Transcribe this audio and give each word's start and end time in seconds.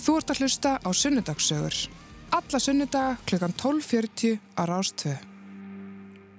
Þú 0.00 0.14
ert 0.16 0.30
að 0.32 0.38
hlusta 0.40 0.70
á 0.80 0.88
Sunnudagssögur. 0.96 1.74
Alla 2.32 2.58
sunnudaga 2.62 3.18
klukkan 3.28 3.52
12.40 3.52 4.38
á 4.56 4.62
Rástvö. 4.64 5.12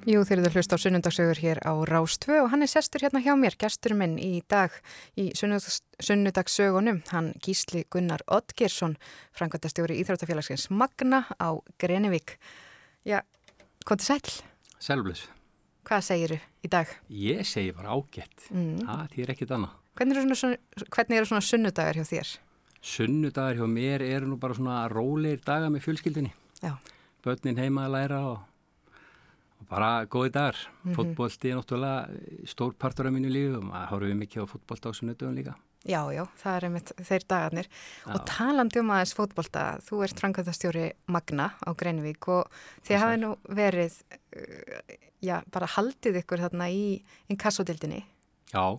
Jú, 0.10 0.24
þeir 0.26 0.40
eru 0.40 0.50
að 0.50 0.58
hlusta 0.58 0.80
á 0.80 0.82
Sunnudagssögur 0.82 1.42
hér 1.44 1.62
á 1.62 1.70
Rástvö 1.86 2.40
og 2.42 2.50
hann 2.50 2.66
er 2.66 2.72
sestur 2.74 3.06
hérna 3.06 3.22
hjá 3.22 3.36
mér, 3.38 3.54
gestur 3.62 3.94
minn 3.94 4.18
í 4.18 4.42
dag 4.50 4.74
í 5.14 5.28
sunnudags, 5.38 5.84
Sunnudagssögunum. 6.02 7.04
Hann 7.14 7.36
gísli 7.38 7.86
Gunnar 7.94 8.26
Oddgersson, 8.26 8.98
frangvæntastjóri 9.38 10.02
Íþróttafélagsins 10.02 10.72
Magna 10.74 11.28
á 11.38 11.54
Grenivík. 11.78 12.40
Já, 13.06 13.22
komið 13.86 14.10
sæl. 14.10 14.38
Selvlis. 14.82 15.28
Hvað 15.86 16.08
segiru 16.10 16.42
í 16.66 16.78
dag? 16.80 16.90
Ég 17.14 17.46
segi 17.46 17.78
bara 17.78 17.94
ágætt. 17.94 18.50
Mm. 18.50 18.88
Það 18.90 19.10
þýr 19.14 19.36
ekkit 19.36 19.60
annað. 19.60 19.82
Hvernig 20.02 20.24
eru 20.26 20.40
svona, 20.48 21.28
svona 21.30 21.46
sunnudagar 21.46 22.02
hjá 22.02 22.10
þér? 22.10 22.40
Sunnudagar 22.82 23.60
hjá 23.60 23.68
mér 23.70 24.02
eru 24.02 24.32
nú 24.32 24.38
bara 24.42 24.58
svona 24.58 24.84
róleir 24.90 25.42
dagar 25.46 25.70
með 25.70 25.86
fjölskyldinni. 25.86 26.32
Já. 26.62 26.76
Bönnin 27.22 27.60
heima 27.62 27.86
að 27.86 27.94
læra 27.96 28.22
og, 28.26 28.40
og 29.62 29.68
bara 29.70 30.06
góði 30.06 30.32
dagar. 30.34 30.58
Mm. 30.58 30.92
-hmm. 30.92 30.96
Fótbolti 30.96 31.52
er 31.52 31.58
náttúrulega 31.58 32.10
stór 32.46 32.74
partur 32.74 33.08
af 33.08 33.14
mínu 33.14 33.30
lífi 33.30 33.58
og 33.58 33.64
maður 33.64 33.90
horfum 33.90 34.20
mikið 34.20 34.44
á 34.44 34.52
fótbolt 34.54 34.86
á 34.86 34.92
sunnudagum 34.94 35.36
líka. 35.36 35.56
Já, 35.82 36.14
já, 36.14 36.28
það 36.38 36.56
er 36.56 36.66
einmitt 36.68 36.92
þeir 37.02 37.24
dagarnir. 37.26 37.68
Já. 38.06 38.14
Og 38.14 38.26
talandi 38.30 38.80
um 38.80 38.92
aðeins 38.94 39.16
fótbolta, 39.18 39.64
þú 39.82 40.04
ert 40.06 40.20
frangvæntastjóri 40.22 40.92
Magna 41.08 41.48
á 41.58 41.70
Greinvík 41.74 42.28
og 42.30 42.52
þið 42.86 43.02
hafið 43.02 43.22
nú 43.24 43.32
verið, 43.50 43.96
uh, 44.38 44.98
já, 45.26 45.42
bara 45.50 45.66
haldið 45.66 46.22
ykkur 46.22 46.44
þarna 46.46 46.70
í 46.70 47.02
inkassodildinni. 47.34 48.04
Já, 48.54 48.78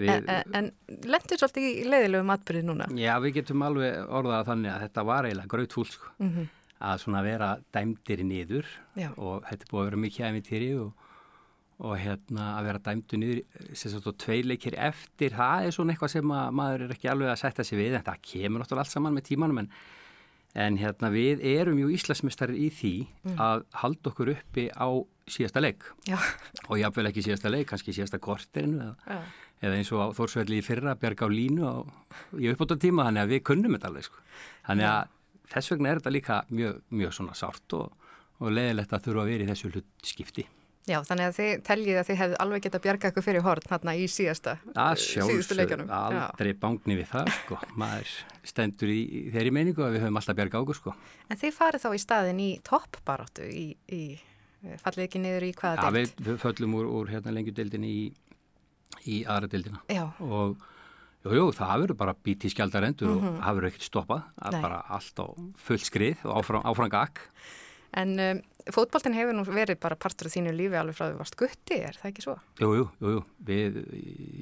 við, 0.00 0.08
En, 0.14 0.24
en, 0.28 0.56
en 0.56 0.98
lendur 1.10 1.40
svolítið 1.42 1.68
í 1.68 1.84
leiðilegu 1.90 2.24
matbyrði 2.30 2.64
núna. 2.68 2.86
já, 2.96 3.12
við 3.20 3.34
getum 3.40 3.62
alveg 3.66 4.08
orðað 4.08 4.46
þannig 4.50 4.72
að 4.72 4.82
þetta 4.86 5.04
var 5.12 5.28
eiginlega 5.28 5.52
grautfúl 5.56 5.88
sko. 5.90 6.12
Mm 6.22 6.50
Að 6.82 6.96
svona 6.98 7.20
vera 7.22 7.48
dæmdir 7.70 8.24
niður 8.26 8.66
Já. 8.98 9.12
og 9.14 9.44
þetta 9.46 9.68
búið 9.70 9.80
að 9.82 9.84
vera 9.86 9.98
mikið 10.02 10.24
æfintýri 10.26 10.70
og, 10.82 11.04
og 11.78 11.92
hérna 12.02 12.46
að 12.56 12.64
vera 12.66 12.80
dæmdu 12.88 13.20
niður 13.22 13.68
sem 13.78 13.92
sagt 13.92 14.08
og 14.10 14.16
tvei 14.18 14.40
leikir 14.42 14.74
eftir 14.82 15.30
það 15.38 15.68
er 15.68 15.76
svona 15.76 15.94
eitthvað 15.94 16.10
sem 16.16 16.32
að 16.34 16.48
maður 16.58 16.82
er 16.88 16.94
ekki 16.96 17.10
alveg 17.12 17.30
að 17.30 17.38
setja 17.44 17.66
sig 17.68 17.78
við 17.78 17.94
en 18.00 18.02
það 18.08 18.18
kemur 18.32 18.64
náttúrulega 18.64 18.82
allt 18.82 18.94
saman 18.96 19.14
með 19.14 19.26
tímanum 19.30 19.62
en, 19.62 19.70
en 20.66 20.80
hérna 20.82 21.12
við 21.14 21.46
erum 21.52 21.78
jú 21.84 21.92
Íslasmestarir 21.94 22.58
í 22.58 22.66
því 22.74 22.92
að 23.38 23.62
halda 23.84 24.10
okkur 24.10 24.32
uppi 24.34 24.66
á 24.74 24.90
síðasta 25.30 25.62
leik 25.62 25.86
Já, 26.10 26.18
og 26.66 26.82
jáfnvel 26.82 27.12
ekki 27.12 27.22
síðasta 27.28 27.54
leik, 27.54 27.68
kannski 27.70 27.94
síðasta 27.94 28.18
korterinu 28.18 28.88
eða, 29.06 29.20
eða 29.62 29.78
eins 29.78 29.92
og 29.94 30.14
Þórsvelli 30.18 30.60
í 30.60 30.66
fyrra 30.66 30.96
bjarga 30.98 31.28
á 31.28 31.30
línu 31.32 31.66
á, 31.66 31.76
í 32.38 32.50
uppbóta 32.52 32.78
tíma 32.80 33.06
þannig 33.08 33.26
að 33.26 33.34
við 33.36 33.44
kunnum 33.50 33.76
þetta 33.76 33.92
alveg 33.92 34.08
sko. 34.08 34.24
þannig 34.68 34.88
að 34.90 35.12
þess 35.52 35.74
vegna 35.74 35.92
er 35.92 36.00
þetta 36.00 36.16
líka 36.16 36.40
mjög, 36.50 36.80
mjög 36.90 37.14
svona 37.18 37.36
sárt 37.38 37.78
og, 37.78 38.10
og 38.42 38.50
leiðilegt 38.56 38.96
að 38.96 39.06
þurfa 39.06 39.24
að 39.24 39.32
vera 39.32 39.46
í 39.46 39.52
þessu 39.52 39.72
hlutskipti 39.72 40.48
já, 40.88 40.98
þannig 41.06 41.28
að 41.28 41.36
þið 41.36 41.52
teljið 41.66 42.00
að 42.00 42.08
þið 42.08 42.18
hefðu 42.20 42.38
alveg 42.42 42.64
getað 42.64 42.84
bjargað 42.86 43.12
ykkur 43.12 43.26
fyrir 43.26 43.44
hort 43.46 43.68
þarna 43.70 43.94
í 43.94 44.08
síðasta, 44.10 44.56
að 44.74 45.02
síðustu 45.04 45.56
leikunum. 45.58 45.92
aldrei 45.94 46.52
bángni 46.58 46.98
við 46.98 47.08
það 47.12 47.30
sko. 47.36 47.58
maður 47.82 48.16
stendur 48.52 48.90
í, 48.90 49.00
þeirri 49.34 49.54
meiningu 49.54 49.86
að 49.86 49.96
við 49.96 50.04
höfum 50.06 50.20
alltaf 50.20 50.38
bjarga 50.40 50.62
águr 50.62 50.78
sko. 50.80 50.96
En 51.30 51.38
þið 51.38 51.56
farið 51.60 51.84
þá 51.84 51.88
í 51.92 52.02
staðin 52.02 52.42
í 52.42 52.50
toppbaráttu 52.66 53.46
í, 53.46 53.66
í 53.94 54.02
fallið 54.82 55.06
ekki 55.06 55.22
niður 55.22 55.46
í 55.46 55.52
hvaða 55.58 55.86
ja, 55.86 55.94
deild? 55.94 56.18
við, 56.26 56.36
föllum 56.42 56.76
úr, 56.78 56.90
úr 56.98 57.12
hérna 57.14 57.34
lengjudeldinni 57.36 57.92
í, 57.92 58.02
í 59.08 59.22
aðra 59.26 59.48
deildina 59.52 59.80
Já, 59.90 60.04
og 60.20 60.56
jú, 61.24 61.32
jú, 61.38 61.44
það 61.56 61.74
verður 61.84 61.98
bara 62.02 62.14
bíti 62.14 62.50
skjaldar 62.52 62.84
endur 62.88 63.12
og 63.16 63.22
það 63.40 63.58
verður 63.58 63.68
ekkert 63.72 63.88
stoppað 63.88 64.22
það 64.38 64.52
Mhm. 64.52 64.56
Er 64.58 64.62
bara 64.62 64.80
allt 64.88 65.18
á 65.22 65.26
fullt 65.66 65.84
skrið 65.86 66.24
og 66.26 66.38
áfram, 66.42 66.62
áfram 66.66 66.90
gakk 66.90 67.20
en 67.94 68.12
um, 68.24 68.38
fótboltin 68.72 69.12
hefur 69.14 69.34
nú 69.36 69.44
verið 69.44 69.76
bara 69.80 69.96
partur 70.00 70.26
af 70.26 70.32
þínu 70.32 70.52
lífi 70.56 70.78
alveg 70.80 70.94
frá 70.96 71.06
því 71.10 71.14
þú 71.14 71.18
varst 71.20 71.36
gutti, 71.36 71.76
er 71.82 71.98
það 72.00 72.08
ekki 72.12 72.22
svo? 72.24 72.36
Jú, 72.58 72.68
jú, 72.78 72.84
jú, 73.02 73.10
jú. 73.18 73.22
Við, 73.44 73.74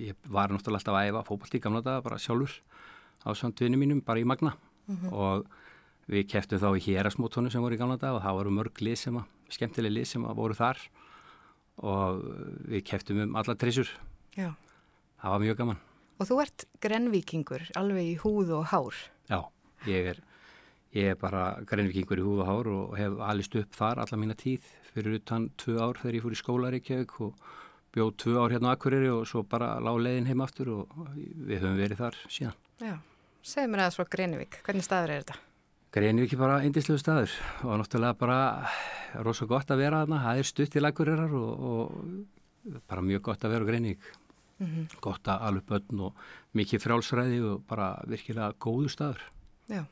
ég 0.07 0.15
var 0.31 0.49
náttúrulega 0.55 0.79
alltaf 0.79 0.95
að 1.01 1.09
æfa 1.11 1.23
fókbalt 1.27 1.57
í 1.59 1.61
gamla 1.65 1.83
daga 1.83 2.05
bara 2.05 2.19
sjálfur 2.23 2.53
á 3.27 3.29
samtvinni 3.35 3.77
mínum 3.81 4.05
bara 4.05 4.21
í 4.23 4.25
Magna 4.25 4.55
og 5.11 5.47
við 6.11 6.29
keftum 6.31 6.59
þá 6.63 6.69
í 6.79 6.83
hérasmótónu 6.87 7.51
sem 7.51 7.63
voru 7.63 7.75
í 7.75 7.79
gamla 7.79 7.99
daga 7.99 8.17
og 8.19 8.23
það 8.25 8.39
voru 8.39 8.51
mörg 8.55 8.81
lið 8.83 8.97
sem 8.99 9.19
að, 9.19 9.27
skemmtileg 9.51 9.93
lið 9.93 10.07
sem 10.07 10.25
að 10.27 10.35
voru 10.41 10.55
þar 10.59 10.79
og 11.83 12.23
við 12.71 12.83
keftum 12.87 13.21
um 13.25 13.37
alla 13.41 13.55
trissur. 13.59 13.89
Já. 14.37 14.51
Það 15.21 15.35
var 15.35 15.45
mjög 15.45 15.61
gaman. 15.61 15.81
Og 16.21 16.29
þú 16.29 16.41
ert 16.43 16.67
grenvíkingur, 16.85 17.65
alveg 17.81 18.11
í 18.11 18.19
húð 18.21 18.53
og 18.59 18.69
hár. 18.71 18.99
Já, 19.31 19.41
ég 19.89 20.11
er, 20.13 20.21
ég 20.97 21.13
er 21.15 21.19
bara 21.21 21.45
greinvikingur 21.69 22.21
í 22.21 22.27
húð 22.27 22.43
og 22.45 22.51
hár 22.51 22.71
og 22.75 22.95
hef 23.01 23.19
alist 23.25 23.57
upp 23.57 23.77
þar 23.77 24.03
alla 24.05 24.21
mína 24.21 24.37
tíð 24.39 24.67
fyrir 24.93 25.21
utan 25.21 25.51
tvö 25.61 25.79
ár 25.81 26.01
þegar 26.01 26.19
ég 26.19 26.25
fór 26.25 26.37
í 26.37 26.41
skóla 26.41 26.73
Reykjavík 26.75 27.15
og 27.25 27.45
bjóð 27.95 28.11
tvö 28.23 28.35
ár 28.39 28.55
hérna 28.55 28.73
á 28.73 28.75
Akureyri 28.77 29.11
og 29.13 29.29
svo 29.29 29.43
bara 29.47 29.77
lág 29.83 30.01
leiðin 30.03 30.29
heim 30.31 30.43
aftur 30.45 30.73
og 30.75 30.99
við 31.17 31.63
höfum 31.63 31.79
verið 31.81 32.03
þar 32.03 32.19
síðan. 32.27 32.59
Já. 32.81 32.97
Segðu 33.41 33.73
mér 33.73 33.85
aðeins 33.85 33.97
frá 33.97 34.11
Greinvík, 34.13 34.59
hvernig 34.67 34.85
staður 34.85 35.15
er 35.15 35.23
þetta? 35.23 35.39
Greinvík 35.97 36.35
er 36.37 36.43
bara 36.43 36.59
eindislegu 36.63 37.01
staður 37.01 37.33
og 37.65 37.81
náttúrulega 37.81 38.19
bara 38.21 38.41
rosa 39.25 39.49
gott 39.51 39.73
að 39.73 39.81
vera 39.87 40.03
þarna, 40.05 40.21
það 40.27 40.43
er 40.43 40.51
stutt 40.51 40.75
til 40.75 40.85
Akureyrar 40.87 41.33
og, 41.35 41.65
og 41.71 42.40
bara 42.89 43.05
mjög 43.05 43.23
gott 43.31 43.45
að 43.45 43.55
vera 43.55 43.67
á 43.67 43.71
Greinvík. 43.71 44.11
Mm 44.61 44.89
Gott 45.01 45.25
að 45.25 45.47
alveg 45.49 45.65
börn 45.71 46.01
og 46.05 46.19
mikið 46.53 46.83
frálsræði 46.85 47.41
og 47.49 47.63
bara 47.69 47.95
virkilega 48.05 48.53
góðu 48.61 48.91
staður. 48.93 49.23
Já. 49.71 49.87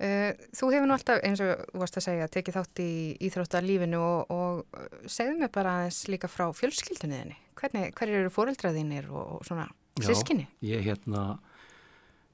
Uh, 0.00 0.30
þú 0.56 0.68
hefur 0.72 0.86
nú 0.88 0.94
alltaf, 0.94 1.18
eins 1.26 1.42
og 1.44 1.50
þú 1.74 1.80
varst 1.82 1.98
að 1.98 2.04
segja, 2.06 2.28
tekið 2.32 2.56
þátt 2.56 2.80
í 2.80 2.92
íþróttalífinu 3.26 3.98
og, 4.00 4.30
og 4.32 4.62
uh, 4.78 4.86
segðu 5.04 5.42
mér 5.42 5.50
bara 5.52 5.74
aðeins 5.80 5.98
líka 6.08 6.30
frá 6.30 6.46
fjölskyldunniðinni. 6.56 7.36
Hvernig, 7.60 7.90
hverju 7.98 8.22
eru 8.22 8.30
fóreldraðinir 8.32 9.10
og, 9.10 9.34
og 9.34 9.44
svona 9.44 9.66
sískinni? 10.00 10.46
Já, 10.62 10.78
ég 10.78 10.86
hérna, 10.86 11.24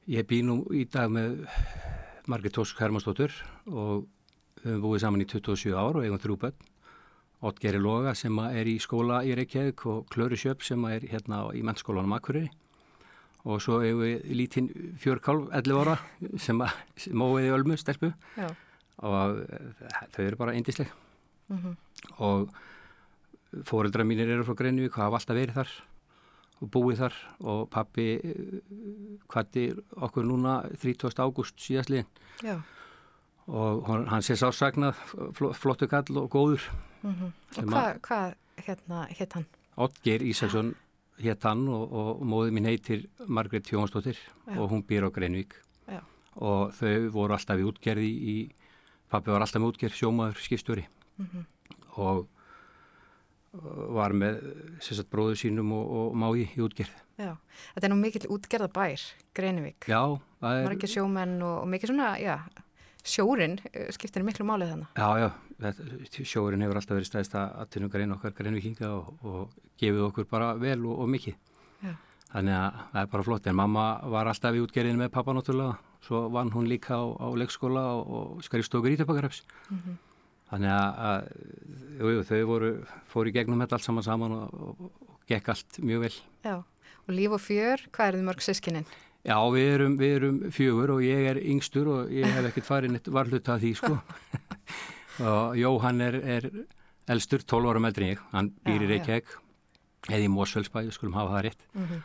ég 0.06 0.28
bý 0.30 0.44
nú 0.46 0.60
í 0.70 0.84
dag 0.86 1.10
með 1.10 1.40
Margit 2.30 2.54
Tósk 2.54 2.78
Hermansdóttur 2.78 3.34
og 3.66 4.06
við 4.60 4.70
höfum 4.70 4.86
búið 4.86 5.02
saman 5.02 5.24
í 5.24 5.28
27 5.32 5.74
ár 5.74 5.98
og 5.98 6.06
eigum 6.06 6.22
þrjú 6.22 6.38
börn. 6.44 6.70
Ottgeri 7.44 7.80
Loga 7.80 8.14
sem 8.16 8.38
er 8.46 8.68
í 8.68 8.78
skóla 8.80 9.20
í 9.26 9.34
Reykjavík 9.36 9.84
og 9.90 10.06
Klöri 10.12 10.38
Sjöp 10.40 10.64
sem 10.64 10.84
er 10.88 11.04
hérna 11.10 11.44
í 11.52 11.62
mennskólanum 11.66 12.16
Akureyri. 12.16 12.48
Og 13.46 13.60
svo 13.62 13.82
eigum 13.84 14.02
við 14.02 14.30
lítinn 14.34 14.70
fjörkálf 14.98 15.50
11 15.54 15.82
ára 15.84 15.98
sem 16.42 16.62
móiði 17.12 17.52
ölmu 17.54 17.76
stelpu 17.78 18.10
Já. 18.34 18.48
og 19.06 19.42
eh, 19.44 19.90
þau 20.16 20.22
eru 20.24 20.40
bara 20.40 20.56
indisleg. 20.58 20.90
Mm 21.52 21.76
og 22.18 22.50
fóreldra 23.66 24.04
mínir 24.04 24.28
eru 24.30 24.44
frá 24.46 24.56
Greinvík 24.58 24.96
og 24.96 25.04
hafa 25.04 25.20
alltaf 25.20 25.38
verið 25.38 25.58
þar 25.60 25.72
og 26.56 26.70
búið 26.72 27.02
þar 27.02 27.16
og 27.52 27.60
pappi 27.72 28.06
hvati 29.32 29.66
okkur 30.06 30.26
núna 30.26 30.58
30. 30.80 31.20
ágúst 31.20 31.60
síðastliðin 31.60 32.08
Já. 32.44 32.58
Og 33.46 33.84
hann 34.10 34.22
sé 34.26 34.34
sásagnað 34.38 34.96
fl 35.36 35.52
flottu 35.54 35.86
kall 35.90 36.16
og 36.22 36.30
góður 36.32 36.62
Mm 37.06 37.28
Og 37.28 37.54
Sem 37.54 37.68
hvað, 37.70 37.98
hvað, 38.02 38.32
hérna, 38.66 39.00
hétt 39.14 39.32
hann? 39.36 39.44
Oddgeir 39.76 40.22
Ísaksson 40.26 40.72
hétt 41.22 41.44
hann 41.46 41.66
og, 41.70 41.92
og 41.92 42.22
móði 42.26 42.50
mín 42.56 42.66
heitir 42.66 43.04
Margrét 43.28 43.68
Jónsdóttir 43.70 44.16
Já. 44.18 44.56
og 44.58 44.70
hún 44.72 44.82
býr 44.82 45.06
á 45.06 45.10
Greinvík 45.14 45.54
Já. 45.86 46.00
og 46.36 46.72
þau 46.74 47.10
voru 47.14 47.36
alltaf 47.36 47.60
í 47.62 47.66
útgerði 47.68 48.08
í, 48.10 48.36
pappi 49.12 49.30
var 49.30 49.44
alltaf 49.44 49.62
með 49.62 49.74
útgerð 49.76 49.94
sjómaður 50.00 50.42
skipstjóri 50.42 50.86
Mhm. 51.16 51.46
og 51.96 52.26
uh, 53.54 53.86
var 53.96 54.12
með 54.12 54.40
sagt, 54.84 55.08
bróðu 55.12 55.36
sínum 55.40 55.70
og, 55.72 55.86
og 56.10 56.16
mái 56.18 56.42
í 56.44 56.60
útgerð. 56.60 56.92
Já. 57.16 57.32
Þetta 57.76 57.86
er 57.88 57.92
nú 57.94 57.96
mikill 58.02 58.26
útgerða 58.34 58.68
bær, 58.72 59.04
Greinvík. 59.36 59.86
Já, 59.88 60.02
það 60.42 60.58
er, 60.60 60.66
Margir 60.68 60.92
sjómenn 60.92 61.38
og, 61.42 61.62
og 61.62 61.68
mikið 61.72 61.92
svona, 61.94 62.10
já, 62.20 62.34
sjórin 63.06 63.58
eh, 63.72 63.90
skiptir 63.94 64.24
miklu 64.26 64.46
málið 64.48 64.72
þannig. 64.74 64.88
já, 64.96 65.08
já, 65.22 65.72
sjórin 66.26 66.64
hefur 66.64 66.80
alltaf 66.80 66.98
verið 66.98 67.10
stæðist 67.10 67.36
að 67.38 67.90
grein 67.92 68.14
okkar 68.16 68.34
greinvikinga 68.36 68.90
og, 68.92 69.12
og 69.22 69.54
gefið 69.80 70.06
okkur 70.10 70.28
bara 70.30 70.54
vel 70.60 70.80
og, 70.84 71.04
og 71.04 71.10
mikið. 71.14 71.36
Já. 71.82 71.94
Þannig 72.32 72.58
að 72.58 72.80
það 72.92 73.00
er 73.02 73.12
bara 73.14 73.28
flott, 73.30 73.46
en 73.46 73.58
mamma 73.62 73.86
var 74.16 74.30
alltaf 74.32 74.56
í 74.56 74.62
útgerðinu 74.64 75.04
með 75.04 75.12
pappa 75.14 75.34
náttúrulega, 75.36 75.78
svo 76.04 76.26
vann 76.34 76.52
hún 76.54 76.68
líka 76.68 76.98
á, 76.98 77.04
á 77.06 77.28
leikskóla 77.38 77.84
og, 77.96 78.10
og 78.18 78.44
skrifstókur 78.46 78.92
í 78.92 79.00
Töpakarhefs. 79.00 79.44
Mhm. 79.70 80.02
Þannig 80.46 80.70
að, 80.70 80.98
að 81.10 82.10
jú, 82.14 82.22
þau 82.28 82.40
voru, 82.46 82.68
fóru 83.10 83.30
í 83.32 83.34
gegnum 83.34 83.62
þetta 83.64 83.80
allt 83.80 83.86
saman 83.88 84.04
saman 84.06 84.34
og, 84.36 84.90
gekk 85.26 85.48
allt 85.50 85.78
mjög 85.82 86.04
vel. 86.06 86.14
Já. 86.46 86.56
Og 87.06 87.14
líf 87.14 87.34
og 87.34 87.42
fjör, 87.42 87.82
hvað 87.94 88.08
eru 88.08 88.20
þið 88.20 88.26
mörg 88.26 88.42
sískinin? 88.42 88.86
Já, 89.26 89.38
við 89.50 89.68
erum, 89.72 89.94
við 89.98 90.12
erum 90.20 90.36
fjögur 90.54 90.92
og 90.94 91.00
ég 91.02 91.24
er 91.32 91.40
yngstur 91.42 91.88
og 91.90 92.12
ég 92.14 92.30
hef 92.30 92.46
ekkert 92.52 92.68
farin 92.68 92.94
eitt 92.94 93.08
varhluta 93.10 93.56
að 93.56 93.64
því, 93.64 93.72
sko. 93.80 93.96
og 95.32 95.56
Jóhann 95.58 96.04
er, 96.04 96.18
er 96.22 96.46
elstur, 97.10 97.42
12 97.42 97.72
ára 97.72 97.82
meldri 97.82 98.06
en 98.06 98.12
ég, 98.12 98.22
hann 98.30 98.52
býr 98.66 98.84
í 98.86 98.90
Reykjavík, 98.92 99.32
eða 100.12 100.22
í 100.22 100.30
Mósfellsbæ, 100.30 100.84
við 100.84 100.94
skulum 100.94 101.18
hafa 101.18 101.34
það 101.38 101.48
rétt. 101.48 101.66
Mm 101.74 102.04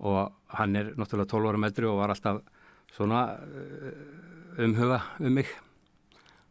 Og 0.00 0.32
hann 0.56 0.76
er 0.80 0.94
náttúrulega 0.96 1.28
12 1.28 1.48
ára 1.50 1.58
meldri 1.60 1.84
og 1.84 1.98
var 2.00 2.08
alltaf 2.14 2.38
svona 2.96 3.18
uh, 3.36 4.62
umhuga 4.64 5.02
um 5.20 5.34
mig 5.36 5.50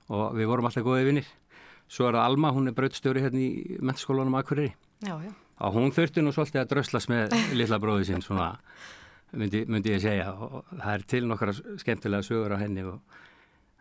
og 0.06 0.36
við 0.38 0.52
vorum 0.52 0.68
alltaf 0.70 0.86
góðið 0.86 1.10
vinnir. 1.10 1.32
Svo 1.90 2.06
er 2.06 2.14
það 2.14 2.28
Alma, 2.28 2.52
hún 2.54 2.70
er 2.70 2.76
brautstjóri 2.78 3.24
hérna 3.24 3.42
í 3.42 3.80
mennskólanum 3.82 4.38
Akureyri. 4.38 4.76
Já, 5.02 5.16
já. 5.18 5.34
Og 5.66 5.74
hún 5.74 5.90
þurfti 5.96 6.22
nú 6.22 6.30
svolítið 6.36 6.62
að 6.62 6.70
dröslas 6.76 7.10
með 7.10 7.34
lilla 7.58 7.80
bróði 7.82 8.06
sinn, 8.12 8.22
svona 8.22 8.52
myndi, 9.34 9.64
myndi 9.70 9.94
ég 9.94 10.02
segja. 10.04 10.32
Og 10.34 10.64
það 10.72 10.94
er 10.94 11.06
til 11.14 11.28
nokkara 11.30 11.56
skemmtilega 11.82 12.26
sögur 12.26 12.56
á 12.56 12.62
henni 12.62 12.86
og 12.88 13.00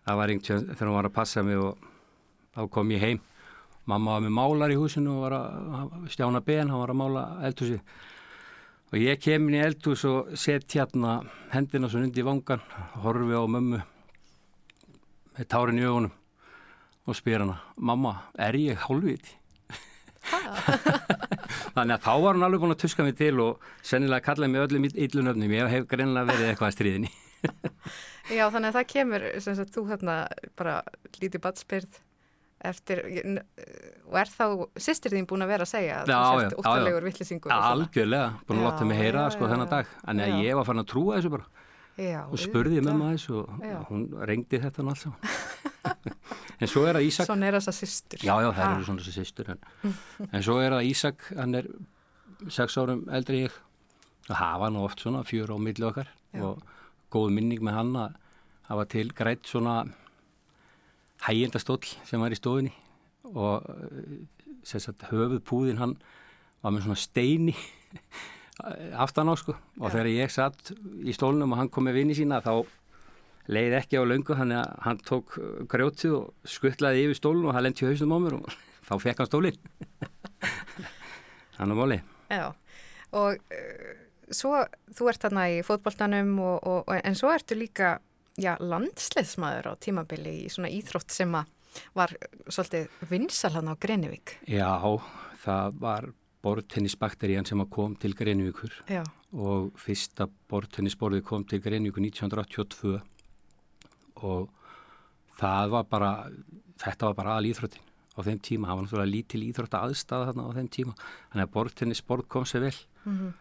það 0.04 0.20
var 0.20 0.34
einhvern 0.34 0.60
veginn 0.60 0.74
þegar 0.74 0.90
hún 0.90 0.98
var 0.98 1.08
að 1.10 1.16
passa 1.16 1.44
mig 1.46 1.58
og 1.62 1.88
þá 2.56 2.62
kom 2.74 2.94
ég 2.94 3.04
heim. 3.04 3.24
Mamma 3.88 4.18
var 4.18 4.24
með 4.26 4.36
málar 4.36 4.74
í 4.74 4.78
húsinu 4.78 5.16
og 5.16 5.24
var 5.24 5.36
að 5.38 5.92
stjána 6.12 6.44
ben, 6.44 6.68
hann 6.68 6.82
var 6.82 6.92
að 6.92 7.00
mála 7.00 7.24
eldhúsið. 7.48 7.80
Og 8.88 8.96
ég 9.00 9.20
kem 9.20 9.48
inn 9.48 9.58
í 9.58 9.64
eldhús 9.64 10.04
og 10.08 10.32
sett 10.40 10.72
hérna 10.76 11.18
hendina 11.52 11.88
svo 11.88 12.00
undir 12.00 12.24
vangan, 12.24 12.64
horfi 13.04 13.36
á 13.36 13.44
mömmu 13.44 13.80
með 15.38 15.48
tárin 15.52 15.80
í 15.80 15.84
ögunum 15.84 16.14
og 17.08 17.16
spyr 17.16 17.44
hana, 17.44 17.60
mamma, 17.76 18.14
er 18.36 18.56
ég 18.60 18.80
hálfviti? 18.84 19.36
Þannig 21.78 21.94
að 21.94 22.04
þá 22.04 22.12
var 22.24 22.34
hann 22.36 22.46
alveg 22.48 22.62
búin 22.64 22.74
að 22.74 22.82
tuska 22.82 23.06
mig 23.06 23.16
til 23.18 23.36
og 23.44 23.70
sennilega 23.86 24.26
kallaði 24.26 24.50
mig 24.52 24.64
öllum 24.64 24.88
yllunöfnum, 24.90 25.54
ég 25.54 25.72
hef 25.72 25.86
greinlega 25.90 26.30
verið 26.32 26.50
eitthvað 26.50 26.70
að 26.72 26.76
stríðinni. 26.76 27.10
Já, 28.38 28.44
þannig 28.50 28.68
að 28.68 28.76
það 28.80 28.86
kemur, 28.92 29.26
sem 29.44 29.56
sagt, 29.58 29.72
þú 29.76 29.84
hérna 29.92 30.18
bara 30.58 30.80
lítið 31.20 31.42
batspyrð 31.44 32.00
eftir, 32.68 33.04
og 34.08 34.16
er 34.18 34.32
þá 34.32 34.44
sýstir 34.82 35.14
þín 35.14 35.28
búin 35.30 35.46
að 35.46 35.52
vera 35.52 35.66
að 35.68 35.70
segja 35.70 36.00
að 36.00 36.10
þú 36.10 36.40
sért 36.42 36.58
óttalegur 36.58 37.06
vittlisingur? 37.06 37.54
Algjörlega, 37.54 38.32
búin 38.48 38.58
að 38.58 38.66
láta 38.66 38.88
mig 38.88 38.98
heyra 38.98 39.28
sko 39.30 39.50
þennan 39.52 39.70
dag, 39.70 39.92
en 40.10 40.24
ég 40.42 40.58
var 40.58 40.66
farin 40.66 40.82
að 40.82 40.90
trúa 40.90 41.20
þessu 41.20 41.30
bara 41.36 41.46
já, 41.98 42.20
og 42.24 42.40
spurði 42.40 42.78
ég 42.78 42.86
með 42.86 42.98
maður 43.00 43.18
þessu 43.18 43.36
og 43.42 43.68
já. 43.68 43.78
hún 43.90 44.08
reyngdi 44.30 44.60
þetta 44.62 44.86
náttúrulega 44.86 45.36
en 46.60 46.70
svo 46.70 46.82
er 46.86 46.98
það 46.98 47.06
Ísak. 47.08 47.28
Svona 47.28 47.48
er 47.48 47.56
þessa 47.58 47.74
sýstur. 47.76 48.24
Já, 48.24 48.34
já, 48.42 48.48
það 48.56 48.72
eru 48.72 48.86
svona 48.88 49.04
þessa 49.04 49.22
sýstur, 49.22 49.52
en, 49.54 49.94
en 50.28 50.44
svo 50.44 50.58
er 50.62 50.74
það 50.74 50.88
Ísak, 50.90 51.28
hann 51.38 51.58
er 51.58 51.70
sex 52.54 52.78
árum 52.78 53.04
eldri 53.14 53.44
ég 53.46 53.56
og 54.28 54.36
hafa 54.36 54.68
nú 54.72 54.84
oft 54.84 55.02
svona 55.02 55.24
fjör 55.26 55.54
á 55.54 55.56
milli 55.58 55.86
okkar 55.88 56.10
já. 56.34 56.42
og 56.44 56.62
góð 57.10 57.32
minning 57.34 57.62
með 57.64 57.78
hann 57.78 57.94
að 57.96 58.18
hafa 58.68 58.84
til 58.92 59.08
grætt 59.16 59.48
svona 59.48 59.80
hægjendastóll 61.24 61.88
sem 62.06 62.20
var 62.20 62.34
í 62.34 62.38
stofinni 62.38 62.74
og 63.28 63.64
sagt, 64.62 65.08
höfuð 65.10 65.40
púðin 65.48 65.80
hann 65.80 65.96
var 66.62 66.74
með 66.74 66.86
svona 66.86 67.00
steini 67.00 67.56
aftan 68.98 69.30
á 69.30 69.34
sko 69.38 69.54
og 69.54 69.86
ja. 69.86 69.92
þegar 69.94 70.10
ég 70.10 70.34
satt 70.34 70.72
í 71.06 71.14
stólnum 71.14 71.54
og 71.54 71.60
hann 71.62 71.70
kom 71.72 71.86
með 71.86 72.00
vinni 72.00 72.16
sína 72.18 72.40
þá 72.44 72.66
leiði 73.48 73.78
ekki 73.78 74.00
á 74.00 74.04
löngu 74.04 74.36
hann, 74.36 74.52
hann 74.84 75.00
tók 75.06 75.38
grjótið 75.70 76.16
og 76.18 76.48
skuttlaði 76.48 77.06
yfir 77.06 77.20
stólun 77.20 77.48
og 77.48 77.56
það 77.56 77.66
lendi 77.68 77.88
hausnum 77.88 78.16
á 78.16 78.18
mér 78.24 78.38
og 78.40 78.58
þá 78.88 78.94
fekk 79.04 79.22
hann 79.22 79.30
stólin 79.30 79.60
hann 81.58 81.70
er 81.72 81.78
móli 81.78 82.02
Já 82.28 82.50
og 83.16 83.38
uh, 83.38 83.92
svo 84.28 84.64
þú 84.92 85.08
ert 85.08 85.24
þarna 85.24 85.46
í 85.54 85.60
fótballtanum 85.64 86.34
og, 86.44 86.58
og, 86.68 86.90
en 86.98 87.16
svo 87.16 87.30
ertu 87.32 87.56
líka 87.56 87.96
já, 88.38 88.54
landsleismadur 88.60 89.72
á 89.72 89.80
tímabili 89.80 90.34
í 90.44 90.50
svona 90.52 90.70
íþrótt 90.72 91.14
sem 91.14 91.32
að 91.34 91.54
var 91.94 92.14
svolítið 92.48 93.08
vinsal 93.10 93.52
hann 93.54 93.70
á 93.70 93.74
Greinivík. 93.78 94.38
Já, 94.48 94.72
það 95.44 95.76
var 95.82 96.08
bortennisbakterían 96.42 97.46
sem 97.48 97.62
kom 97.70 97.96
til 97.96 98.14
Greinivíkur 98.14 98.72
já. 98.88 99.02
og 99.32 99.72
fyrsta 99.78 100.28
bortennisborði 100.48 101.22
kom 101.22 101.44
til 101.44 101.62
Greinivíkur 101.62 102.04
1982 102.04 103.00
og 104.22 104.48
það 105.38 105.74
var 105.74 105.84
bara, 105.90 106.12
þetta 106.78 107.10
var 107.10 107.18
bara 107.18 107.34
aðal 107.36 107.50
íþróttin 107.52 107.84
á 108.18 108.20
þeim 108.26 108.40
tíma, 108.42 108.68
það 108.68 108.76
var 108.76 108.86
náttúrulega 108.86 109.14
lítil 109.14 109.42
íþrótta 109.46 109.82
aðstæða 109.86 110.30
þarna 110.30 110.46
á 110.50 110.56
þeim 110.56 110.70
tíma, 110.74 110.94
þannig 111.30 111.44
að 111.46 111.52
bortennisborð 111.54 112.26
kom 112.26 112.46
sér 112.46 112.66
vel. 112.66 112.78
Mm 113.04 113.18
-hmm 113.18 113.36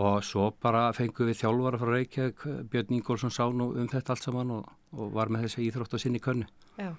og 0.00 0.22
svo 0.24 0.48
bara 0.62 0.86
fengum 0.96 1.28
við 1.28 1.42
þjálfara 1.42 1.80
frá 1.80 1.90
Reykjavík, 1.92 2.44
Björn 2.72 2.94
Ingólfsson 2.96 3.32
sá 3.32 3.44
nú 3.52 3.72
um 3.76 3.88
þetta 3.90 4.14
allt 4.14 4.24
saman 4.24 4.54
og, 4.56 4.70
og 4.96 5.12
var 5.12 5.28
með 5.32 5.46
þessi 5.46 5.66
íþrótt 5.68 5.96
á 5.96 5.98
sinni 6.00 6.20
könnu. 6.22 6.48
Já. 6.80 6.94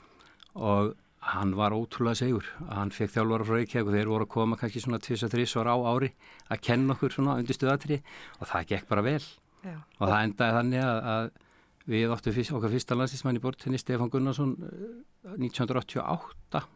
og 0.53 0.93
hann 1.23 1.53
var 1.55 1.75
ótrúlega 1.75 2.19
segur 2.19 2.47
hann 2.67 2.91
fekk 2.93 3.13
þjálfara 3.15 3.47
frá 3.47 3.57
Reykjavík 3.59 3.89
og 3.89 3.95
þeir 3.95 4.11
voru 4.11 4.27
að 4.27 4.33
koma 4.33 4.57
kannski 4.59 4.83
svona 4.83 4.99
2-3 5.03 5.45
ára 5.61 5.75
á 5.75 5.79
ári 5.93 6.11
að 6.51 6.61
kenna 6.67 6.97
okkur 6.97 7.15
svona 7.15 7.37
undir 7.39 7.57
stuðatri 7.57 8.01
og 8.39 8.49
það 8.49 8.67
gekk 8.73 8.89
bara 8.91 9.05
vel 9.05 9.23
Já. 9.63 9.77
og 9.99 10.05
það 10.09 10.19
endaði 10.19 10.57
þannig 10.57 10.83
að, 10.83 10.99
að 11.13 11.29
við 11.93 12.13
óttum 12.15 12.35
fyrst, 12.35 12.53
okkar 12.55 12.73
fyrsta 12.73 12.97
landslýsmann 12.99 13.39
í 13.39 13.43
bortinni 13.43 13.79
Stefan 13.79 14.11
Gunnarsson 14.11 14.55
1988 15.37 16.59
eh, 16.59 16.69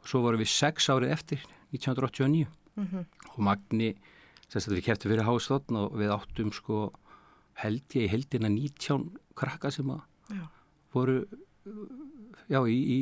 og 0.00 0.10
svo 0.10 0.22
vorum 0.24 0.40
við 0.40 0.52
6 0.52 0.90
árið 0.92 1.16
eftir 1.16 1.44
1989 1.72 2.46
mm 2.76 2.86
-hmm. 2.86 3.04
og 3.34 3.40
Magni 3.44 3.94
Sérst 4.46 4.70
að 4.70 4.78
við 4.78 4.86
kæftum 4.86 5.10
fyrir 5.10 5.26
hásþotn 5.26 5.78
og 5.80 5.94
við 5.98 6.12
áttum 6.14 6.52
sko 6.54 6.92
held 7.58 7.96
ég 7.98 8.12
heldina 8.12 8.48
19 8.52 9.08
krakka 9.34 9.72
sem 9.74 9.88
að 9.90 10.04
já. 10.30 10.44
voru 10.94 11.16
já 12.50 12.60
í, 12.66 12.76
í 12.76 12.98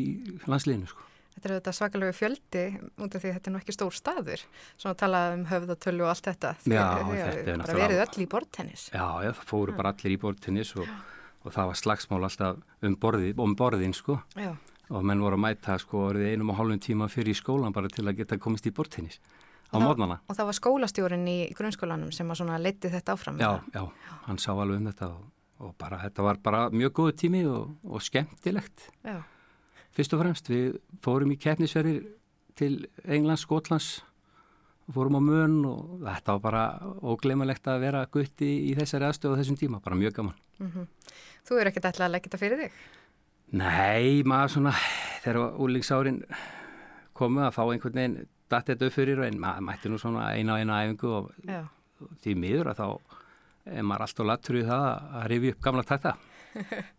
landsliðinu 0.50 0.90
sko. 0.90 1.06
Þetta 1.34 1.48
er 1.48 1.54
þetta 1.56 1.72
svakalögu 1.74 2.14
fjöldi 2.14 2.62
út 3.02 3.16
af 3.16 3.22
því 3.22 3.30
að 3.30 3.36
þetta 3.36 3.50
er 3.50 3.54
nú 3.54 3.60
ekki 3.60 3.74
stór 3.74 3.96
staður 3.96 4.44
svona 4.76 4.98
talað 5.00 5.32
um 5.34 5.42
höfðatölu 5.50 6.04
og 6.06 6.12
allt 6.12 6.28
þetta 6.28 6.52
því 6.62 6.76
að 6.78 7.00
þetta 7.10 7.56
er 7.56 7.64
bara 7.64 7.80
verið 7.80 8.02
öll 8.04 8.22
í 8.22 8.28
bortennis 8.30 8.84
Já, 8.92 9.08
já, 9.26 9.30
það 9.32 9.48
fóru 9.50 9.74
já. 9.74 9.76
bara 9.80 9.92
allir 9.94 10.14
í 10.14 10.20
bortennis 10.22 10.70
og, 10.78 10.92
og 11.42 11.56
það 11.56 11.72
var 11.72 11.80
slagsmál 11.80 12.20
alltaf 12.22 12.62
um, 12.86 12.94
borði, 13.02 13.34
um 13.42 13.56
borðin 13.58 13.96
sko 13.98 14.20
já. 14.38 14.52
og 14.94 15.08
menn 15.10 15.26
voru 15.26 15.40
að 15.40 15.44
mæta 15.48 15.76
sko 15.82 16.06
einum 16.14 16.54
og 16.54 16.60
hálfum 16.60 16.84
tíma 16.86 17.10
fyrir 17.10 17.34
í 17.34 17.40
skólan 17.42 17.74
bara 17.74 17.90
til 17.90 18.06
að 18.06 18.22
geta 18.22 18.38
komist 18.38 18.70
í 18.70 18.74
bortennis 18.74 19.18
á 19.74 19.76
mótnana. 19.82 20.20
Og 20.28 20.38
það 20.38 20.48
var 20.50 20.56
skólastjórin 20.58 21.26
í 21.30 21.38
grunnskólanum 21.56 22.12
sem 22.14 22.30
að 22.30 22.62
leiti 22.62 22.90
þetta 22.92 23.16
áfram? 23.16 23.40
Já, 23.42 23.58
já, 23.74 23.82
hann 24.28 24.38
sá 24.38 24.52
alveg 24.54 24.78
um 24.78 24.88
þetta 24.90 25.08
og, 25.10 25.24
og 25.62 25.74
bara, 25.78 26.00
þetta 26.02 26.24
var 26.26 26.40
bara 26.42 26.64
mjög 26.74 26.96
góðu 26.98 27.14
tími 27.22 27.44
og, 27.46 27.76
og 27.84 28.02
skemmtilegt. 28.02 28.88
Já. 29.04 29.20
Fyrst 29.94 30.16
og 30.16 30.24
fremst, 30.24 30.50
við 30.50 30.80
fórum 31.04 31.32
í 31.34 31.38
keppnisverðir 31.38 32.02
til 32.58 32.86
Englands, 33.04 33.44
Skotlands 33.46 33.90
og 34.88 34.96
fórum 34.96 35.18
á 35.18 35.22
mön 35.22 35.60
og 35.68 36.02
þetta 36.02 36.34
var 36.36 36.42
bara 36.44 36.64
ógleimalegt 37.06 37.70
að 37.70 37.86
vera 37.86 38.02
gutti 38.10 38.50
í 38.70 38.74
þessari 38.78 39.08
aðstöðu 39.08 39.38
á 39.38 39.40
þessum 39.40 39.60
tíma, 39.60 39.80
bara 39.84 39.98
mjög 39.98 40.18
gaman. 40.18 40.36
Mm 40.58 40.70
-hmm. 40.70 40.86
Þú 41.46 41.60
eru 41.60 41.70
ekkert 41.70 41.84
alltaf 41.84 42.06
að 42.06 42.12
leggja 42.12 42.30
þetta 42.30 42.42
fyrir 42.42 42.58
þig? 42.58 42.72
Nei, 43.52 44.22
maður 44.24 44.48
svona, 44.50 44.72
þegar 45.22 45.58
úlingsárin 45.62 46.24
komu 47.12 47.40
að 47.40 47.54
fá 47.54 47.62
einhvern 47.62 47.94
veginn 47.94 48.26
datt 48.50 48.66
þetta 48.66 48.86
upp 48.86 48.92
fyrir 48.92 49.22
en 49.24 49.40
maður 49.40 49.66
mætti 49.68 49.88
nú 49.88 49.98
svona 49.98 50.32
eina 50.34 50.56
á 50.56 50.60
eina 50.60 50.80
æfingu 50.84 51.10
og 51.18 51.30
Já. 51.46 51.68
því 52.22 52.34
miður 52.34 52.70
að 52.72 52.80
þá 52.80 52.88
er 53.64 53.86
maður 53.86 54.06
alltaf 54.06 54.28
lattur 54.28 54.60
í 54.60 54.64
það 54.68 54.86
að 55.20 55.26
rifi 55.32 55.52
upp 55.54 55.60
gamla 55.64 55.84
takta. 55.88 56.14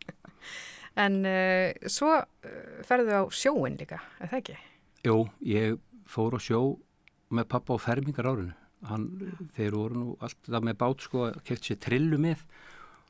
en 1.05 1.17
uh, 1.29 1.89
svo 1.91 2.11
uh, 2.17 2.61
ferðu 2.87 3.19
á 3.19 3.23
sjóin 3.29 3.79
líka, 3.79 4.01
er 4.19 4.31
það 4.31 4.41
ekki? 4.41 4.59
Jú, 5.05 5.17
ég 5.45 5.79
fór 6.09 6.37
á 6.37 6.39
sjó 6.41 6.61
með 7.35 7.49
pappa 7.53 7.77
á 7.77 7.77
fermingar 7.81 8.29
árinu. 8.31 8.55
Hann, 8.85 9.09
þeir 9.55 9.77
voru 9.79 9.97
nú 9.97 10.15
alltaf 10.21 10.65
með 10.65 10.79
bát 10.81 11.05
sko, 11.05 11.29
keft 11.45 11.65
sér 11.65 11.79
trillu 11.81 12.19
með 12.21 12.43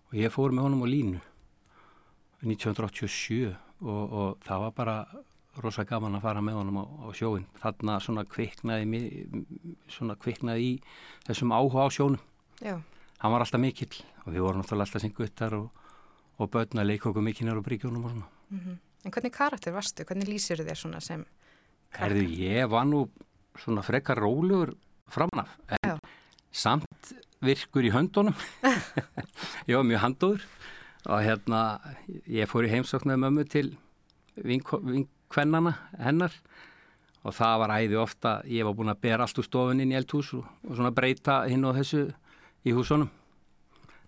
og 0.08 0.20
ég 0.20 0.32
fór 0.32 0.54
með 0.56 0.70
honum 0.70 0.86
á 0.86 0.88
línu 0.88 1.22
1987 2.46 3.50
og, 3.82 4.04
og 4.06 4.46
það 4.46 4.62
var 4.66 4.76
bara 4.78 4.98
rosa 5.64 5.86
gaman 5.88 6.18
að 6.18 6.26
fara 6.26 6.44
með 6.44 6.60
honum 6.60 6.80
á, 6.84 6.86
á 6.86 7.10
sjóin 7.16 7.46
þarna 7.62 7.98
svona 8.04 8.26
kviknaði 8.28 9.02
svona 9.92 10.18
kviknaði 10.20 10.68
í 10.68 10.74
þessum 11.28 11.54
áhuga 11.56 11.88
á 11.88 11.90
sjónum 11.96 12.22
Já. 12.64 12.80
Hann 13.20 13.34
var 13.34 13.46
alltaf 13.46 13.62
mikill 13.62 13.96
og 14.26 14.34
við 14.34 14.46
vorum 14.46 14.64
alltaf 14.64 14.80
alltaf 14.80 15.04
sem 15.04 15.14
guttar 15.16 15.56
og, 15.58 15.70
og 16.40 16.52
börna 16.52 16.86
leik 16.86 17.06
okkur 17.06 17.24
mikill 17.24 17.54
og 17.54 17.66
bríkjónum 17.66 18.06
og 18.06 18.12
svona 18.12 18.28
mm 18.50 18.60
-hmm. 18.60 18.78
En 19.06 19.12
hvernig 19.12 19.32
karakter 19.32 19.72
varstu? 19.72 20.04
Hvernig 20.04 20.28
lýsir 20.28 20.58
þér 20.66 20.76
svona 20.76 21.00
sem 21.00 21.26
karakter? 21.92 22.22
Herðu, 22.22 22.30
ég 22.38 22.70
var 22.70 22.86
nú 22.86 23.10
svona 23.56 23.82
frekar 23.82 24.18
rólugur 24.18 24.74
framanaf 25.08 25.50
en 25.70 25.90
Já. 25.90 26.00
samt 26.52 27.14
virkur 27.42 27.84
í 27.84 27.92
höndunum 27.92 28.34
ég 29.68 29.76
var 29.76 29.84
mjög 29.84 30.00
handóður 30.00 30.42
og 31.06 31.22
hérna 31.22 31.80
ég 32.28 32.50
fór 32.50 32.66
í 32.66 32.72
heimsókn 32.74 33.12
með 33.12 33.18
mömmu 33.18 33.46
til 33.50 33.78
vink, 34.36 34.72
vink 34.82 35.10
kvennana 35.30 35.76
hennar 36.00 36.34
og 37.26 37.34
það 37.34 37.60
var 37.62 37.74
æði 37.80 37.98
ofta, 37.98 38.42
ég 38.46 38.66
var 38.66 38.76
búin 38.78 38.94
að 38.94 39.02
bera 39.02 39.26
allt 39.26 39.40
úr 39.42 39.48
stofun 39.48 39.82
inn 39.82 39.94
í 39.94 39.98
eldhús 39.98 40.34
og, 40.38 40.46
og 40.66 40.78
svona 40.78 40.94
breyta 40.94 41.44
hinn 41.50 41.66
og 41.66 41.78
þessu 41.80 42.08
í 42.66 42.74
húsunum 42.76 43.10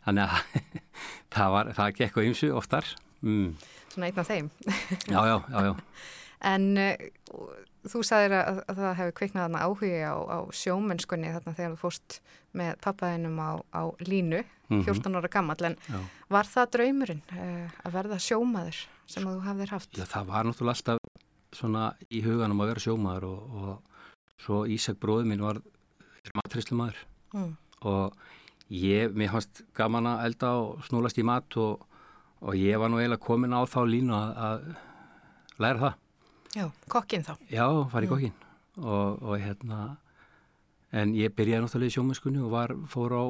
þannig 0.05 0.23
að 0.27 0.61
það 1.35 1.51
var, 1.55 1.71
það 1.77 1.95
gekk 2.01 2.17
á 2.17 2.21
ymsu 2.27 2.51
oftar 2.57 2.85
mm. 3.21 3.49
Svona 3.93 4.09
einn 4.11 4.21
af 4.23 4.29
þeim 4.29 4.49
Já, 5.13 5.19
já, 5.27 5.35
já, 5.51 5.59
já 5.69 5.73
En 6.47 6.65
uh, 6.77 6.93
þú 7.89 8.03
sagðir 8.05 8.35
að, 8.37 8.59
að 8.69 8.77
það 8.83 8.91
hefði 8.99 9.13
kveiknað 9.17 9.43
þarna 9.47 9.61
áhugi 9.65 9.89
á, 10.05 10.15
á 10.21 10.37
sjómennskunni 10.53 11.31
þarna 11.33 11.53
þegar 11.57 11.71
þú 11.73 11.79
fóst 11.81 12.17
með 12.57 12.75
pappaðinum 12.85 13.39
á, 13.41 13.51
á 13.73 13.81
línu, 14.05 14.43
Mhm. 14.67 14.81
14 14.83 15.15
ára 15.15 15.29
gammal, 15.31 15.55
en 15.63 15.77
Já. 15.87 15.95
var 16.27 16.43
það 16.51 16.65
draumurinn 16.75 17.21
uh, 17.31 17.69
að 17.87 17.93
verða 17.93 18.17
sjómaður 18.19 18.79
sem 19.07 19.23
þú 19.23 19.35
hafðir 19.45 19.69
haft? 19.71 19.93
Já, 19.95 20.03
það 20.11 20.25
var 20.27 20.43
náttúrulega 20.49 20.73
alltaf 20.75 21.21
svona 21.55 21.83
í 22.11 22.19
huganum 22.25 22.59
að 22.65 22.71
vera 22.73 22.83
sjómaður 22.83 23.27
og, 23.29 23.55
og 23.61 24.41
svo 24.43 24.57
Ísak 24.75 24.99
bróður 24.99 25.29
minn 25.31 25.45
var 25.45 25.61
matrislumadur 26.35 26.99
Mm. 27.33 27.55
og 27.87 28.13
ég, 28.73 29.13
mér 29.15 29.31
fannst 29.35 29.63
gaman 29.77 30.09
að 30.11 30.25
elda 30.27 30.51
og 30.61 30.81
snúlast 30.87 31.19
í 31.21 31.25
mat 31.27 31.57
og, 31.61 31.85
og 32.41 32.57
ég 32.57 32.79
var 32.79 32.91
nú 32.91 32.99
eiginlega 33.01 33.23
komin 33.23 33.55
á 33.55 33.61
þá 33.69 33.79
línu 33.87 34.17
að, 34.17 34.33
að 34.47 35.61
læra 35.63 35.83
það. 35.85 36.03
Já, 36.57 36.65
kokkin 36.89 37.25
þá. 37.27 37.33
Já, 37.51 37.65
fara 37.91 38.07
í 38.07 38.11
kokkin 38.11 38.35
og, 38.77 39.23
og 39.23 39.39
hérna 39.41 39.79
en 40.95 41.11
ég 41.17 41.33
byrjaði 41.35 41.65
náttúrulega 41.65 41.91
í 41.91 41.95
sjómennskunni 41.97 42.43
og 42.45 42.53
var, 42.53 42.73
fór 42.87 43.15
á 43.17 43.23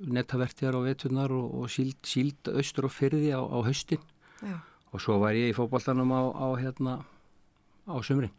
nettavertjar 0.00 0.76
á 0.76 0.80
veturnar 0.84 1.32
og, 1.32 1.46
og 1.62 1.70
síld, 1.72 1.96
síld 2.04 2.50
austur 2.52 2.90
og 2.90 2.94
fyrði 2.94 3.32
á, 3.32 3.40
á 3.40 3.58
haustin 3.64 4.02
Já, 4.44 4.58
og 4.92 5.02
svo 5.02 5.16
var 5.22 5.36
ég 5.36 5.52
í 5.52 5.56
fótboltanum 5.56 6.12
á, 6.12 6.22
á 6.28 6.46
hérna 6.60 6.98
á 7.88 7.96
sumrin 8.04 8.34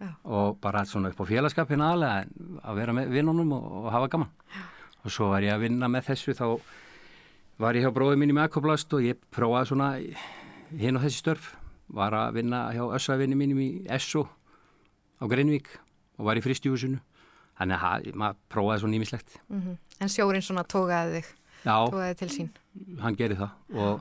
Já. 0.00 0.10
og 0.24 0.58
bara 0.62 0.82
svona 0.88 1.12
upp 1.12 1.22
á 1.22 1.30
félagskapin 1.30 1.84
aðlega 1.84 2.26
að 2.64 2.80
vera 2.80 2.96
með 2.96 3.14
vinnunum 3.14 3.54
og, 3.54 3.70
og 3.84 3.90
hafa 3.94 4.10
gaman 4.10 4.34
Já. 4.50 4.66
Og 5.04 5.10
svo 5.14 5.30
var 5.32 5.42
ég 5.46 5.54
að 5.54 5.64
vinna 5.66 5.88
með 5.90 6.08
þessu 6.10 6.34
þá 6.36 6.46
var 7.60 7.76
ég 7.76 7.84
hjá 7.86 7.92
bróðum 7.94 8.20
mín 8.22 8.32
í 8.32 8.36
Mekoblast 8.38 8.92
og 8.96 9.04
ég 9.04 9.18
prófaði 9.34 9.70
svona 9.70 9.88
hinn 10.80 10.96
og 10.96 11.02
þessi 11.04 11.20
störf. 11.22 11.50
Var 11.90 12.14
að 12.14 12.34
vinna 12.38 12.60
hjá 12.72 12.84
össavinni 12.94 13.34
mínum 13.36 13.58
í 13.64 13.68
Esso 13.90 14.22
á 15.20 15.24
Greinvík 15.28 15.66
og 16.20 16.24
var 16.28 16.38
í 16.38 16.44
fristjúsinu 16.44 17.00
þannig 17.58 17.82
að 17.84 18.10
maður 18.16 18.38
prófaði 18.52 18.80
svona 18.84 18.94
nýmislegt 18.96 19.38
mm 19.52 19.78
en 20.00 20.08
sjórin 20.08 20.40
svona 20.40 20.62
tókaði 20.64 21.18
þig, 21.18 21.26
Já, 21.66 21.74
tókaði 21.92 22.14
til 22.16 22.28
sín. 22.32 22.46
hann 23.02 23.16
gerði 23.18 23.36
það. 23.36 23.50
Og 23.76 23.98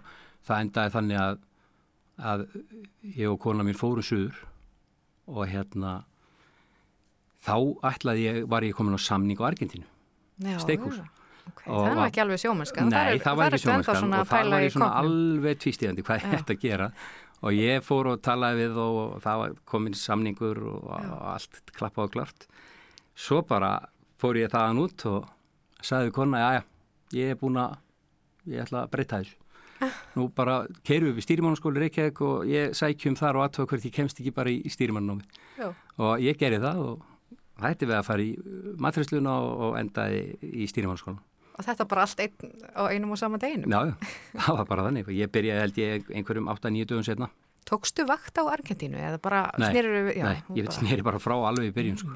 það 0.47 0.61
endaði 0.63 0.93
þannig 0.93 1.17
að, 1.19 1.39
að 2.31 2.43
ég 3.17 3.27
og 3.33 3.39
kona 3.43 3.65
mín 3.67 3.75
fórum 3.75 4.05
suður 4.07 4.37
og 5.27 5.43
hérna 5.51 5.97
þá 7.43 7.55
ætlaði 7.91 8.23
ég, 8.29 8.39
var 8.47 8.63
ég 8.63 8.77
komin 8.77 8.95
á 8.95 8.99
samning 9.03 9.39
á 9.43 9.49
Argentínu, 9.49 9.83
Steikhús. 10.59 10.99
já. 10.99 11.05
Ok, 11.49 11.61
Og 11.67 11.79
það 11.85 11.91
er 11.91 11.95
var- 11.95 12.09
ekki 12.11 12.21
alveg 12.21 12.39
sjómennska. 12.43 12.83
Nei, 12.89 13.17
það 13.19 13.35
var 13.39 13.51
ekki 13.51 13.63
sjónvarskan 13.65 14.13
og 14.19 14.27
það 14.29 14.49
var 14.51 14.61
ég 14.61 14.71
svona 14.75 14.91
alveg 15.01 15.57
tvístíðandi 15.63 16.03
hvað 16.05 16.21
ég 16.21 16.37
ætti 16.39 16.53
að 16.55 16.61
gera. 16.61 16.91
Og 17.41 17.51
ég 17.55 17.81
fór 17.83 18.05
og 18.13 18.21
talaði 18.21 18.59
við 18.67 18.77
og 18.77 19.21
það 19.23 19.37
var 19.39 19.51
komin 19.65 19.93
samningur 19.95 20.57
og 20.59 20.89
allt 21.33 21.61
klappað 21.73 22.03
og 22.03 22.11
klart. 22.11 22.47
Svo 23.15 23.41
bara 23.47 23.79
fór 24.21 24.35
ég 24.37 24.49
þaðan 24.51 24.81
út 24.83 25.05
og 25.09 25.29
sagði 25.81 26.09
við 26.09 26.13
kona, 26.13 26.37
já 26.37 26.49
já, 26.59 26.63
ég 27.19 27.31
er 27.31 27.35
búin 27.35 27.57
að 27.57 27.77
ég 28.47 28.61
ætla 28.67 28.83
að 28.85 28.91
breyta 28.91 29.19
þessu. 29.23 29.35
Nú 30.19 30.27
bara 30.35 30.67
keirum 30.83 31.15
við 31.15 31.23
stýrimannaskóli 31.23 31.79
Reykjavík 31.85 32.21
og 32.21 32.45
ég 32.51 32.75
sækjum 32.75 33.15
þar 33.15 33.37
og 33.39 33.45
aðtöða 33.49 33.67
hvert 33.71 33.85
ég 33.87 33.93
kemst 33.95 34.19
ekki 34.19 34.33
bara 34.35 34.49
í 34.51 34.67
stýrimannámi 34.67 35.23
og 36.03 36.19
ég 36.19 36.35
gerði 36.37 36.59
það 36.59 36.81
og 36.83 37.05
hætti 37.63 37.89
við 37.89 37.97
að 37.97 38.07
fara 38.07 38.25
í 38.25 38.29
matræsluna 38.79 39.35
og, 39.43 39.65
og 39.67 39.79
endaði 39.81 40.21
í 40.41 40.69
stýrimannaskólan 40.69 41.19
Og 41.59 41.65
þetta 41.67 41.85
bara 41.91 42.05
allt 42.07 42.21
einn, 42.23 42.51
á 42.71 42.87
einum 42.87 43.11
og 43.11 43.19
sama 43.19 43.39
deginum. 43.41 43.67
Já, 43.67 43.91
það 44.45 44.59
var 44.61 44.67
bara 44.69 44.85
þannig. 44.87 45.09
Ég 45.11 45.31
byrjaði 45.33 45.63
held 45.65 45.79
ég 45.81 46.13
einhverjum 46.15 46.47
8-9 46.53 46.85
dögum 46.87 47.03
setna. 47.03 47.27
Tókstu 47.67 48.05
vakt 48.07 48.39
á 48.39 48.47
Argentínu 48.47 48.95
eða 48.95 49.19
bara 49.21 49.41
snýrur 49.57 50.07
við? 50.07 50.21
Nei, 50.23 50.39
ég 50.55 50.69
bara... 50.69 50.77
sneri 50.77 51.05
bara 51.05 51.19
frá 51.19 51.35
alveg 51.35 51.73
í 51.73 51.75
byrjun. 51.75 51.99
Sko. 51.99 52.15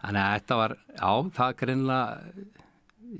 Þannig 0.00 0.22
að 0.22 0.32
þetta 0.38 0.58
var, 0.62 0.74
já, 0.96 1.10
það 1.36 1.52
greinlega, 1.60 2.32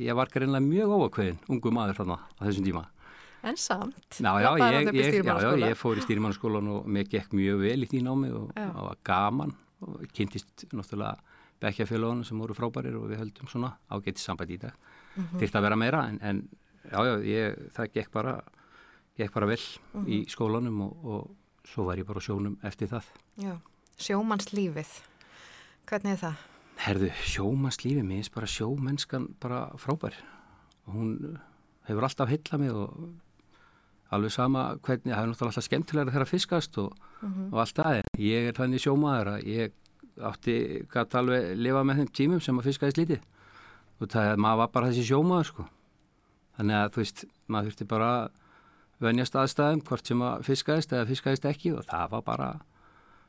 ég 0.01 0.17
var 0.17 0.33
greinlega 0.33 0.65
mjög 0.65 0.95
óakveðin, 0.97 1.41
ungu 1.53 1.73
maður 1.77 2.01
þarna 2.01 2.17
á 2.25 2.41
þessum 2.41 2.69
tíma. 2.71 2.87
En 3.45 3.61
samt. 3.61 4.09
Já, 4.17 4.31
já, 4.41 4.51
ég, 4.57 4.89
ég, 4.97 5.19
já, 5.21 5.35
já, 5.45 5.51
ég 5.67 5.77
fór 5.77 6.01
í 6.01 6.05
stýrimannaskólan 6.07 6.73
og 6.73 6.89
mér 6.89 7.09
gekk 7.13 7.37
mjög 7.37 7.61
vel 7.67 7.85
í 7.85 7.89
því 7.93 8.01
námi 8.09 8.33
og 8.37 8.49
það 8.57 8.81
var 8.89 9.05
gaman 9.05 9.53
og 9.83 10.01
kynntist 10.13 10.65
náttúrulega 10.73 11.17
bekkjafélagunum 11.61 12.25
sem 12.25 12.39
voru 12.41 12.55
frábærir 12.57 12.95
og 12.97 13.09
við 13.11 13.19
höldum 13.21 13.49
svona 13.49 13.75
ágæti 13.91 14.19
sambæti 14.23 14.57
í 14.59 14.61
dag. 14.61 14.73
Mm 15.17 15.23
Mhm. 15.23 15.39
Þyrfti 15.41 15.59
að 15.59 15.63
vera 15.63 15.77
meira 15.77 16.01
en, 16.09 16.19
en 16.23 16.49
já, 16.91 16.99
já, 17.05 17.15
ég, 17.27 17.57
það 17.75 17.93
gekk 17.93 18.11
bara, 18.13 18.41
gekk 19.19 19.33
bara 19.35 19.47
vel 19.47 19.59
í 19.59 20.21
Mhm. 20.23 20.27
skólanum 20.31 20.81
og, 20.83 21.05
og 21.05 21.31
svo 21.67 21.85
var 21.85 21.97
ég 21.99 22.07
bara 22.07 22.21
sjónum 22.21 22.57
eftir 22.63 22.89
það. 22.89 23.05
Já. 23.37 23.57
Sjómannslífið. 23.99 24.93
Hvernig 25.87 26.13
er 26.13 26.21
það? 26.23 26.37
Herðu, 26.81 27.11
sjómannslífi, 27.29 28.03
mér 28.03 28.21
finnst 28.23 28.35
bara 28.35 28.47
sjómennskan 28.47 29.27
bara 29.41 29.67
frábær. 29.77 30.15
Og 30.87 30.95
hún 30.95 31.39
hefur 31.89 32.03
alltaf 32.07 32.29
heilla 32.29 32.59
mig 32.59 32.71
og 32.73 33.11
alveg 34.15 34.33
sama 34.35 34.65
hvernig, 34.83 35.13
það 35.13 35.23
er 35.23 35.31
náttúrulega 35.31 35.53
alltaf 35.53 35.67
skemmtilega 35.67 36.11
þegar 36.11 36.25
að 36.25 36.33
fiskast 36.33 36.79
og, 36.83 36.95
og 37.23 37.59
allt 37.63 37.77
það. 37.79 37.99
En 38.01 38.23
Ég 38.25 38.49
er 38.51 38.57
þannig 38.57 38.83
sjómaður 38.85 39.33
að 39.35 39.49
ég 39.51 39.77
átti, 40.31 40.57
gæti 40.91 41.19
alveg 41.21 41.51
lifa 41.61 41.83
með 41.87 42.01
þeim 42.03 42.11
tímum 42.19 42.43
sem 42.45 42.61
að 42.61 42.71
fiskaði 42.71 42.97
slítið. 42.97 43.27
Og 44.01 44.11
það, 44.11 44.31
maður 44.43 44.63
var 44.63 44.73
bara 44.75 44.91
þessi 44.91 45.07
sjómaður, 45.11 45.51
sko. 45.51 45.67
Þannig 46.59 46.79
að, 46.81 46.89
þú 46.95 47.03
veist, 47.03 47.25
maður 47.47 47.71
þurfti 47.71 47.89
bara 47.91 48.09
að 48.17 48.31
venjast 49.01 49.37
aðstæðum 49.41 49.83
hvort 49.89 50.11
sem 50.11 50.25
að 50.27 50.47
fiskaðist 50.49 50.95
eða 50.97 51.09
fiskaðist 51.09 51.47
ekki 51.49 51.75
og 51.77 51.85
það 51.89 52.17
var 52.17 52.25
bara, 52.27 52.49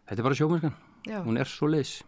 þetta 0.09 0.17
er 0.17 0.27
bara 0.27 0.39
sjómennskan. 0.39 0.79
Já. 1.07 1.19
Hún 1.25 1.39
er 1.41 1.50
svo 1.50 1.69
leiðis. 1.71 2.00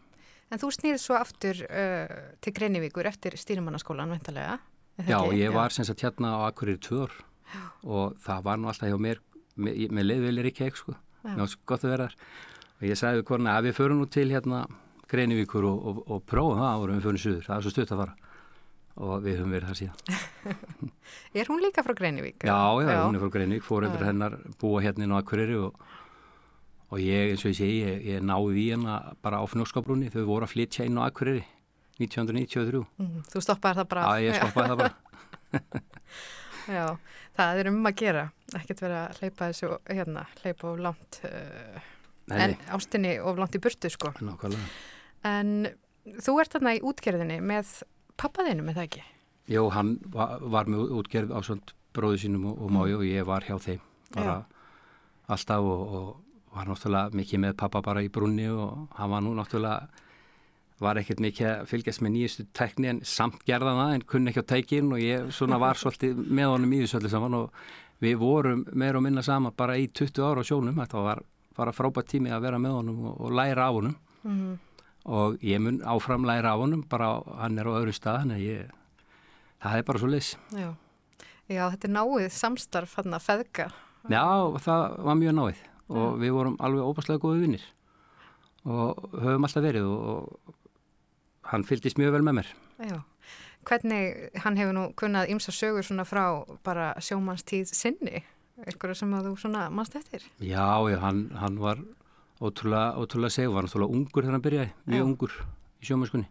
En 0.52 0.62
þú 0.62 0.70
snýrið 0.76 1.02
svo 1.02 1.16
aftur 1.18 1.62
uh, 1.66 2.18
til 2.44 2.54
Greinivíkur 2.54 3.08
eftir 3.10 3.38
stýrimannaskólan, 3.40 4.12
veintalega. 4.14 4.58
Já, 5.08 5.18
ég 5.34 5.54
var 5.56 5.74
sem 5.74 5.86
sagt 5.88 6.04
hérna 6.06 6.36
á 6.38 6.40
Akureyri 6.52 6.82
tvö 6.84 7.08
ár 7.08 7.16
og 7.84 8.18
það 8.24 8.44
var 8.48 8.60
nú 8.62 8.72
alltaf 8.72 8.90
hjá 8.90 9.00
mér 9.02 9.22
með, 9.56 9.84
með 9.94 10.10
leiðvelir 10.10 10.50
ekki 10.50 10.68
ekki 10.68 10.82
sko, 10.82 10.96
Já. 10.96 11.30
mér 11.34 11.44
var 11.44 11.54
svo 11.54 11.62
gott 11.70 11.86
að 11.86 11.94
vera 11.94 12.10
þar 12.10 12.18
og 12.74 12.88
ég 12.90 13.00
sagði 13.00 13.22
við 13.22 13.28
korna 13.30 13.58
að 13.58 13.70
við 13.70 13.78
förum 13.80 14.02
nú 14.02 14.10
til 14.12 14.28
hérna 14.32 14.66
Greinivíkur 15.14 15.66
og, 15.70 15.88
og, 15.90 16.04
og 16.10 16.24
prófum 16.26 16.60
það 16.62 16.84
árum 16.84 17.00
við 17.00 17.08
förum 17.08 17.24
suður, 17.24 17.48
það 17.48 17.56
er 17.58 17.66
svo 17.66 17.74
stutt 17.76 17.94
að 17.94 18.04
fara 18.04 18.16
og 18.94 19.24
við 19.26 19.40
höfum 19.40 19.54
verið 19.56 19.70
þar 19.72 19.80
síðan. 19.80 19.98
Er 21.40 21.50
hún 21.50 21.64
líka 21.64 21.82
frá 21.86 21.96
Greinivík? 21.98 22.44
Já, 22.46 22.58
já, 22.86 23.00
hún 23.02 23.18
er 23.18 23.24
frá 23.24 23.32
Greinivík, 23.34 23.66
fóreldur 23.66 24.04
Já. 24.04 24.10
hennar 24.12 24.38
búa 24.62 24.84
hérna 24.86 25.08
inn 25.08 25.16
á 25.16 25.18
Akureyri 25.18 25.58
og, 25.58 25.80
og 26.94 27.02
ég, 27.02 27.34
eins 27.34 27.46
og 27.46 27.54
ég 27.54 27.58
segi, 27.58 27.80
ég, 27.82 28.06
ég 28.12 28.26
náði 28.26 28.62
í 28.62 28.68
hérna 28.70 29.00
bara 29.26 29.42
á 29.42 29.46
fnjóskabrúni, 29.50 30.12
þau 30.14 30.28
voru 30.30 30.46
að 30.46 30.54
flytja 30.54 30.86
inn 30.86 31.02
á 31.02 31.10
Akureyri 31.10 31.42
1993. 31.98 32.84
Mm, 33.02 33.26
þú 33.34 33.44
stoppaði 33.48 33.82
það 33.82 33.90
bara. 33.96 34.06
Já, 34.06 34.28
ég 34.28 34.40
stoppaði 34.42 34.74
það 34.74 34.84
bara. 34.84 34.94
Já, 36.70 36.86
það 37.38 37.62
er 37.62 37.70
um 37.72 37.80
að 37.90 37.98
gera. 38.00 38.26
Ekkert 38.58 38.84
verið 38.86 39.00
að 39.00 39.22
hleypa 39.22 39.50
þessu, 39.52 39.72
hérna, 39.90 40.26
hleypa 40.42 40.70
of 40.72 40.84
langt, 40.84 41.22
uh, 41.28 41.80
en 42.34 42.58
ástinni 42.76 43.16
of 43.20 43.40
langt 43.42 43.58
í 43.58 43.64
burtu, 43.64 43.92
sko. 43.92 44.14
nákvæmlega. 44.20 44.70
En 45.28 45.72
þú 46.20 46.38
ert 46.44 46.56
þarna 46.56 46.76
í 46.78 46.84
útgerðinni 46.84 47.40
með 47.44 47.80
pappaðinu, 48.20 48.66
með 48.66 48.80
það 48.80 48.90
ekki? 48.90 49.06
Jó, 49.52 49.64
hann 49.76 49.98
var, 50.14 50.38
var 50.40 50.70
með 50.72 50.94
útgerð 51.00 51.34
á 51.36 51.40
svont 51.44 51.74
bróðu 51.94 52.22
sínum 52.24 52.48
og, 52.52 52.62
og 52.64 52.72
máju 52.74 53.00
og 53.02 53.08
ég 53.08 53.26
var 53.28 53.46
hjá 53.46 53.58
þeim 53.62 53.82
bara 54.14 54.38
alltaf 55.32 55.66
og, 55.68 55.82
og 55.98 56.54
var 56.54 56.70
náttúrulega 56.70 57.18
mikið 57.18 57.42
með 57.46 57.56
pappa 57.60 57.82
bara 57.86 58.04
í 58.06 58.10
brunni 58.14 58.48
og 58.52 58.88
hann 58.98 59.12
var 59.14 59.24
nú 59.26 59.34
náttúrulega 59.38 59.90
var 60.84 61.00
ekkert 61.02 61.22
mikið 61.24 61.48
að 61.50 61.64
fylgjast 61.72 62.04
með 62.06 62.14
nýjustu 62.18 62.46
tekni 62.56 62.90
en 62.92 63.00
samt 63.08 63.42
gerða 63.48 63.74
það 63.80 63.94
en 63.98 64.04
kunni 64.14 64.32
ekki 64.34 64.44
á 64.44 64.52
tækin 64.54 64.92
og 64.96 65.02
ég 65.04 65.32
svona 65.36 65.60
var 65.62 65.80
svolítið 65.80 66.20
með 66.30 66.52
honum 66.54 66.76
í 66.76 66.82
þessu 66.84 67.00
öllu 67.00 67.12
saman 67.14 67.38
og 67.40 67.64
við 68.04 68.18
vorum 68.22 68.66
meira 68.74 69.00
og 69.00 69.06
minna 69.06 69.24
sama 69.24 69.52
bara 69.56 69.78
í 69.80 69.88
20 69.90 70.24
ára 70.28 70.44
á 70.44 70.48
sjónum, 70.48 70.76
þetta 70.84 71.04
var 71.06 71.24
bara 71.58 71.72
frábært 71.76 72.10
tími 72.12 72.32
að 72.34 72.44
vera 72.48 72.60
með 72.60 72.78
honum 72.80 73.02
og, 73.12 73.18
og 73.28 73.36
læra 73.40 73.70
af 73.70 73.80
honum 73.80 74.00
Mm. 74.24 74.54
og 75.04 75.34
ég 75.44 75.60
mun 75.60 75.82
áfram 75.84 76.24
læra 76.24 76.54
af 76.54 76.62
honum 76.62 76.86
bara 76.88 77.10
hann 77.42 77.58
er 77.60 77.68
á 77.68 77.76
öðru 77.76 77.92
stað 77.92 78.30
ég, 78.40 78.70
það 79.60 79.78
er 79.78 79.84
bara 79.84 80.00
svo 80.00 80.08
leys 80.08 80.30
Já. 80.56 80.70
Já, 81.52 81.68
þetta 81.74 81.90
er 81.90 81.92
náið 81.98 82.30
samstarf, 82.32 82.94
hann 82.96 83.12
að 83.18 83.26
feðka. 83.26 83.66
Já, 84.08 84.24
það 84.64 84.96
var 85.04 85.18
mjög 85.20 85.36
náið 85.36 85.60
og 85.92 86.16
við 86.24 86.32
vorum 86.38 86.56
alveg 86.64 86.88
óbærslega 86.88 87.20
góði 87.20 87.42
vinnir 87.44 87.66
og 88.64 89.04
höfum 89.20 89.44
alltaf 89.44 89.66
verið 89.66 89.90
og 89.92 90.56
hann 91.52 91.66
fylgdist 91.68 92.00
mjög 92.00 92.16
vel 92.18 92.24
með 92.26 92.40
mér. 92.40 92.54
Já. 92.90 93.00
Hvernig, 93.64 94.30
hann 94.44 94.60
hefur 94.60 94.76
nú 94.76 94.86
kunnað 95.00 95.32
ymsa 95.32 95.54
sögur 95.56 95.86
svona 95.88 96.04
frá 96.08 96.26
bara 96.66 96.92
sjómannstíð 97.00 97.72
sinni, 97.72 98.24
eitthvað 98.66 98.98
sem 99.00 99.14
að 99.16 99.30
þú 99.30 99.36
svona 99.46 99.70
mannst 99.72 99.96
eftir. 99.96 100.26
Já, 100.44 100.68
já, 100.92 101.00
hann, 101.00 101.26
hann 101.40 101.60
var 101.64 101.80
ótrúlega, 102.44 102.98
ótrúlega 103.00 103.38
segur, 103.38 103.56
var 103.56 103.68
náttúrulega 103.70 103.96
ungur 103.96 104.26
þegar 104.26 104.36
hann 104.36 104.46
byrjaði, 104.48 104.74
mjög 104.92 105.00
Já. 105.00 105.08
ungur 105.08 105.36
í 105.80 105.88
sjómaskunni. 105.88 106.30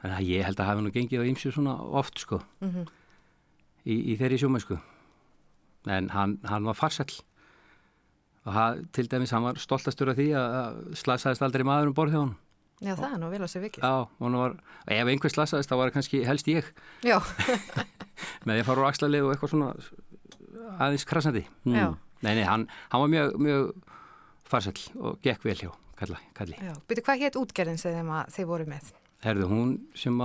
Þannig 0.00 0.16
að 0.18 0.30
ég 0.32 0.48
held 0.48 0.60
að 0.60 0.70
hafi 0.70 0.84
nú 0.84 0.92
gengið 0.94 1.24
á 1.24 1.28
ymsu 1.28 1.52
svona 1.52 1.76
oft 2.00 2.20
sko 2.20 2.40
Mm 2.60 2.88
í, 3.86 3.96
í 4.12 4.16
þeirri 4.20 4.38
sjómasku. 4.40 4.78
En 5.88 6.10
hann, 6.12 6.38
hann 6.48 6.66
var 6.68 6.76
farsall 6.76 7.12
og 8.44 8.54
það, 8.56 8.80
til 8.96 9.06
dæmis 9.12 9.32
hann 9.34 9.44
var 9.46 9.60
stoltastur 9.60 10.12
af 10.12 10.18
því 10.18 10.28
að 10.36 10.78
slasaðist 11.00 11.44
aldrei 11.44 11.64
maður 11.66 11.92
um 11.92 11.96
borð 11.96 12.14
hjá 12.14 12.20
hann 12.22 12.34
Já, 12.80 12.94
það 12.96 13.10
er 13.10 13.18
nú 13.20 13.28
vel 13.28 13.42
að 13.44 13.50
sé 13.52 13.60
vikið. 13.60 13.82
Já, 13.84 14.08
og 14.08 14.36
var, 14.40 14.54
ef 14.88 15.10
einhver 15.12 15.32
slasaðist 15.34 15.68
þá 15.68 15.76
var 15.76 15.90
það 15.90 15.96
kannski 15.98 16.20
helst 16.24 16.48
ég 16.48 16.70
Já, 17.04 17.18
með 18.48 18.54
því 18.54 18.62
að 18.62 18.68
fara 18.70 18.80
úr 18.80 18.88
axlalið 18.88 19.26
og 19.26 19.34
eitthvað 19.34 19.52
svona 19.52 19.68
aðeins 20.80 21.04
krasandi 21.08 21.44
mm. 21.68 21.76
Já. 21.76 21.86
Nei, 22.24 22.32
nei, 22.38 22.44
hann, 22.48 22.66
hann 22.92 23.04
var 23.04 23.12
mjög, 23.12 23.36
mjög 23.40 23.68
farsall 24.48 24.80
og 25.00 25.20
gekk 25.24 25.44
vel 25.44 25.58
hjá 25.60 25.70
kalli, 26.00 26.18
kalli. 26.36 26.56
já. 26.56 26.72
Byrju, 26.88 27.04
hvað 27.04 27.24
hétt 27.26 27.38
útgerðin 27.40 27.80
sem 27.80 28.10
þeir 28.32 28.48
voru 28.48 28.66
með? 28.68 28.90
Herðu, 29.20 29.48
hún 29.50 29.72
sem 30.00 30.16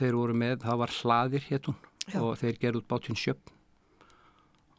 þeir 0.00 0.16
voru 0.16 0.36
með, 0.40 0.62
það 0.64 0.80
var 0.80 0.94
hlaðir 1.02 1.48
hétt 1.50 1.68
hún 1.68 1.76
Já. 2.08 2.20
og 2.24 2.38
þeir 2.40 2.56
gerði 2.62 2.80
út 2.80 2.88
bátinn 2.88 3.18
sjöfn 3.20 3.52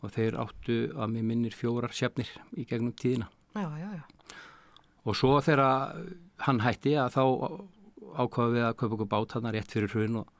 og 0.01 0.13
þeir 0.15 0.37
áttu 0.41 0.77
að 0.97 1.13
mér 1.13 1.27
minnir 1.29 1.53
fjórar 1.53 1.93
sjöfnir 1.93 2.31
í 2.57 2.65
gegnum 2.65 2.95
tíðina 2.97 3.29
Já, 3.53 3.67
já, 3.77 3.89
já. 3.99 4.03
Og 5.05 5.15
svo 5.17 5.37
þegar 5.41 5.95
hann 6.45 6.59
hætti 6.65 6.95
að 7.01 7.15
þá 7.15 7.23
ákvaðum 8.21 8.55
við 8.57 8.65
að 8.67 8.77
kaupa 8.81 8.95
okkur 8.97 9.09
bát 9.15 9.35
hann 9.37 9.51
rétt 9.55 9.71
fyrir 9.71 9.91
hrun 9.93 10.17
og, 10.21 10.31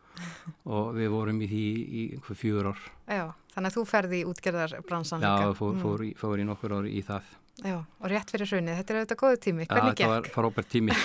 og 0.67 0.89
við 0.97 1.09
vorum 1.13 1.39
í 1.41 1.47
því 1.51 1.61
í 1.81 2.01
einhver 2.17 2.37
fjögur 2.39 2.71
ár 2.73 2.81
Já, 3.07 3.23
þannig 3.55 3.69
að 3.71 3.77
þú 3.77 3.83
ferði 3.91 4.19
í 4.21 4.25
útgerðarbransan 4.31 5.23
Já, 5.23 5.31
líka. 5.39 5.53
fór, 5.61 5.71
Mm. 5.75 5.81
fór, 5.85 6.03
í, 6.05 6.11
fór 6.19 6.41
í 6.43 6.47
nokkur 6.49 6.75
ár 6.79 6.89
í 6.89 7.01
það 7.07 7.29
Já, 7.61 7.75
og 7.77 8.07
rétt 8.09 8.31
fyrir 8.31 8.47
hrunið. 8.49 8.77
Þetta 8.79 8.93
er 8.93 8.97
auðvitað 9.01 9.19
góðu 9.21 9.37
tími. 9.43 9.65
Hvernig 9.69 9.99
Já, 9.99 10.05
það 10.07 10.11
var 10.11 10.21
gekk? 10.25 10.33
frábært 10.33 10.69
tími 10.71 10.95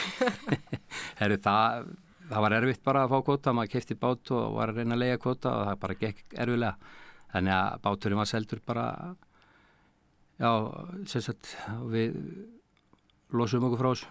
Herri, 1.21 1.37
það, 1.43 1.89
það 2.31 2.45
var 2.47 2.55
erfitt 2.57 2.83
bara 2.87 3.03
að 3.05 3.11
fá 3.13 3.19
kvota 3.27 3.53
maður 3.57 3.73
kefti 3.75 3.97
bát 4.01 4.31
og 4.37 4.55
var 4.57 4.73
að 4.73 4.79
reyna 4.81 4.97
að 4.97 5.03
lega 5.03 5.19
kvota 5.21 5.53
og 5.53 5.67
það 5.69 5.81
bara 5.85 5.97
gekk 6.01 6.23
erfilega 6.39 6.95
þannig 7.35 7.57
að 7.59 7.81
báturinn 7.87 8.21
var 8.23 8.31
seldur 8.31 8.63
bara 8.67 8.87
já, 10.41 10.51
sagt 11.11 11.53
við 11.93 12.17
losum 13.33 13.67
okkur 13.67 13.83
frá 13.83 13.91
þessu. 13.93 14.09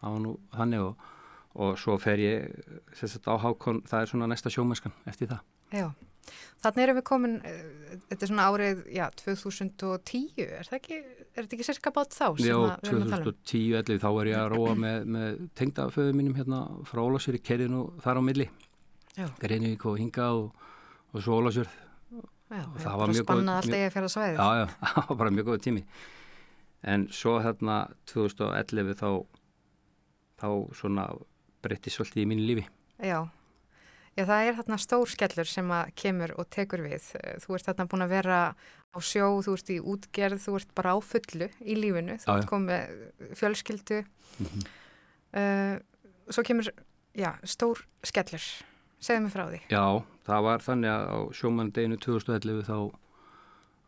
Það 0.00 0.14
var 0.14 0.22
nú 0.24 0.34
þannig 0.54 0.84
og, 0.84 1.08
og 1.60 1.74
svo 1.80 1.96
fer 2.00 2.22
ég 2.22 2.46
sagt 2.96 3.28
á 3.28 3.34
Hákon, 3.40 3.82
það 3.88 4.04
er 4.04 4.12
svona 4.12 4.28
næsta 4.30 4.52
sjómennskan 4.52 4.94
eftir 5.10 5.30
það. 5.32 5.42
Já. 5.76 5.88
Þannig 6.60 6.84
erum 6.84 6.98
við 7.00 7.04
komin, 7.08 7.36
uh, 7.48 7.98
þetta 8.10 8.26
er 8.26 8.30
svona 8.30 8.46
árið, 8.52 8.80
já, 8.92 9.04
2010, 9.22 10.26
er 10.44 10.68
það 10.68 10.76
ekki, 10.78 10.98
er 11.00 11.44
þetta 11.44 11.56
ekki 11.56 11.66
sirka 11.66 11.92
bát 11.96 12.12
þá 12.14 12.26
Já, 12.44 12.54
að 12.56 12.84
við 12.84 12.90
erum 12.90 13.04
að 13.06 13.14
tala 13.14 13.20
um? 13.20 13.38
2010-11 13.50 14.02
þá 14.02 14.08
var 14.16 14.30
ég 14.30 14.38
að 14.40 14.50
róa 14.54 14.74
með, 14.84 15.06
með 15.16 15.40
tengdaföðu 15.58 16.16
mínum 16.20 16.36
hérna 16.36 16.60
frá 16.88 17.00
Ólasjöri, 17.02 17.40
kerðinu 17.44 17.86
þar 18.04 18.20
á 18.20 18.22
milli. 18.28 18.48
Greinivík 19.40 19.86
og 19.90 19.98
Hinga 20.00 20.28
og, 20.36 20.68
og 21.10 21.24
svo 21.24 21.40
Ólasjörð 21.40 21.72
já, 22.50 22.62
og 22.66 22.78
það 22.82 23.00
var 23.00 23.12
mjög 23.14 23.26
góð- 23.26 24.12
svæðið. 24.14 24.38
Já, 24.38 24.48
já, 24.60 24.66
það 24.94 25.10
var 25.10 25.20
bara 25.24 25.34
mjög 25.34 25.50
góð 25.50 25.62
tími 25.66 25.84
en 26.82 27.08
svo 27.12 27.38
hérna 27.44 27.82
2011 28.10 28.96
þá 29.00 29.10
þá 30.40 30.48
svona 30.76 31.10
breytti 31.60 31.92
svolítið 31.92 32.24
í 32.24 32.28
mínu 32.30 32.46
lífi 32.48 32.66
Já. 33.00 33.28
Já, 34.18 34.24
það 34.26 34.44
er 34.44 34.56
þarna 34.58 34.76
stór 34.82 35.08
skellur 35.08 35.48
sem 35.48 35.70
að 35.72 35.92
kemur 35.96 36.32
og 36.36 36.48
tekur 36.52 36.82
við. 36.84 37.04
Þú 37.40 37.54
ert 37.56 37.68
þarna 37.68 37.86
búin 37.88 38.04
að 38.04 38.12
vera 38.12 38.38
á 38.90 38.98
sjó, 39.06 39.28
þú 39.46 39.54
ert 39.56 39.70
í 39.70 39.76
útgerð, 39.92 40.40
þú 40.42 40.56
ert 40.58 40.72
bara 40.76 40.92
á 40.92 40.98
fullu 41.00 41.48
í 41.62 41.76
lífinu, 41.78 42.16
þú 42.20 42.34
ert 42.34 42.48
komið 42.50 43.30
fjölskyldu. 43.38 44.00
Mhm. 44.42 44.64
uh, 45.40 45.76
svo 46.28 46.44
kemur, 46.46 46.68
já, 47.16 47.30
stór 47.46 47.84
skellur. 48.06 48.44
Segðu 49.00 49.22
mig 49.24 49.32
frá 49.32 49.46
því. 49.48 49.60
Já, 49.72 49.84
það 50.26 50.44
var 50.50 50.66
þannig 50.66 50.90
að 50.92 51.06
á 51.08 51.18
sjómandeginu 51.38 52.00
2011 52.04 52.66
þá 52.68 52.76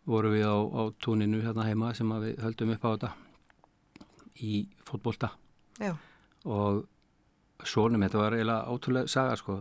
voru 0.08 0.32
við 0.32 0.46
á, 0.48 0.56
á 0.58 0.82
túninu 1.02 1.42
hérna 1.44 1.66
heima 1.68 1.92
sem 1.94 2.08
við 2.22 2.40
höldum 2.42 2.72
upp 2.74 2.86
á 2.86 2.90
þetta 2.94 3.10
í 4.42 4.54
fótbolta. 4.88 5.30
Já, 5.80 5.94
og 6.44 6.86
svonum, 7.62 8.02
þetta 8.02 8.18
var 8.18 8.36
eiginlega 8.36 8.72
ótrúlega 8.72 9.10
saga 9.10 9.36
sko, 9.38 9.60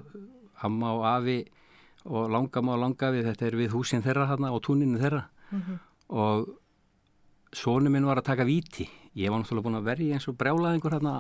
amma 0.66 0.94
og 0.98 1.06
afi 1.06 1.38
og 2.10 2.32
langama 2.34 2.74
og 2.74 2.82
langafi, 2.82 3.22
þetta 3.28 3.46
er 3.48 3.60
við 3.60 3.76
húsin 3.76 4.02
þeirra 4.02 4.30
hérna 4.32 4.54
og 4.56 4.64
túninu 4.66 5.02
þeirra. 5.02 5.28
Mhm. 5.52 5.80
og 6.12 6.48
svonum 7.56 7.92
minn 7.92 8.06
var 8.06 8.18
að 8.18 8.26
taka 8.26 8.44
víti. 8.44 8.90
Ég 9.16 9.30
var 9.30 9.40
náttúrulega 9.40 9.64
búin 9.64 9.80
að 9.80 9.88
verja 9.88 10.16
eins 10.16 10.28
og 10.28 10.38
brjálaðingur 10.40 10.92
hérna 10.92 11.14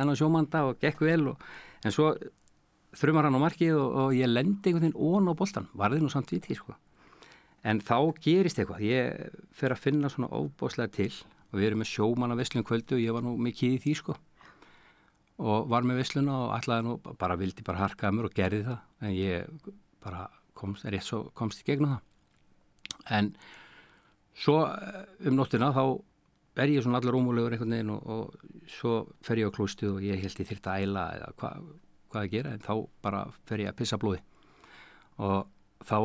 enn 0.00 0.08
á 0.08 0.14
sjómanda 0.16 0.64
og 0.68 0.80
gekk 0.80 1.00
vel 1.00 1.28
og, 1.28 1.38
en 1.84 1.92
svo 1.92 2.14
þrjumar 2.96 3.24
hann 3.24 3.36
á 3.36 3.44
markið 3.44 3.76
og, 3.76 3.92
og 3.92 4.14
ég 4.16 4.28
lendi 4.28 4.72
einhvern 4.72 4.92
veginn 4.92 5.00
ón 5.00 5.28
á 5.28 5.32
boltan, 5.36 5.68
varði 5.74 6.00
nú 6.00 6.08
samt 6.08 6.32
víti 6.32 6.56
sko 6.56 6.74
en 7.64 7.80
þá 7.80 7.96
gerist 8.22 8.60
eitthvað. 8.60 8.84
Ég 8.84 9.40
fer 9.56 9.74
að 9.74 9.82
finna 9.86 10.10
svona 10.12 10.30
óbáslega 10.32 10.92
til 10.92 11.10
og 11.50 11.58
við 11.60 11.68
erum 11.70 11.82
með 11.84 11.90
sjómann 11.92 12.34
að 12.34 12.40
veslun 12.42 12.66
kvöldu 12.66 12.96
og 12.98 13.02
ég 13.04 13.14
var 13.14 13.24
nú 13.24 13.34
mikið 13.40 13.76
í 13.76 13.82
því 13.84 13.94
sko. 14.00 14.16
Og 15.44 15.68
var 15.70 15.86
með 15.86 16.00
vesluna 16.02 16.38
og 16.44 16.54
ætlaði 16.58 16.86
nú 16.86 16.96
bara 17.18 17.38
vildi 17.38 17.66
bara 17.66 17.84
harkaða 17.86 18.14
mér 18.16 18.28
og 18.28 18.34
gerði 18.36 18.64
það. 18.68 18.80
En 19.02 19.14
ég 19.14 19.70
bara 20.04 20.26
komst, 20.58 20.86
rétt 20.86 21.06
svo 21.06 21.28
komst 21.34 21.62
í 21.62 21.68
gegnum 21.68 21.94
það. 21.94 22.02
En 23.18 23.30
svo 24.34 24.58
eh, 24.66 25.00
um 25.28 25.38
nóttina 25.38 25.72
þá 25.74 25.84
er 26.62 26.70
ég 26.70 26.84
svona 26.84 27.00
allar 27.00 27.16
ómúlegur 27.18 27.56
einhvern 27.56 27.74
veginn 27.74 27.94
og, 27.94 28.04
og 28.06 28.68
svo 28.70 29.00
fer 29.26 29.40
ég 29.42 29.50
á 29.50 29.54
klústið 29.56 29.96
og 29.96 30.04
ég 30.06 30.20
held 30.22 30.38
ég 30.42 30.50
þyrta 30.50 30.74
að 30.74 30.86
æla 30.86 31.06
eða 31.16 31.32
hva, 31.40 31.50
hvað 32.12 32.22
að 32.22 32.30
gera. 32.36 32.54
En 32.54 32.62
þá 32.66 32.74
bara 33.02 33.24
fer 33.48 33.64
ég 33.64 33.72
að 33.72 33.80
pissa 33.80 33.98
blóði 33.98 34.22
og 35.22 35.46
þá 35.86 35.98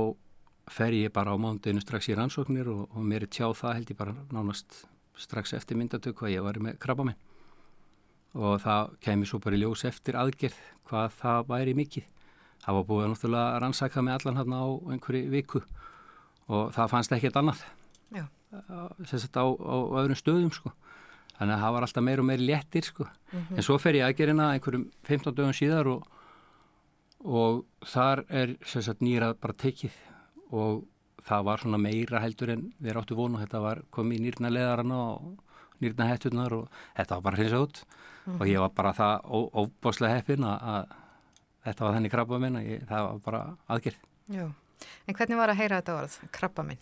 fer 0.70 0.94
ég 0.94 1.14
bara 1.14 1.34
á 1.34 1.38
mándinu 1.42 1.82
strax 1.82 2.10
í 2.10 2.16
rannsóknir 2.18 2.70
og, 2.70 2.86
og 2.94 3.06
mér 3.06 3.26
er 3.26 3.34
tjáð 3.34 3.58
það 3.62 3.76
held 3.80 3.92
ég 3.94 4.00
bara 4.00 4.16
nánast 4.34 4.84
strax 5.20 5.54
eftir 5.58 5.80
myndatöku 5.80 6.28
að 6.28 6.36
ég 6.38 6.46
var 6.46 6.60
með 6.64 6.80
krabba 6.82 7.08
minn 7.10 7.20
og 8.38 8.60
það 8.62 8.94
kemur 9.04 9.30
svo 9.30 9.40
bara 9.42 9.58
í 9.58 9.62
ljós 9.64 9.84
eftir 9.90 10.18
aðgerð 10.20 10.58
hvað 10.90 11.14
það 11.18 11.48
væri 11.50 11.74
mikið. 11.78 12.06
Það 12.60 12.76
var 12.78 12.86
búið 12.90 13.04
að 13.06 13.12
náttúrulega 13.14 13.62
rannsaka 13.64 14.04
með 14.06 14.18
allan 14.18 14.40
hérna 14.40 14.60
á 14.62 14.68
einhverju 14.94 15.32
viku 15.34 15.62
og 16.50 16.74
það 16.76 16.92
fannst 16.94 17.16
ekkert 17.16 17.40
annað 17.40 17.64
sem 19.06 19.22
sagt 19.22 19.38
á, 19.38 19.46
á 19.46 19.76
öðrum 20.02 20.18
stöðum 20.18 20.54
sko. 20.54 20.72
Þannig 21.38 21.56
að 21.56 21.62
það 21.64 21.74
var 21.76 21.86
alltaf 21.86 22.04
meir 22.04 22.22
og 22.22 22.28
meir 22.28 22.42
léttir 22.44 22.88
sko. 22.88 23.06
En 23.56 23.64
svo 23.64 23.78
fer 23.80 24.00
ég 24.00 24.08
aðgerðina 24.08 24.50
einhverjum 24.56 24.88
15 25.08 25.36
dögum 25.38 25.56
síðar 25.56 25.90
og, 25.94 26.08
og 27.24 27.62
þar 27.88 28.26
er 28.28 28.56
sem 28.68 28.84
sagt 28.84 29.06
nýra 29.06 29.32
bara 29.40 29.56
tekið 29.56 29.96
og 30.56 30.86
það 31.26 31.44
var 31.50 31.62
svona 31.64 31.80
meira 31.82 32.22
heldur 32.24 32.54
en 32.56 32.64
við 32.82 32.98
áttu 33.02 33.18
vonu. 33.18 33.40
Þetta 33.42 33.62
var 33.64 33.82
komið 33.94 34.20
í 34.20 34.24
nýrna 34.28 34.52
leðarana 34.54 35.00
og 35.14 35.44
nýrna 35.84 36.08
hettunar 36.12 36.56
og 36.58 36.70
þetta 36.98 37.18
var 37.18 37.26
bara 37.28 37.40
hreinsað 37.40 37.66
út 37.68 37.82
og 38.30 38.46
ég 38.48 38.60
var 38.62 38.72
bara 38.78 38.94
það 38.94 39.30
óbáslega 39.64 40.20
heppin 40.20 40.44
að, 40.46 40.66
að 40.74 40.96
þetta 41.66 41.86
var 41.86 41.96
þenni 41.98 42.12
krabba 42.14 42.40
minn 42.44 42.58
að 42.60 42.68
ég, 42.70 42.84
það 42.90 43.06
var 43.08 43.22
bara 43.26 43.44
aðgerð. 43.76 44.02
já. 44.30 44.48
En 45.10 45.16
hvernig 45.18 45.36
var 45.36 45.52
að 45.52 45.58
heyra 45.60 45.80
þetta 45.82 45.96
orð, 46.00 46.14
krabba 46.32 46.64
minn? 46.64 46.78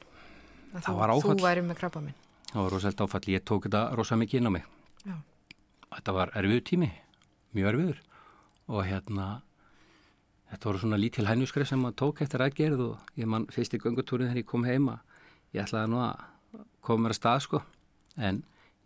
Að 0.67 0.81
Það 0.83 0.87
þú, 0.91 0.97
var 0.99 1.11
áfall. 1.15 1.31
Þú 1.39 1.45
væri 1.47 1.61
með 1.65 1.77
krabba 1.79 2.01
minn. 2.03 2.17
Það 2.51 2.59
var 2.61 2.73
rosalega 2.75 3.05
áfall, 3.07 3.21
ég 3.33 3.45
tók 3.47 3.63
þetta 3.65 3.81
rosa 3.97 4.17
mikið 4.21 4.37
inn 4.41 4.49
á 4.49 4.51
mig. 4.53 4.67
Já, 5.07 5.15
Þetta 5.95 6.13
var 6.17 6.31
erfiður 6.37 6.65
tími, 6.67 6.89
mjög 7.57 7.69
erfiður 7.71 8.01
og 8.67 8.83
hérna 8.85 9.25
þetta 10.51 10.69
voru 10.69 10.81
svona 10.81 10.99
lítil 11.01 11.27
hænuskref 11.27 11.69
sem 11.69 11.81
maður 11.83 11.99
tók 12.01 12.21
eftir 12.23 12.43
aðgerð 12.45 12.83
og 12.85 13.13
ég 13.19 13.29
mann 13.29 13.47
fyrst 13.51 13.75
í 13.75 13.81
göngutúrin 13.83 14.29
þegar 14.29 14.41
ég 14.43 14.49
kom 14.49 14.67
heima 14.67 14.99
ég 15.53 15.63
ætlaði 15.63 15.91
nú 15.91 16.01
að 16.03 16.63
koma 16.85 17.05
mér 17.05 17.15
að 17.15 17.19
stað 17.19 17.43
sko. 17.45 17.61
En 18.17 18.41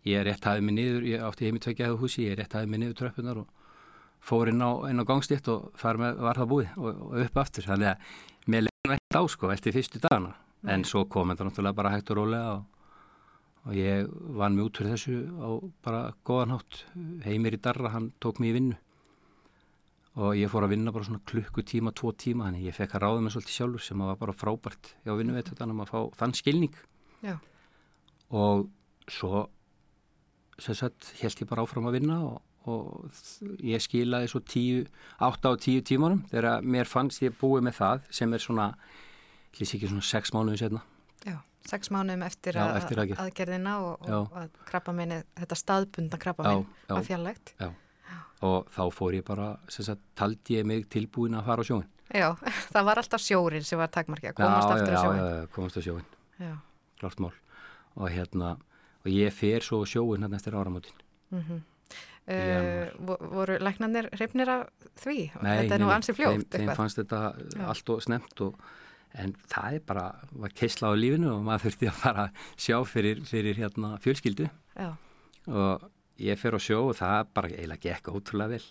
ég 0.08 0.24
rétt 0.26 0.46
hafði 0.46 0.66
mig 0.66 0.76
niður, 0.76 1.06
ég 1.08 1.24
átti 1.26 1.48
heimi 1.48 1.62
tvekjaðu 1.62 1.98
húsi 2.00 2.26
ég 2.26 2.38
rétt 2.38 2.56
hafði 2.56 2.72
mig 2.72 2.82
niður 2.82 2.98
tröppunar 3.00 3.42
og 3.42 3.48
fór 4.22 4.52
inn 4.52 4.62
á, 4.62 4.70
inn 4.90 5.02
á 5.02 5.08
gangstétt 5.08 5.48
og 5.50 5.72
með 5.98 6.20
var 6.22 6.38
það 6.38 6.52
búið 6.52 6.76
og, 6.76 6.90
og 7.08 7.16
upp 7.24 7.40
aftur. 7.42 7.66
Þannig 7.70 7.92
að 7.92 8.52
mér 8.52 8.66
leiði 8.66 8.96
ekkert 8.98 9.18
á 9.18 9.22
sko 9.34 9.54
eftir 9.54 9.76
fyrstu 9.76 10.02
dagana. 10.02 10.36
En 10.62 10.86
svo 10.86 11.04
kom 11.10 11.32
þetta 11.32 11.48
náttúrulega 11.48 11.78
bara 11.78 11.94
hægt 11.96 12.12
og 12.14 12.22
rólega 12.22 12.52
og 12.58 12.68
og 13.62 13.76
ég 13.78 14.08
vann 14.34 14.56
mig 14.56 14.66
út 14.66 14.74
fyrir 14.74 14.96
þessu 14.96 15.16
á 15.38 15.48
bara 15.86 16.00
góðan 16.26 16.56
hátt. 16.56 16.80
Heimir 17.22 17.54
í 17.54 17.60
darra, 17.62 17.92
hann 17.94 18.08
tók 18.18 18.40
mig 18.42 18.50
í 18.50 18.56
vinnu 18.56 18.78
og 20.20 20.36
ég 20.36 20.50
fór 20.52 20.66
að 20.66 20.74
vinna 20.74 20.92
bara 20.92 21.06
svona 21.08 21.22
klukkutíma, 21.28 21.92
tvo 21.96 22.12
tíma 22.12 22.48
þannig 22.48 22.66
ég 22.68 22.76
fekk 22.76 22.96
að 22.98 23.04
ráða 23.06 23.22
mig 23.24 23.32
svolítið 23.32 23.56
sjálfur 23.56 23.84
sem 23.86 24.02
var 24.04 24.18
bara 24.20 24.34
frábært 24.36 24.90
hjá 25.06 25.14
vinnu 25.16 25.36
veit 25.36 25.48
þetta 25.48 25.68
að 25.68 25.84
fá 25.88 25.98
þann 26.20 26.34
skilning 26.36 26.74
já, 27.24 27.36
og 28.30 28.66
svo 29.08 29.46
sem 30.60 30.76
sagt 30.76 31.14
held 31.22 31.40
ég 31.42 31.48
bara 31.48 31.64
áfram 31.64 31.88
að 31.88 31.96
vinna 31.96 32.18
og, 32.26 32.42
og 32.68 33.54
ég 33.64 33.80
skilaði 33.82 34.28
svo 34.28 34.42
tíu, 34.44 34.82
átta 35.18 35.54
á 35.54 35.56
tíu 35.56 35.80
tímanum 35.80 36.26
þegar 36.30 36.60
mér 36.60 36.90
fannst 36.90 37.24
ég 37.24 37.38
búið 37.40 37.64
með 37.70 37.78
það 37.80 38.04
sem 38.20 38.36
er 38.36 38.44
svona, 38.44 38.68
hlýs 39.56 39.72
ekki 39.78 39.88
svona 39.88 40.04
sex 40.12 40.34
mánuðin 40.36 40.60
setna 40.60 40.84
já. 41.24 41.38
Sex 41.62 41.92
mánuðum 41.94 42.24
eftir, 42.26 42.56
Já, 42.58 42.74
eftir 42.74 42.98
aðgerð. 42.98 43.20
aðgerðina 43.22 43.72
og, 43.86 44.06
Já. 44.08 44.16
og 44.18 44.32
að 44.40 44.56
krabba 44.66 44.94
minni, 44.98 45.20
þetta 45.38 45.58
staðbundna 45.60 46.18
krabba 46.18 46.42
Já, 46.48 46.56
minn 46.56 46.64
já. 46.66 46.94
var 46.96 47.04
fjarlægt. 47.06 47.52
Já. 47.60 47.68
Og 48.42 48.68
þá 48.74 48.82
fór 48.94 49.16
ég 49.16 49.24
bara, 49.26 49.52
sem 49.70 49.86
sagt, 49.86 50.02
taldi 50.18 50.58
ég 50.58 50.66
mig 50.66 50.88
tilbúin 50.92 51.38
að 51.38 51.46
fara 51.48 51.64
á 51.64 51.68
sjóin. 51.68 51.88
Já, 52.12 52.28
það 52.74 52.88
var 52.88 53.00
alltaf 53.02 53.24
sjórin 53.24 53.66
sem 53.66 53.80
var 53.80 53.92
takmarki 53.94 54.32
að 54.32 54.38
komast 54.40 54.68
já, 54.68 54.74
aftur 54.76 54.96
á 54.98 55.00
sjóin. 55.00 55.20
Já, 55.20 55.28
já, 55.38 55.48
komast 55.54 55.78
á 55.78 55.82
sjóin, 55.86 56.06
Já, 56.42 56.54
klart 57.00 57.22
mál. 57.22 57.34
Og 57.94 58.08
hérna, 58.10 58.56
og 59.02 59.12
ég 59.12 59.34
fer 59.36 59.64
svo 59.64 59.82
sjóin 59.88 60.24
hann 60.26 60.34
eftir 60.34 60.56
áramótin. 60.56 60.98
Mm 61.30 61.42
-hmm. 61.42 61.60
uh, 62.28 63.16
voru 63.32 63.58
læknanir 63.58 64.08
hreifnir 64.12 64.48
af 64.48 64.68
því? 64.96 65.30
Nei, 65.42 65.56
þetta 65.58 65.74
er 65.74 65.80
nú 65.80 65.90
ansi 65.90 66.12
fljótt 66.12 66.50
þeim, 66.50 66.68
þeim 66.68 66.76
fannst 66.76 66.98
þetta 66.98 67.34
Já. 67.56 67.66
allt 67.66 67.88
og 67.88 68.02
snemt 68.02 68.40
og, 68.40 68.54
en 69.14 69.34
það 69.48 69.74
er 69.74 69.80
bara, 69.86 70.14
var 70.32 70.50
keisla 70.50 70.88
á 70.88 70.94
lífinu 70.94 71.32
og 71.32 71.42
maður 71.44 71.64
þurfti 71.66 71.88
að 71.88 71.98
fara 72.04 72.22
að 72.24 72.30
sjá 72.56 72.84
fyrir, 72.84 73.24
fyrir 73.24 73.56
hérna, 73.56 73.98
fjölskyldu 73.98 74.48
Já. 74.76 74.96
og 75.46 75.90
ég 76.22 76.38
fer 76.40 76.56
á 76.56 76.60
sjó 76.62 76.84
og 76.90 76.96
það 76.98 77.32
bara 77.34 77.52
eiginlega 77.52 77.88
gekk 77.88 78.12
ótrúlega 78.12 78.56
vel, 78.56 78.64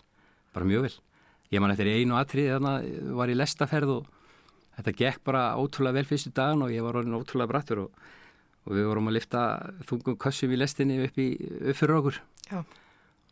bara 0.56 0.70
mjög 0.72 0.88
vel. 0.88 0.96
Ég 1.52 1.64
man 1.64 1.74
eftir 1.74 1.92
einu 1.92 2.18
atrið 2.20 2.54
þannig 2.56 3.14
var 3.20 3.32
í 3.32 3.38
lestaferð 3.38 3.94
og 3.98 4.10
þetta 4.78 4.98
gekk 5.04 5.24
bara 5.28 5.44
ótrúlega 5.60 6.00
vel 6.00 6.10
fyrstu 6.10 6.32
dagan 6.36 6.64
og 6.66 6.74
ég 6.74 6.86
var 6.86 7.02
orðin 7.02 7.20
ótrúlega 7.20 7.52
brattur 7.52 7.86
og 7.86 8.02
og 8.66 8.78
við 8.78 8.88
vorum 8.90 9.10
að 9.10 9.18
lifta 9.18 9.44
þungum 9.90 10.18
kössum 10.22 10.54
í 10.54 10.60
lestinni 10.60 11.00
upp, 11.06 11.18
í, 11.18 11.30
upp 11.72 11.78
fyrir 11.78 11.98
okkur 11.98 12.20
Já. 12.52 12.60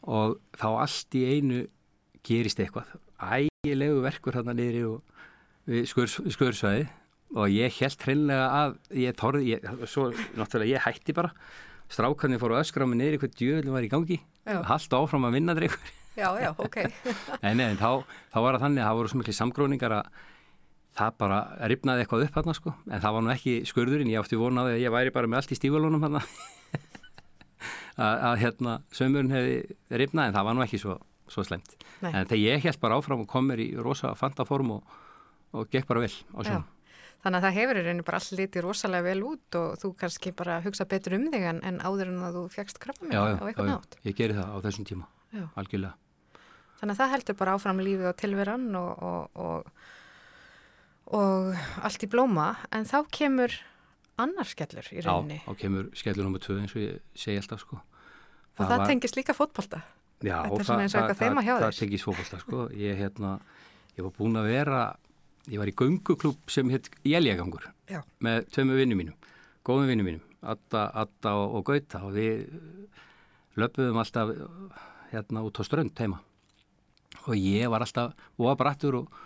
og 0.09 0.39
þá 0.57 0.67
allt 0.71 1.17
í 1.19 1.25
einu 1.29 1.61
gerist 2.25 2.61
eitthvað 2.61 2.95
ægilegu 3.19 4.01
verkur 4.05 4.39
hann 4.39 4.49
að 4.51 4.61
niðri 4.61 4.85
og 4.89 5.83
skursvæði 5.89 6.87
og 7.37 7.53
ég 7.53 7.75
held 7.77 8.05
hreinlega 8.07 8.45
að 8.57 8.77
ég 8.97 9.17
þorði, 9.19 9.51
ég, 9.53 9.67
svo 9.85 10.07
náttúrulega 10.39 10.71
ég 10.73 10.85
hætti 10.87 11.13
bara 11.13 11.33
strákarnir 11.89 12.41
fóru 12.41 12.57
öskra 12.59 12.85
á 12.85 12.89
mig 12.89 12.99
niðri 13.01 13.21
hvað 13.21 13.37
djöðlum 13.39 13.75
var 13.77 13.85
í 13.85 13.91
gangi. 13.91 14.19
Haldt 14.45 14.93
áfram 14.97 15.27
að 15.29 15.39
vinna 15.39 15.55
dreikur 15.57 15.95
Já, 16.19 16.29
já, 16.41 16.49
ok. 16.57 16.77
En, 17.47 17.59
en 17.63 17.77
þá, 17.79 18.03
þá 18.33 18.37
var 18.43 18.57
það 18.57 18.63
þannig 18.65 18.83
að 18.83 18.87
það 18.89 18.97
voru 18.99 19.11
svo 19.11 19.19
miklu 19.21 19.35
samgróningar 19.37 19.95
að 19.99 20.21
það 20.99 21.19
bara 21.21 21.37
ripnaði 21.71 22.03
eitthvað 22.03 22.23
upp 22.25 22.39
hérna 22.39 22.55
sko. 22.57 22.73
En 22.89 23.03
það 23.03 23.15
var 23.15 23.23
nú 23.23 23.31
ekki 23.33 23.53
skurðurinn, 23.69 24.11
ég 24.11 24.23
átti 24.23 24.39
vonaði 24.39 24.73
að 24.75 24.83
ég 24.83 24.95
væri 24.95 25.13
bara 25.15 25.29
með 25.31 25.41
allt 25.41 25.53
í 25.53 25.59
stífalunum 25.59 26.03
hérna 26.03 26.23
að 28.29 28.41
hérna 28.43 28.79
sömurinn 28.95 29.33
hefði 29.33 30.01
ripnaði 30.01 30.31
en 30.31 30.37
það 30.37 30.49
var 30.49 30.57
nú 30.57 30.65
ekki 30.65 30.81
svo, 30.81 30.97
svo 31.31 31.45
slemt 31.45 31.75
Nei. 31.99 32.11
en 32.13 32.27
þegar 32.29 32.41
ég 32.41 32.67
held 32.67 32.81
bara 32.83 32.99
áfram 32.99 33.23
og 33.25 33.31
kom 33.31 33.49
mér 33.51 33.63
í 33.63 33.69
rosa 33.79 34.13
fantaform 34.17 34.77
og, 34.77 34.99
og 35.55 35.71
gekk 35.71 35.87
bara 35.89 36.05
vel 36.05 36.13
á 36.35 36.39
sjón 36.47 36.67
Þannig 37.19 37.37
að 37.39 37.45
það 37.45 37.57
hefur 37.57 37.77
í 37.77 37.83
rauninu 37.83 38.05
bara 38.07 38.19
allir 38.21 38.39
litið 38.39 38.63
rosalega 38.63 39.07
vel 39.09 39.23
út 39.27 39.55
og 39.59 39.79
þú 39.81 39.89
kannski 39.99 40.31
bara 40.39 40.59
hugsa 40.63 40.85
betur 40.87 41.17
um 41.17 41.25
þig 41.33 41.47
en, 41.49 41.63
en 41.67 41.81
áður 41.83 42.13
en 42.13 42.21
að 42.29 42.37
þú 42.37 42.43
fjagst 42.53 42.79
krabba 42.79 43.09
mér 43.09 43.19
á 43.19 43.43
eitthvað 43.43 43.71
nátt. 43.73 43.97
Já, 43.99 44.05
ég 44.07 44.19
geri 44.21 44.37
það 44.37 44.53
á 44.55 44.57
þessum 44.63 44.87
tíma, 44.87 45.09
já. 45.35 45.43
algjörlega. 45.59 46.39
Þannig 46.79 46.95
að 46.95 47.01
það 47.01 47.13
heldur 47.15 47.37
bara 47.41 47.55
áfram 47.57 47.81
lífið 47.83 48.07
á 48.07 48.13
tilveran 48.23 48.69
og, 48.79 49.03
og, 49.03 49.43
og 49.43 49.89
og 51.09 51.57
allt 51.85 52.05
í 52.05 52.09
blóma 52.09 52.51
en 52.75 52.85
þá 52.87 53.01
kemur 53.13 53.55
annar 54.19 54.49
skellur 54.49 54.89
í 54.93 55.01
rauninni. 55.01 55.39
Já, 55.39 55.45
þá 55.47 55.61
kemur 55.63 55.87
skellur 55.97 56.27
nr. 56.29 56.41
2 56.43 56.57
eins 56.61 56.75
og 56.75 56.83
ég 56.83 56.99
segi 57.17 57.39
alltaf 57.41 57.63
sko. 57.63 57.79
Og 57.79 58.59
það, 58.59 58.69
það 58.73 58.81
var... 58.83 58.91
tengist 58.91 59.17
líka 59.17 59.35
fótbolta. 59.35 59.81
Já, 60.19 60.35
Þetta 60.43 60.59
er 60.59 60.67
svona 60.67 60.85
eins 60.85 60.95
og 60.95 61.01
eitthvað 61.01 61.21
þeima 61.23 61.43
hjá 61.45 61.53
þér. 61.53 61.65
Það 61.65 61.79
tengist 61.79 62.07
fótbolta 62.07 62.41
sko. 62.43 62.65
Ég, 62.75 62.97
hérna, 62.99 63.35
ég 63.95 64.05
var 64.05 64.15
búin 64.17 64.41
að 64.41 64.49
vera, 64.51 64.81
ég 65.47 65.59
var 65.61 65.69
í 65.69 65.75
gunguklub 65.77 66.51
sem 66.51 66.69
hitt 66.73 66.89
Jæljagangur 67.07 67.69
með 68.23 68.49
tveimu 68.53 68.77
vinnum 68.77 68.99
mínum, 69.01 69.17
góðum 69.65 69.89
vinnum 69.91 70.09
mínum, 70.09 70.25
Atta, 70.41 70.87
Atta 70.95 71.35
og, 71.39 71.59
og 71.59 71.65
Gauta. 71.69 72.03
Og 72.07 72.15
við 72.15 72.47
löpuðum 73.59 73.99
alltaf 74.01 74.33
hérna 75.11 75.43
út 75.45 75.59
á 75.59 75.63
strönd 75.67 75.99
heima. 75.99 76.21
Og 77.27 77.35
ég 77.35 77.69
var 77.71 77.83
alltaf 77.83 78.15
óabrættur 78.39 79.01
og 79.01 79.19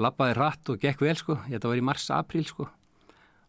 lappaði 0.00 0.36
hratt 0.36 0.72
og 0.72 0.80
gekk 0.82 1.04
vel 1.04 1.16
sko, 1.18 1.38
þetta 1.46 1.70
var 1.70 1.80
í 1.80 1.84
mars-april 1.84 2.46
sko. 2.48 2.68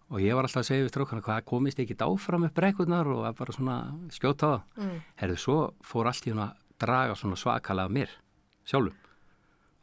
Og 0.08 0.24
ég 0.24 0.38
var 0.38 0.48
alltaf 0.48 0.63
að 0.63 0.70
segja 0.70 0.86
við 0.86 0.93
strákana 0.93 1.26
hvað 1.26 1.43
komist 1.50 1.82
ekki 1.84 1.98
áfram 2.00 2.48
upp 2.48 2.56
brekkurnar? 2.56 3.10
Og 3.12 3.28
bara 3.36 3.56
svona 3.56 3.80
skjóta 4.15 4.48
á 4.48 4.50
það. 4.54 4.62
Mm. 4.80 5.02
Herðu, 5.20 5.41
svo 5.43 5.58
fór 5.84 6.08
allt 6.12 6.30
í 6.30 6.32
hún 6.32 6.46
að 6.46 6.56
draga 6.80 7.17
svona 7.17 7.39
svakalega 7.39 7.91
mér 7.91 8.13
sjálfum 8.67 9.07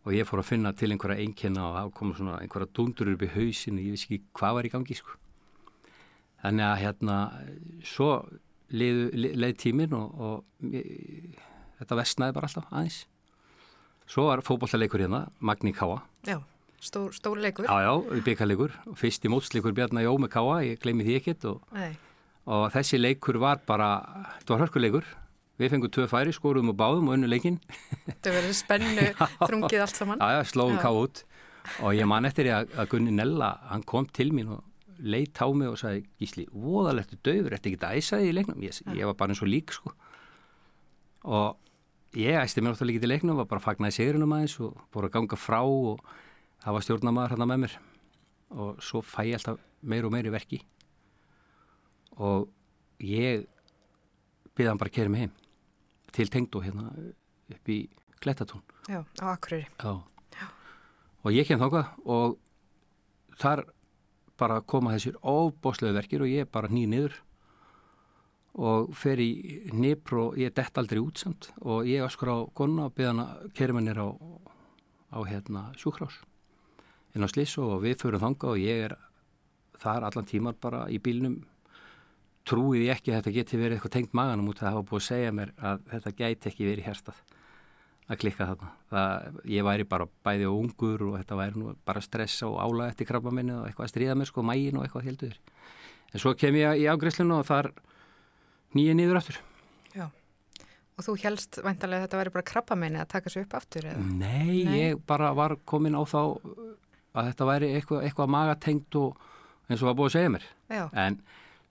og 0.04 0.12
ég 0.12 0.28
fór 0.28 0.42
að 0.42 0.50
finna 0.50 0.72
til 0.76 0.90
einhverja 0.92 1.24
einnkjöna 1.24 1.64
og 1.64 1.76
það 1.78 1.92
kom 1.98 2.14
svona 2.16 2.38
einhverja 2.42 2.72
dundur 2.76 3.12
upp 3.14 3.24
í 3.24 3.30
hausinu, 3.32 3.80
ég 3.80 3.94
veist 3.96 4.08
ekki 4.08 4.20
hvað 4.36 4.58
var 4.58 4.68
í 4.68 4.72
gangi 4.74 4.96
sko. 4.98 5.16
Þannig 6.44 6.66
að 6.68 6.80
hérna, 6.82 7.18
svo 7.88 8.08
leið, 8.76 9.02
leið 9.40 9.54
tímin 9.62 9.96
og, 9.96 10.18
og 10.20 10.74
ég, 10.74 11.38
þetta 11.80 12.00
vestnaði 12.02 12.36
bara 12.36 12.50
alltaf 12.50 12.68
aðeins. 12.68 12.98
Svo 14.04 14.26
var 14.28 14.44
fókbóltaleikur 14.44 15.06
hérna, 15.06 15.24
Magni 15.40 15.72
Káa. 15.72 16.02
Já. 16.28 16.42
Stór, 16.84 17.14
stór 17.16 17.38
leikur? 17.40 17.64
Já, 17.64 17.80
já, 17.80 18.20
byggarleikur. 18.26 18.74
Fyrst 19.00 19.24
í 19.24 19.30
mótsleikur 19.32 19.72
Bjarnar 19.72 20.04
Jó 20.04 20.18
með 20.20 20.34
Káa, 20.34 20.58
ég 20.66 20.82
gleymi 20.82 21.06
því 21.06 21.14
ekkert 21.16 21.46
og, 21.48 21.78
og 22.44 22.66
þessi 22.74 23.00
leikur 23.00 23.38
var 23.40 23.62
bara, 23.64 23.88
þetta 24.36 24.52
var 24.52 24.66
hörkuleikur. 24.66 25.08
Við 25.60 25.70
fengum 25.70 25.92
tvö 25.94 26.06
færi, 26.10 26.34
skorum 26.34 26.72
og 26.72 26.76
báðum 26.78 27.10
og 27.10 27.16
unnu 27.16 27.30
leikin. 27.30 27.60
Þetta 28.08 28.34
verður 28.34 28.56
spennu, 28.58 29.08
þrungið 29.48 29.84
allt 29.84 30.00
saman. 30.00 30.22
Já, 30.22 30.38
já, 30.40 30.50
slóðum 30.50 30.80
Káa 30.82 31.02
út 31.04 31.24
og 31.80 31.94
ég 31.96 32.08
man 32.10 32.28
eftir 32.28 32.50
að, 32.52 32.74
að 32.76 32.88
Gunni 32.92 33.12
Nella, 33.14 33.54
hann 33.70 33.84
kom 33.88 34.08
til 34.12 34.28
mín 34.36 34.50
og 34.52 34.64
leitt 35.00 35.38
á 35.40 35.48
mig 35.56 35.70
og 35.70 35.78
sagði, 35.80 36.02
Gísli, 36.20 36.44
voðalegtu 36.52 37.16
döfur, 37.24 37.54
þetta 37.54 37.70
ekki 37.70 37.80
það 37.80 38.00
æsaði 38.00 38.28
í 38.28 38.34
leiknum? 38.36 38.60
Ég, 38.66 38.82
ég 38.98 39.08
var 39.08 39.16
bara 39.18 39.32
eins 39.32 39.40
og 39.42 39.48
lík, 39.48 39.72
sko. 39.72 39.94
Og 41.24 42.18
ég 42.20 42.36
æsti 42.36 42.60
mér 42.60 42.74
náttúrulega 42.74 42.98
ekki 42.98 43.04
til 43.06 43.12
leiknum, 43.14 43.40
var 43.40 43.48
bara 43.50 43.64
fagnaði 43.64 43.96
segurinnum 43.96 44.36
aðeins 44.36 44.58
og 44.60 44.76
búið 44.92 45.08
að 45.08 45.14
ganga 45.16 45.40
frá 45.40 45.62
og 45.64 46.04
það 46.64 46.76
var 46.76 46.86
stjórnamaður 46.86 47.34
hérna 47.34 47.48
með 47.50 47.62
mér 47.64 47.78
og 48.54 48.82
svo 48.84 49.02
fæ 49.04 49.24
ég 49.28 49.38
alltaf 49.38 49.58
meir 49.84 50.06
og 50.06 50.12
meir 50.14 50.28
í 50.28 50.32
verki 50.32 50.60
og 52.22 52.46
ég 53.02 53.44
byrði 54.54 54.70
hann 54.70 54.80
bara 54.80 54.92
að 54.92 54.96
kera 54.98 55.12
mig 55.12 55.24
heim 55.24 55.34
til 56.14 56.30
tengdu 56.30 56.62
hérna 56.64 56.90
upp 57.50 57.68
í 57.70 57.78
Glettatún 58.22 58.62
Já, 58.88 59.02
á 59.20 59.26
Akureyri 59.34 59.66
Já. 59.82 59.92
Já. 60.38 60.46
og 61.24 61.30
ég 61.34 61.48
kem 61.48 61.60
þákað 61.60 61.92
og 62.04 62.38
þar 63.40 63.64
bara 64.38 64.60
koma 64.62 64.94
þessir 64.94 65.18
óbóslegu 65.22 65.94
verkir 65.94 66.24
og 66.24 66.30
ég 66.30 66.50
bara 66.50 66.70
nýð 66.70 66.90
niður 66.90 67.16
og 68.54 68.92
fer 68.94 69.18
í 69.18 69.30
nýpr 69.74 70.20
og 70.22 70.36
ég 70.38 70.54
dett 70.54 70.78
aldrei 70.78 71.00
útsamt 71.02 71.50
og 71.62 71.86
ég 71.90 72.04
askur 72.06 72.30
á 72.30 72.38
konna 72.54 72.86
og 72.86 72.94
hann 73.10 73.24
að 73.24 73.48
nýra 73.82 74.06
á, 74.06 74.10
á 75.14 75.18
hérna 75.26 75.64
sjúkrás 75.78 76.20
inn 77.14 77.26
á 77.26 77.28
Sliss 77.30 77.58
og 77.58 77.82
við 77.82 77.98
förum 78.02 78.22
þanga 78.22 78.52
og 78.54 78.62
ég 78.62 78.86
er 78.88 78.96
þar 79.82 80.06
allan 80.06 80.26
tímar 80.30 80.54
bara 80.60 80.86
í 80.90 81.00
bílnum 81.02 81.42
trúið 82.48 82.84
ég 82.86 82.96
ekki 82.96 83.12
að 83.12 83.20
þetta 83.20 83.34
geti 83.38 83.60
verið 83.60 83.78
eitthvað 83.78 83.94
tengt 83.96 84.16
maganum 84.16 84.50
út 84.52 84.60
að 84.60 84.70
hafa 84.70 84.84
búið 84.90 85.00
að 85.00 85.06
segja 85.08 85.32
mér 85.36 85.54
að 85.56 85.86
þetta 85.92 86.12
gæti 86.18 86.50
ekki 86.50 86.68
verið 86.68 86.88
hérstað 86.88 87.22
að 88.04 88.18
klikka 88.20 88.48
þarna. 88.50 88.70
Það, 88.92 89.38
ég 89.48 89.64
væri 89.64 89.86
bara 89.88 90.06
bæði 90.26 90.48
og 90.50 90.58
ungur 90.60 91.04
og 91.06 91.14
þetta 91.16 91.38
væri 91.40 91.60
nú 91.62 91.72
bara 91.88 92.02
stressa 92.04 92.50
og 92.50 92.58
ála 92.60 92.90
eftir 92.92 93.08
krabba 93.08 93.32
minni 93.32 93.54
og 93.56 93.64
eitthvað 93.68 93.86
að 93.86 93.92
stríða 93.94 94.16
mér 94.20 94.28
sko, 94.28 94.44
mægin 94.44 94.76
og 94.76 94.84
eitthvað 94.84 95.08
heldur. 95.08 95.38
En 96.12 96.22
svo 96.22 96.34
kem 96.38 96.58
ég 96.60 96.82
í 96.82 96.88
ágreislinu 96.92 97.38
og 97.38 97.48
þar 97.48 97.70
nýja 98.76 98.96
nýður 98.98 99.20
aftur. 99.22 99.38
Já, 99.96 100.04
og 100.98 101.06
þú 101.06 101.16
helst 101.24 101.58
væntalega 101.64 102.02
að 102.02 102.06
þetta 102.08 102.20
væri 102.20 102.34
bara 102.36 102.48
krabba 102.52 102.76
minni 102.78 103.00
að 103.00 103.12
taka 103.14 103.32
sér 103.32 103.46
upp 103.46 103.56
aftur? 103.56 103.88
Eða? 103.88 104.04
Nei, 104.20 104.60
Nei, 104.68 104.76
ég 104.82 105.00
bara 105.08 105.32
var 105.32 105.56
komin 105.64 105.96
á 105.96 106.02
þá 106.04 106.20
að 107.14 107.30
þetta 107.30 107.48
væri 107.48 107.72
eitthvað, 107.78 108.04
eitthvað 108.04 108.34
magatengt 108.36 109.00
og 109.00 109.24
eins 109.70 109.80
og 109.80 109.88
var 109.88 109.96
búið 109.98 110.10
að 110.10 110.16
segja 110.18 110.34
mér 110.34 110.46
Já. 110.68 110.84
en 110.92 111.18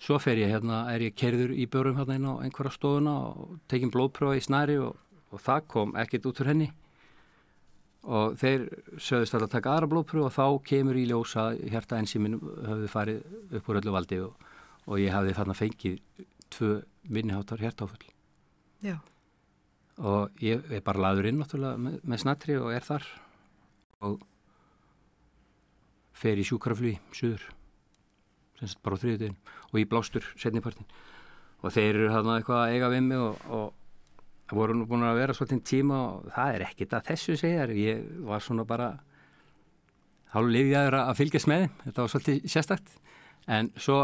svo 0.04 0.20
fer 0.20 0.40
ég 0.42 0.52
hérna, 0.52 0.84
er 0.92 1.06
ég 1.06 1.16
kerður 1.16 1.54
í 1.56 1.66
börum 1.72 1.98
hérna 2.00 2.18
inn 2.20 2.28
á 2.28 2.34
einhverja 2.44 2.76
stofuna 2.76 3.14
og 3.32 3.58
tekinn 3.72 3.92
blóðpröfa 3.94 4.40
í 4.40 4.44
snæri 4.44 4.80
og, 4.84 4.98
og 5.32 5.44
það 5.44 5.68
kom 5.72 5.94
ekkert 6.00 6.28
út 6.28 6.42
úr 6.44 6.52
henni. 6.52 6.70
Og 8.04 8.36
þeir 8.36 8.66
sögðist 9.00 9.38
alltaf 9.38 9.48
að 9.48 9.54
taka 9.54 9.76
aðra 9.78 9.92
blóðpröfa 9.94 10.28
og 10.28 10.36
þá 10.36 10.68
kemur 10.68 11.00
í 11.00 11.06
ljósa 11.08 11.46
hérta 11.72 12.02
ensíminn 12.04 12.36
höfðu 12.42 12.92
farið 12.92 13.56
upp 13.60 13.72
úr 13.72 13.80
öllu 13.80 13.96
valdi 13.96 14.20
og, 14.26 14.52
og 14.90 15.00
ég 15.00 15.16
hafði 15.16 15.38
þarna 15.40 15.56
fengið 15.62 16.28
tvö 16.52 16.74
minniháttar 17.08 17.64
hértáfull 17.64 18.04
Já. 18.84 19.00
og 19.98 20.44
ég 20.44 20.64
er 20.72 20.84
bara 20.84 21.08
laður 21.08 21.32
inn 21.32 21.40
náttúrulega 21.42 21.80
með, 21.80 21.98
með 22.04 22.24
snættri 22.24 22.60
og 22.60 22.72
er 22.76 22.86
þar 22.86 23.08
og 24.04 24.24
fer 26.14 26.40
í 26.40 26.46
sjúkraflý 26.48 26.98
suður 27.16 27.48
semst 28.64 28.82
bara 28.84 28.98
á 28.98 29.02
þriðutegin 29.04 29.38
og 29.70 29.80
í 29.80 29.88
blástur 29.92 30.28
setnipartin 30.40 30.90
og 31.64 31.72
þeir 31.76 31.94
eru 31.94 32.12
hérna 32.12 32.40
eitthvað 32.40 32.64
að 32.64 32.76
eiga 32.76 32.92
við 32.92 33.06
mig 33.12 33.24
og, 33.24 33.48
og 33.54 34.54
voru 34.54 34.76
nú 34.78 34.88
búin 34.88 35.06
að 35.08 35.20
vera 35.22 35.36
svolítið 35.36 35.64
tíma 35.68 36.00
og 36.08 36.26
það 36.34 36.56
er 36.56 36.66
ekkit 36.68 36.96
að 36.98 37.08
þessu 37.12 37.38
segjar 37.40 37.74
ég 37.78 38.04
var 38.28 38.44
svona 38.44 38.66
bara 38.68 38.90
hálf 40.34 40.52
liðjaður 40.54 41.00
að 41.00 41.16
fylgjast 41.20 41.50
með 41.50 41.64
þeim. 41.64 41.78
Þetta 41.86 42.04
var 42.04 42.12
svolítið 42.14 42.52
sérstakt. 42.54 42.92
En 43.54 43.70
svo 43.78 44.00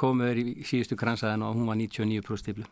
komum 0.00 0.28
við 0.28 0.40
í 0.42 0.66
síðustu 0.68 0.96
kransaðin 0.98 1.44
og 1.44 1.58
hún 1.58 1.68
var 1.68 1.78
99% 1.78 2.40
stíflu 2.40 2.66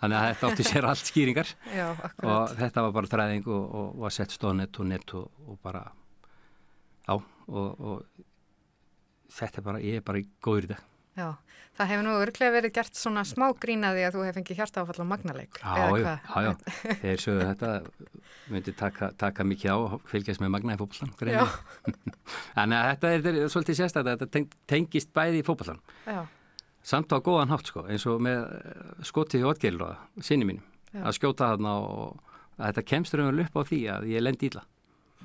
þannig 0.00 0.16
að 0.16 0.26
þetta 0.26 0.48
átti 0.48 0.64
sér 0.66 0.86
allt 0.88 1.10
skýringar. 1.10 1.50
Já, 1.78 1.86
og 2.24 2.54
þetta 2.58 2.84
var 2.86 2.94
bara 2.96 3.10
þræðing 3.12 3.50
og, 3.52 3.64
og 3.80 4.00
var 4.04 4.14
sett 4.16 4.34
stónett 4.34 4.80
og 4.80 4.88
nett 4.90 5.14
og, 5.18 5.28
og 5.46 5.60
bara 5.62 5.84
á 7.06 7.14
og, 7.14 7.26
og 7.50 8.26
þetta 9.34 9.60
er 9.60 9.66
bara, 9.66 9.82
ég 9.84 10.00
er 10.00 10.06
bara 10.06 10.22
í 10.22 10.26
góður 10.42 10.68
í 10.68 10.72
dag 10.74 10.86
Já, 11.18 11.34
það 11.76 11.90
hefur 11.90 12.04
nú 12.06 12.12
örglega 12.20 12.54
verið 12.54 12.72
gert 12.76 12.98
svona 12.98 13.22
smá 13.26 13.48
grínaði 13.60 14.04
að 14.06 14.14
þú 14.14 14.24
hefði 14.24 14.36
fengið 14.38 14.60
hjarta 14.60 14.82
áfall 14.84 15.02
á 15.02 15.10
magnaleik. 15.10 15.60
Já, 15.60 15.86
já, 15.98 16.12
já, 16.46 16.50
þeir 17.02 17.22
sögðu 17.24 17.46
þetta, 17.48 17.70
myndi 18.54 18.74
taka, 18.78 19.10
taka 19.20 19.46
mikið 19.46 19.74
á 19.74 19.76
og 19.76 19.96
fylgjast 20.10 20.42
með 20.42 20.52
magna 20.54 20.76
í 20.76 20.80
fókballan. 20.80 21.14
Þannig 22.56 22.78
að 22.78 22.90
þetta 22.92 23.12
er, 23.12 23.30
er 23.32 23.52
svolítið 23.52 23.80
sérstaklega, 23.80 24.20
þetta 24.22 24.44
tengist 24.70 25.12
bæði 25.16 25.42
í 25.42 25.46
fókballan. 25.46 25.82
Samt 26.86 27.12
á 27.12 27.18
góðan 27.18 27.52
hátt 27.52 27.68
sko, 27.68 27.84
eins 27.90 28.06
og 28.08 28.22
með 28.24 28.46
skotið 29.04 29.42
í 29.42 29.48
Otgeilur 29.50 29.88
og 29.90 30.24
sinni 30.24 30.46
mínum, 30.48 30.62
já. 30.94 31.02
að 31.02 31.16
skjóta 31.18 31.50
þarna 31.52 31.74
og 31.82 32.38
þetta 32.60 32.86
kemst 32.86 33.18
raunveruleg 33.18 33.50
upp 33.50 33.60
á 33.60 33.62
því 33.68 33.80
að 33.96 34.08
ég 34.14 34.24
lendi 34.24 34.48
íla. 34.48 34.62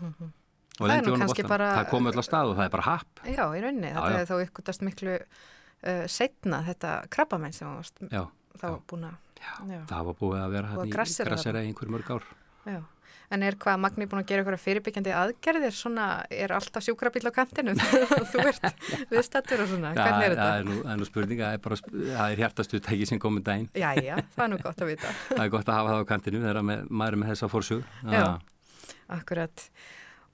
Mm 0.01 0.09
-hmm. 0.09 0.33
Og 0.81 0.89
lendi 0.91 1.11
honum 1.13 1.29
bóttan. 1.29 1.51
Bara... 1.51 1.69
Það 1.79 1.91
kom 1.91 2.09
öll 2.11 2.19
á 2.19 2.23
stað 2.25 2.49
og 2.51 2.57
það 2.57 2.65
er 2.67 2.73
bara 2.73 2.87
happ. 2.89 3.21
Já, 3.23 3.43
í 3.47 3.61
rauninni. 3.63 3.91
Já, 3.93 3.99
þetta 4.01 4.23
er 4.23 4.31
þá 4.31 4.47
ykkurdast 4.47 4.83
miklu 4.83 5.19
uh, 5.19 6.07
setna 6.11 6.63
þetta 6.65 6.97
krabbamenn 7.13 7.55
sem 7.55 7.69
varst, 7.69 8.01
þá 8.05 8.65
var 8.65 8.81
búin 8.89 9.07
að 9.11 9.21
Já, 9.45 9.85
það 9.89 10.09
var 10.09 10.19
búið 10.19 10.41
að 10.41 10.51
vera 10.55 10.73
hann 10.73 10.89
í 10.89 10.91
grassera 10.93 11.63
í 11.63 11.69
einhver 11.69 11.89
mörg 11.93 12.11
ár. 12.15 12.27
Já, 12.65 12.79
en 13.35 13.43
er 13.45 13.57
hvað 13.61 13.81
Magni 13.83 14.07
búin 14.09 14.21
að 14.23 14.29
gera 14.31 14.43
eitthvað 14.43 14.63
fyrirbyggjandi 14.63 15.13
aðgerðir, 15.15 15.75
svona 15.75 16.05
er 16.33 16.53
alltaf 16.55 16.85
sjúkrabíl 16.85 17.25
á 17.29 17.31
kantinu, 17.35 17.75
þú 18.31 18.45
ert 18.45 18.65
viðstattur 19.11 19.65
og 19.65 19.69
svona, 19.73 19.91
hvernig 19.97 20.29
er 20.29 20.35
þetta? 20.35 20.47
Það 20.47 20.61
er 20.61 20.69
nú, 20.69 20.77
er 20.93 21.01
nú 21.01 21.09
spurninga, 21.09 21.51
það 21.51 21.57
er 21.59 21.63
bara, 21.67 21.79
það 21.91 22.23
er 22.23 22.41
hjartastutæki 22.43 23.09
sem 23.11 23.21
komið 23.21 23.45
dægin. 23.49 23.69
Já, 23.75 23.89
já, 23.99 24.15
það 24.37 24.47
er 24.47 24.53
nú 24.53 24.61
gott 24.63 24.81
að 24.85 24.91
vita. 24.93 25.13
það 25.35 25.43
er 25.45 25.53
gott 25.57 25.69
að 25.69 25.79
hafa 25.81 25.93
það 25.93 26.01
á 26.01 26.09
kantinu 26.13 26.43
þegar 26.45 26.61
maður 26.65 27.05
er 27.11 27.21
með 27.21 27.33
þessa 27.33 27.51
fórsug. 27.53 27.93
Já, 28.15 28.25
akkurat 29.19 29.69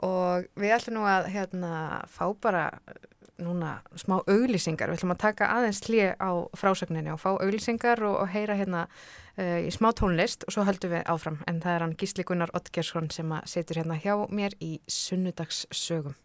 og 0.06 0.48
við 0.60 0.76
ætlum 0.76 1.00
nú 1.00 1.08
að 1.10 1.32
hérna 1.34 1.72
fá 2.10 2.26
bara 2.42 2.66
núna 3.42 3.80
smá 3.98 4.20
auglýsingar, 4.20 4.92
við 4.92 5.00
ætlum 5.00 5.16
að 5.16 5.24
taka 5.24 5.50
aðeins 5.56 5.82
hlið 5.88 6.14
á 6.22 6.32
frásögninni 6.58 7.14
og 7.14 7.22
fá 7.22 7.32
auglýsingar 7.34 8.04
og, 8.06 8.20
og 8.24 8.34
heyra 8.34 8.58
hérna 8.60 8.86
uh, 8.88 9.60
í 9.66 9.72
smá 9.74 9.92
tónlist 9.98 10.46
og 10.48 10.56
svo 10.56 10.66
höldum 10.68 10.94
við 10.94 11.08
áfram 11.10 11.40
en 11.50 11.62
það 11.64 11.76
er 11.76 11.86
hann 11.88 11.98
Gísli 11.98 12.28
Gunnar 12.28 12.54
Ottgersson 12.58 13.10
sem 13.14 13.34
að 13.34 13.48
setur 13.56 13.82
hérna 13.82 13.98
hjá 14.02 14.14
mér 14.30 14.58
í 14.62 14.76
Sunnudagssögum. 14.86 16.18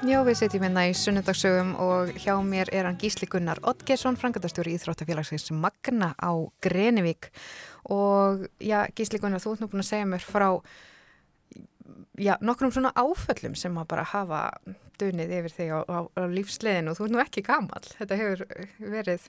Já, 0.00 0.22
við 0.24 0.38
setjum 0.40 0.62
hérna 0.64 0.86
í 0.88 0.92
Sunnudagssögum 0.96 1.74
og 1.76 2.14
hjá 2.22 2.32
mér 2.40 2.70
er 2.72 2.86
hann 2.88 2.96
Gísli 3.00 3.28
Gunnar 3.28 3.58
Ottgersson, 3.68 4.16
frangatastjóri 4.16 4.72
Íþróttafélagsins 4.78 5.52
Magna 5.52 6.14
á 6.16 6.32
Grenivík. 6.64 7.28
Og 7.84 8.46
já, 8.64 8.86
Gísli 8.96 9.20
Gunnar, 9.20 9.42
þú 9.44 9.52
ert 9.52 9.64
nú 9.64 9.68
búin 9.68 9.84
að 9.84 9.90
segja 9.90 10.08
mér 10.08 10.24
frá 10.24 10.48
já, 12.16 12.36
nokkrum 12.40 12.72
svona 12.72 12.92
áföllum 12.96 13.54
sem 13.58 13.76
að 13.76 13.88
bara 13.92 14.06
hafa 14.08 14.40
dönið 15.00 15.36
yfir 15.38 15.54
þig 15.56 15.72
á, 15.76 15.80
á, 15.84 15.98
á 16.08 16.22
lífsleginu 16.32 16.92
og 16.92 16.98
þú 16.98 17.06
ert 17.06 17.14
nú 17.14 17.22
ekki 17.22 17.44
gamal 17.46 17.84
þetta 17.84 18.18
hefur 18.20 18.44
verið, 18.96 19.28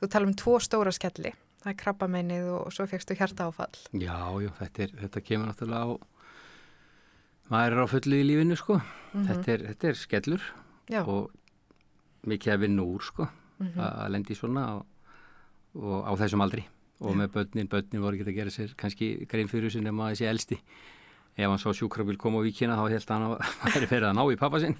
þú 0.00 0.10
tala 0.12 0.28
um 0.28 0.36
tvo 0.38 0.58
stóra 0.62 0.92
skelli, 0.94 1.34
það 1.62 1.72
er 1.72 1.78
krabbameinið 1.82 2.48
og 2.58 2.72
svo 2.74 2.88
fegstu 2.90 3.16
hjarta 3.18 3.48
áfall 3.50 3.74
Já, 3.92 4.16
já, 4.44 4.50
þetta, 4.60 4.86
er, 4.86 4.96
þetta 5.04 5.24
kemur 5.28 5.50
náttúrulega 5.50 5.84
á 5.88 6.11
maður 7.50 7.72
er 7.76 7.84
á 7.84 7.86
fullu 7.94 8.18
í 8.20 8.26
lífinu 8.26 8.56
sko 8.56 8.78
mm 8.78 8.84
-hmm. 9.12 9.26
þetta, 9.30 9.52
er, 9.52 9.66
þetta 9.72 9.88
er 9.88 9.94
skellur 9.94 10.42
já. 10.90 11.02
og 11.06 11.30
mikið 12.26 12.52
að 12.52 12.62
vinna 12.66 12.82
úr 12.82 13.02
sko 13.02 13.26
mm 13.26 13.66
-hmm. 13.66 13.80
að 13.80 14.10
lendi 14.10 14.34
svona 14.34 14.64
og, 14.76 14.86
og 15.74 15.98
á 16.06 16.12
þessum 16.16 16.42
aldri 16.42 16.66
og 17.02 17.16
með 17.16 17.28
börnin, 17.34 17.68
börnin 17.68 18.02
voru 18.02 18.16
ekki 18.16 18.30
að 18.30 18.38
gera 18.38 18.50
sér 18.50 18.74
kannski 18.78 19.26
grein 19.26 19.48
fyrir 19.48 19.70
þessu 19.70 19.82
nema 19.82 20.12
þessi 20.12 20.28
elsti 20.30 20.58
ef 21.36 21.48
hann 21.48 21.58
svo 21.58 21.72
sjúkrabíl 21.72 22.18
kom 22.20 22.36
á 22.36 22.40
víkina 22.44 22.76
þá 22.76 22.84
held 22.92 23.08
hann 23.14 23.24
að 23.26 23.38
það 23.62 23.78
er 23.78 23.86
fyrir 23.90 24.08
að 24.08 24.18
ná 24.18 24.24
í 24.28 24.36
pappa 24.40 24.60
sinn 24.60 24.76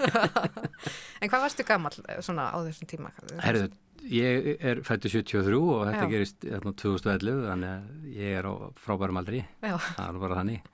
En 1.22 1.30
hvað 1.30 1.44
varstu 1.46 1.64
gammal 1.64 1.94
eh, 2.08 2.20
svona 2.20 2.50
á 2.52 2.58
þessum 2.66 2.90
tíma? 2.90 3.12
Herðu, 3.40 3.70
ég 4.10 4.48
er 4.60 4.82
fættu 4.86 5.08
73 5.08 5.56
og 5.56 5.86
þetta 5.88 6.04
Já. 6.04 6.10
gerist 6.12 6.46
2011 6.82 7.46
þannig 7.48 7.72
að 7.72 8.16
ég 8.18 8.38
er 8.40 8.48
á 8.48 8.52
frábærum 8.84 9.20
aldri 9.22 9.44
Já. 9.62 9.76
það 9.78 10.06
er 10.08 10.20
bara 10.26 10.40
þannig 10.42 10.70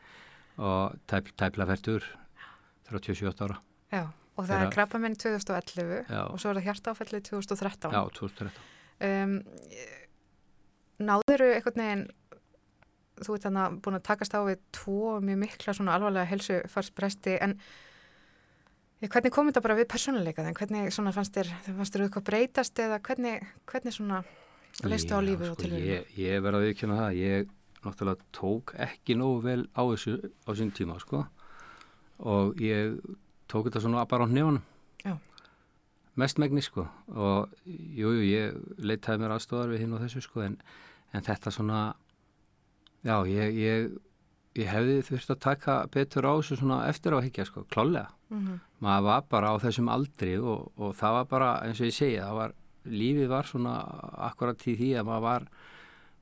og 0.59 0.99
tæp, 1.11 1.33
tæpla 1.39 1.67
færtur 1.69 2.05
37 2.91 3.31
ára 3.47 3.59
Já, 3.93 4.05
og 4.37 4.45
það 4.45 4.53
Þeirra... 4.53 4.67
er 4.67 4.75
krabbamenn 4.75 5.17
2011 5.17 5.99
Já. 6.11 6.23
og 6.27 6.41
svo 6.41 6.51
er 6.51 6.61
það 6.61 6.69
hjartáfællið 6.69 7.27
2013 7.31 7.95
Já, 7.95 8.03
2013 8.19 8.53
um, 9.09 9.37
náður 11.09 11.45
þau 11.45 11.51
eitthvað 11.55 11.83
neginn 11.83 12.07
þú 13.19 13.35
ert 13.35 13.45
þannig 13.49 13.65
að 13.65 13.77
búin 13.85 13.99
að 13.99 14.07
takast 14.07 14.35
á 14.35 14.41
við 14.47 14.65
tvo 14.75 15.19
mjög 15.25 15.39
mikla 15.43 15.75
svona 15.75 15.95
alvarlega 15.99 16.31
helsufarsbresti 16.31 17.39
en 17.45 17.57
hvernig 19.07 19.35
kom 19.35 19.51
þetta 19.51 19.63
bara 19.63 19.79
við 19.79 19.89
persónuleika 19.91 20.45
en 20.47 20.59
hvernig 20.59 20.93
svona 20.95 21.15
fannst 21.15 21.35
þér 21.39 21.51
fannst 21.67 21.95
þér 21.95 22.07
eitthvað 22.07 22.29
breytast 22.31 22.83
eða 22.83 22.99
hvernig, 23.03 23.47
hvernig 23.71 23.95
svona 23.95 24.23
leistu 24.87 25.19
á 25.19 25.21
lífið 25.23 25.53
og 25.53 25.61
tilvíðinu? 25.63 25.99
Ég, 25.99 26.13
ég 26.19 26.43
verði 26.45 26.61
að 26.61 26.67
viðkjöna 26.69 26.99
það 27.03 27.19
ég 27.19 27.55
náttúrulega 27.85 28.25
tók 28.33 28.75
ekki 28.79 29.15
nógu 29.19 29.43
vel 29.45 29.63
á 29.75 29.83
þessu 29.83 30.19
á 30.47 30.51
sín 30.59 30.73
tíma 30.75 30.99
sko. 31.03 31.27
Og 32.19 32.59
ég 32.61 32.99
tók 33.49 33.69
þetta 33.69 33.85
svona 33.85 34.07
bara 34.09 34.27
á 34.27 34.29
nefnum 34.29 34.63
mestmægni 36.19 36.63
sko. 36.63 36.89
Og 37.15 37.47
jújú 37.65 38.19
jú, 38.19 38.27
ég 38.27 38.55
leitaði 38.83 39.23
mér 39.23 39.37
aðstofar 39.37 39.71
við 39.71 39.85
hinn 39.85 39.95
og 39.95 40.03
þessu 40.03 40.25
sko 40.25 40.43
en 40.43 40.57
en 41.15 41.25
þetta 41.25 41.53
svona 41.53 41.81
já, 43.07 43.17
ég, 43.29 43.57
ég, 43.57 43.89
ég 44.59 44.71
hefði 44.71 45.01
þurft 45.09 45.35
að 45.35 45.43
taka 45.45 45.77
betur 45.95 46.29
á 46.29 46.33
þessu 46.37 46.61
svona 46.61 46.81
eftir 46.91 47.17
á 47.17 47.25
higgja 47.25 47.47
sko, 47.49 47.65
klálega 47.73 48.09
mm 48.29 48.39
-hmm. 48.39 48.61
maður 48.85 49.07
var 49.09 49.25
bara 49.31 49.53
á 49.53 49.57
þessum 49.63 49.89
aldri 49.89 50.37
og, 50.39 50.73
og 50.77 50.95
það 50.97 51.13
var 51.19 51.27
bara, 51.33 51.51
eins 51.65 51.81
og 51.81 51.87
ég 51.87 51.97
segja 51.97 52.27
það 52.27 52.41
var, 52.41 52.55
lífið 52.85 53.29
var 53.29 53.45
svona 53.47 53.75
akkurat 54.31 54.67
í 54.67 54.77
því 54.77 54.91
að 54.99 55.09
maður 55.09 55.27
var 55.29 55.49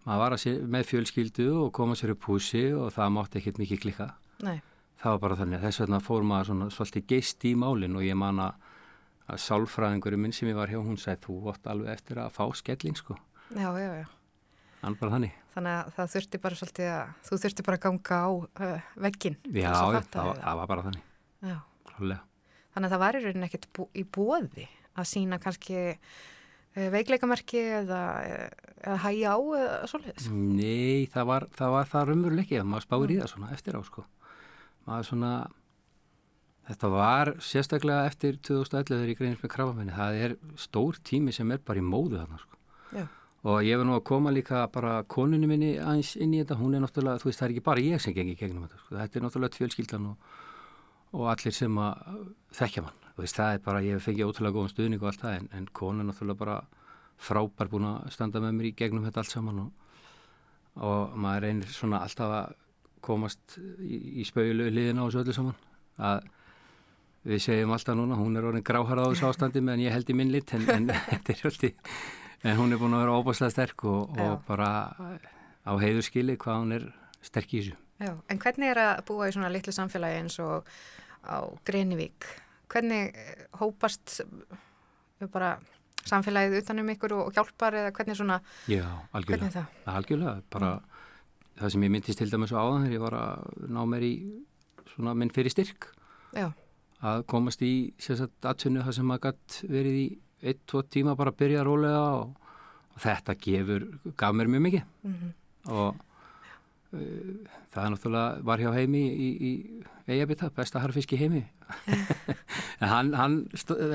maður 0.06 0.22
var 0.22 0.70
með 0.76 0.88
fjölskyldu 0.92 1.48
og 1.64 1.72
koma 1.76 1.98
sér 1.98 2.14
upp 2.14 2.30
húsi 2.30 2.64
og 2.76 2.94
það 2.94 3.14
mátti 3.16 3.40
ekkert 3.40 3.60
mikið 3.62 3.82
klikka 3.84 4.08
Nei. 4.46 4.60
það 5.02 5.16
var 5.16 5.22
bara 5.26 5.38
þannig 5.42 5.58
að 5.58 5.68
þess 5.68 5.82
vegna 5.84 6.02
fór 6.04 6.26
maður 6.26 6.52
svona 6.52 6.70
svolítið 6.74 7.08
geist 7.12 7.46
í 7.48 7.54
málinn 7.58 7.98
og 7.98 8.06
ég 8.06 8.18
man 8.18 8.42
að 8.46 8.72
að 9.26 9.40
sálfræðingurum 9.42 10.20
minn 10.22 10.34
sem 10.34 10.46
ég 10.46 10.54
var 10.54 10.70
hjá 10.70 10.78
hún 10.78 11.00
sagði 11.02 11.24
þú 11.24 11.40
vott 11.48 11.64
alveg 11.66 11.96
eftir 11.96 12.20
að 12.22 12.36
fá 12.36 12.44
skelling 12.54 12.94
sko 12.94 13.18
Já, 13.54 13.70
já, 13.78 13.90
já 14.02 14.06
Þannig 14.86 15.00
bara 15.00 15.12
þannig. 15.16 15.36
Að 15.56 15.88
það 15.96 16.10
þurfti 16.12 16.38
bara 16.44 16.56
svolítið 16.60 16.88
að, 16.92 17.12
þú 17.26 17.36
þurfti 17.42 17.64
bara 17.66 17.78
að 17.78 17.84
ganga 17.86 18.18
á 18.22 18.28
uh, 18.30 18.88
veggin. 19.06 19.36
Já, 19.50 19.70
það, 19.72 20.08
það 20.12 20.60
var 20.60 20.70
bara 20.70 20.84
þannig. 20.86 21.06
Þannig 21.96 22.86
að 22.86 22.92
það 22.92 23.02
var 23.02 23.16
í 23.16 23.22
rauninni 23.24 23.48
ekkert 23.48 23.80
í 23.96 24.04
bóði 24.04 24.66
að 24.96 25.08
sína 25.10 25.40
kannski 25.42 25.80
veikleikamerki 26.76 27.62
eða, 27.80 28.00
eða 28.84 28.96
hægja 29.04 29.34
á 29.34 29.38
eða 29.60 29.90
svolítið. 29.92 30.30
Nei, 30.32 31.06
það 31.12 31.28
var 31.30 31.46
það, 31.56 31.76
var 31.76 31.92
það 31.92 32.08
rumurleikið 32.10 32.62
að 32.62 32.68
maður 32.72 32.86
spáir 32.86 33.06
mm. 33.06 33.14
í 33.14 33.20
það 33.20 33.30
svona 33.34 33.52
eftir 33.56 33.78
á 33.78 33.80
sko. 33.86 34.06
Maður 34.86 35.08
svona, 35.10 35.34
þetta 36.70 36.90
var 36.94 37.32
sérstaklega 37.42 38.08
eftir 38.10 38.40
2011 38.46 38.92
þegar 38.92 39.12
ég 39.12 39.20
greinist 39.20 39.46
með 39.46 39.54
krafamenni. 39.56 39.96
Það 39.96 40.24
er 40.26 40.36
stór 40.60 41.00
tími 41.06 41.34
sem 41.34 41.54
er 41.54 41.62
bara 41.64 41.82
í 41.82 41.86
móðu 41.86 42.20
þarna 42.20 42.42
sko. 42.42 42.60
Já 42.96 43.06
og 43.46 43.62
ég 43.62 43.78
var 43.78 43.86
nú 43.86 43.94
að 43.94 44.06
koma 44.08 44.32
líka 44.34 44.64
bara 44.74 45.00
konunni 45.06 45.46
minni 45.46 45.76
aðeins 45.78 46.16
inn 46.18 46.34
í 46.34 46.40
þetta, 46.40 46.58
hún 46.58 46.74
er 46.74 46.82
náttúrulega, 46.82 47.22
þú 47.22 47.28
veist, 47.28 47.38
það 47.38 47.46
er 47.46 47.52
ekki 47.54 47.64
bara 47.68 47.84
ég 47.84 48.02
sem 48.02 48.14
gengi 48.16 48.34
gegnum 48.38 48.64
þetta, 48.66 48.80
sko. 48.80 48.94
þetta 48.96 49.18
er 49.18 49.24
náttúrulega 49.26 49.60
fjölskyldan 49.60 50.08
og, 50.10 50.32
og 51.16 51.30
allir 51.32 51.54
sem 51.56 51.78
að 51.80 52.20
þekkja 52.56 52.84
mann, 52.84 53.00
veist, 53.16 53.38
það 53.38 53.56
er 53.56 53.64
bara, 53.64 53.82
ég 53.84 54.02
fengi 54.04 54.26
ótrúlega 54.26 54.56
góðan 54.58 54.72
stuðning 54.74 55.02
og 55.02 55.10
allt 55.10 55.24
það, 55.24 55.38
en, 55.40 55.48
en 55.56 55.68
konun 55.80 56.04
er 56.04 56.10
náttúrulega 56.10 56.42
bara 56.42 56.56
frábær 57.26 57.72
búin 57.72 57.88
að 57.88 58.10
standa 58.12 58.42
með 58.44 58.56
mér 58.58 58.70
í 58.70 58.74
gegnum 58.76 59.06
þetta 59.06 59.22
allt 59.22 59.32
saman 59.32 59.62
og, 59.64 59.70
og 60.84 61.16
maður 61.16 61.46
reynir 61.46 61.72
svona 61.72 62.02
alltaf 62.04 62.34
að 62.42 62.56
komast 63.06 63.56
í, 63.80 64.20
í 64.20 64.26
spauðlu 64.26 64.68
liðina 64.74 65.04
á 65.04 65.06
þessu 65.06 65.22
öllu 65.22 65.36
saman, 65.36 65.56
að 65.96 66.28
við 67.26 67.42
segjum 67.46 67.72
alltaf 67.74 67.96
núna, 67.98 68.20
hún 68.20 68.36
er 68.38 68.50
orðin 68.50 68.66
gráhara 68.66 69.08
á 69.08 69.10
þessu 69.10 69.28
ástandi 69.30 69.64
meðan 69.64 69.86
ég 69.86 69.96
held 69.96 70.12
í 70.12 70.18
minn 70.18 70.34
lit, 70.34 70.52
en, 70.56 70.68
en 70.76 70.92
er 70.92 71.80
en 72.46 72.60
hún 72.60 72.72
er 72.72 72.78
búin 72.78 72.94
að 72.94 73.06
vera 73.06 73.16
óbúslega 73.16 73.54
sterk 73.54 73.86
og, 73.88 74.12
og 74.20 74.44
bara 74.46 74.68
á 75.66 75.72
heiðurskili 75.80 76.36
hvað 76.38 76.60
hún 76.62 76.76
er 76.76 76.86
sterk 77.24 77.54
í 77.54 77.62
þessu. 77.62 77.78
Já, 77.96 78.12
en 78.12 78.40
hvernig 78.42 78.70
er 78.70 78.80
að 78.82 79.02
búa 79.08 79.26
í 79.26 79.34
svona 79.34 79.50
litlu 79.50 79.72
samfélagi 79.72 80.20
eins 80.20 80.36
og 80.44 80.68
á 81.26 81.38
Greinivík? 81.66 82.26
Hvernig 82.72 83.14
eh, 83.14 83.46
hópast 83.60 84.20
eh, 84.22 85.28
bara 85.32 85.56
samfélagið 86.06 86.60
utanum 86.62 86.92
ykkur 86.94 87.16
og 87.18 87.32
hjálpar 87.34 87.76
eða 87.80 87.94
hvernig 87.94 88.18
svona? 88.18 88.40
Já, 88.70 88.86
algjörlega. 89.16 89.66
Algjörlega, 89.90 90.36
bara 90.54 90.76
mm. 90.76 91.00
það 91.60 91.74
sem 91.74 91.86
ég 91.86 91.94
myndist 91.94 92.22
til 92.22 92.30
dæmis 92.30 92.54
á 92.54 92.62
áðan 92.62 92.86
þegar 92.86 92.96
ég 92.96 93.04
var 93.06 93.18
að 93.20 93.66
ná 93.74 93.82
mér 93.90 94.06
í 94.06 94.14
svona 94.94 95.16
minn 95.18 95.34
fyrir 95.34 95.54
styrk. 95.54 95.90
Já. 96.36 96.48
Að 97.06 97.26
komast 97.28 97.62
í 97.66 97.74
sérstaklega 98.00 98.54
aðtunnu 98.54 98.86
það 98.86 98.98
sem 98.98 99.10
maður 99.10 99.26
gætt 99.26 99.60
verið 99.68 99.98
í 100.00 100.06
ein, 100.46 100.60
tvo 100.68 100.82
tíma 100.86 101.16
bara 101.18 101.32
að 101.34 101.40
byrja 101.42 101.62
að 101.62 101.68
rólega 101.68 102.04
og, 102.20 102.52
og 102.94 103.02
þetta 103.04 103.36
gefur, 103.42 103.86
gaf 104.16 104.36
mér 104.36 104.52
mjög 104.52 104.66
mikið 104.68 104.84
mm 104.86 105.16
-hmm. 105.16 105.34
og 105.76 106.02
það 107.72 107.82
er 107.84 107.92
náttúrulega 107.92 108.44
var 108.46 108.62
hjá 108.62 108.70
heimi 108.76 109.02
í, 109.10 109.28
í 109.48 109.52
Eyjabita, 110.06 110.52
besta 110.54 110.80
harfiski 110.82 111.18
heimi. 111.18 111.44
En 112.76 112.90
hann, 112.90 113.14
hann 113.16 113.36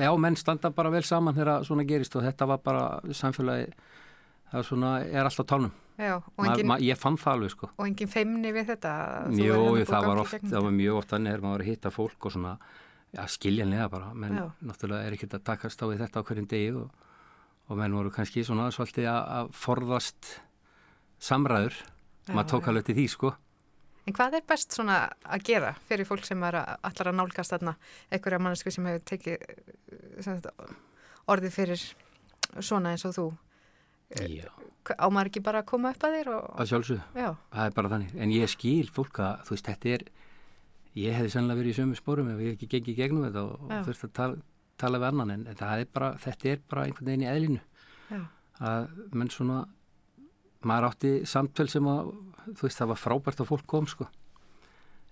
já, 0.02 0.10
menn 0.18 0.34
standa 0.36 0.72
bara 0.74 0.90
vel 0.90 1.04
saman 1.06 1.36
þegar 1.36 1.62
svona 1.62 1.84
gerist 1.86 2.16
og 2.18 2.24
þetta 2.24 2.48
var 2.50 2.58
bara 2.64 3.14
samfélagi 3.14 3.68
það 4.50 4.64
svona, 4.66 4.90
er 5.06 5.28
alltaf 5.28 5.46
tánum. 5.48 5.70
Já, 6.00 6.16
engin, 6.18 6.66
ma, 6.66 6.74
ma, 6.74 6.78
ég 6.82 6.98
fann 6.98 7.16
það 7.20 7.36
alveg 7.36 7.52
sko. 7.54 7.68
Og 7.76 7.86
engin 7.86 8.10
feimni 8.10 8.50
við 8.52 8.72
þetta 8.72 8.94
Jú, 9.38 9.60
það 9.86 10.08
var 10.08 10.22
oft, 10.24 10.48
það 10.50 10.66
var 10.66 10.74
mjög 10.80 10.98
oft 10.98 11.14
þannig 11.14 11.36
er 11.36 11.44
maður 11.44 11.64
að 11.64 11.70
hitta 11.70 11.92
fólk 11.94 12.26
og 12.26 12.34
svona 12.34 12.56
já, 13.14 13.22
skiljanlega 13.36 13.86
bara, 13.92 14.10
menn 14.18 14.34
já. 14.40 14.44
náttúrulega 14.66 15.06
er 15.06 15.16
ekkert 15.16 15.38
að 15.38 15.46
takast 15.52 15.84
á 15.84 15.86
því 15.86 16.00
þetta 16.02 16.24
á 16.24 16.26
hverjum 16.26 16.50
degi 16.50 16.74
og, 16.82 17.06
og 17.70 17.80
menn 17.80 17.96
voru 18.00 18.12
kannski 18.18 18.44
svona 18.48 18.66
svolítið 18.74 19.08
að 19.14 19.54
forðast 19.62 20.34
samræður. 21.22 21.78
Maður 22.32 22.50
tók 22.56 22.70
alveg 22.72 22.90
til 22.90 22.98
því 22.98 23.08
sko 23.14 23.34
En 24.02 24.16
hvað 24.16 24.38
er 24.38 24.46
best 24.48 24.74
svona 24.74 24.96
að 25.22 25.44
gera 25.46 25.74
fyrir 25.86 26.08
fólk 26.08 26.24
sem 26.26 26.42
er 26.48 26.58
að 26.58 26.72
allar 26.88 27.10
að 27.12 27.18
nálgast 27.20 27.54
þarna 27.54 27.76
einhverja 28.10 28.40
mannesku 28.42 28.72
sem 28.74 28.88
hefur 28.90 29.04
tekið 29.12 29.44
sagt, 30.26 30.48
orðið 31.30 31.54
fyrir 31.54 31.84
svona 32.58 32.94
eins 32.94 33.06
og 33.08 33.14
þú? 33.16 33.26
Já. 34.28 34.48
á 34.98 35.06
maður 35.08 35.30
ekki 35.30 35.44
bara 35.44 35.62
að 35.62 35.70
koma 35.70 35.92
upp 35.94 36.02
að 36.04 36.16
þér 36.18 36.30
og... 36.34 36.48
að 36.60 36.72
sjálfsögðu, 36.72 37.04
það 37.54 37.68
er 37.68 37.76
bara 37.78 37.92
þannig. 37.94 38.16
En 38.18 38.34
ég 38.34 38.50
skil 38.52 38.90
fólk 38.92 39.22
að 39.24 39.46
þú 39.46 39.54
veist 39.54 39.70
þetta 39.70 39.94
er 39.94 40.04
ég 40.98 41.16
hefði 41.16 41.32
sannlega 41.32 41.62
verið 41.62 41.72
í 41.72 41.78
sömu 41.78 41.96
spórum 41.96 42.32
ef 42.34 42.42
ég 42.42 42.56
ekki 42.56 42.68
gengið 42.74 42.98
gegnum 42.98 43.28
þetta 43.28 43.44
og, 43.46 43.62
og 43.68 43.86
þurfti 43.86 44.08
að 44.08 44.16
tala, 44.18 44.42
tala 44.82 45.00
við 45.00 45.08
annan. 45.12 45.34
En 45.36 45.46
er 45.48 45.86
bara, 45.94 46.10
þetta 46.20 46.50
er 46.50 46.64
bara 46.68 46.84
einhvern 46.88 47.08
veginn 47.08 47.24
í 47.24 47.30
eðlinu. 47.30 47.62
Já. 48.12 48.20
að 48.60 48.90
menn 49.16 49.30
svona 49.32 49.62
maður 50.68 50.88
átti 50.90 51.12
samtöl 51.28 51.68
sem 51.70 51.86
að 51.90 52.12
þú 52.50 52.66
veist 52.66 52.82
það 52.82 52.92
var 52.92 53.00
frábært 53.00 53.42
að 53.42 53.50
fólk 53.52 53.66
kom 53.70 53.88
sko. 53.90 54.08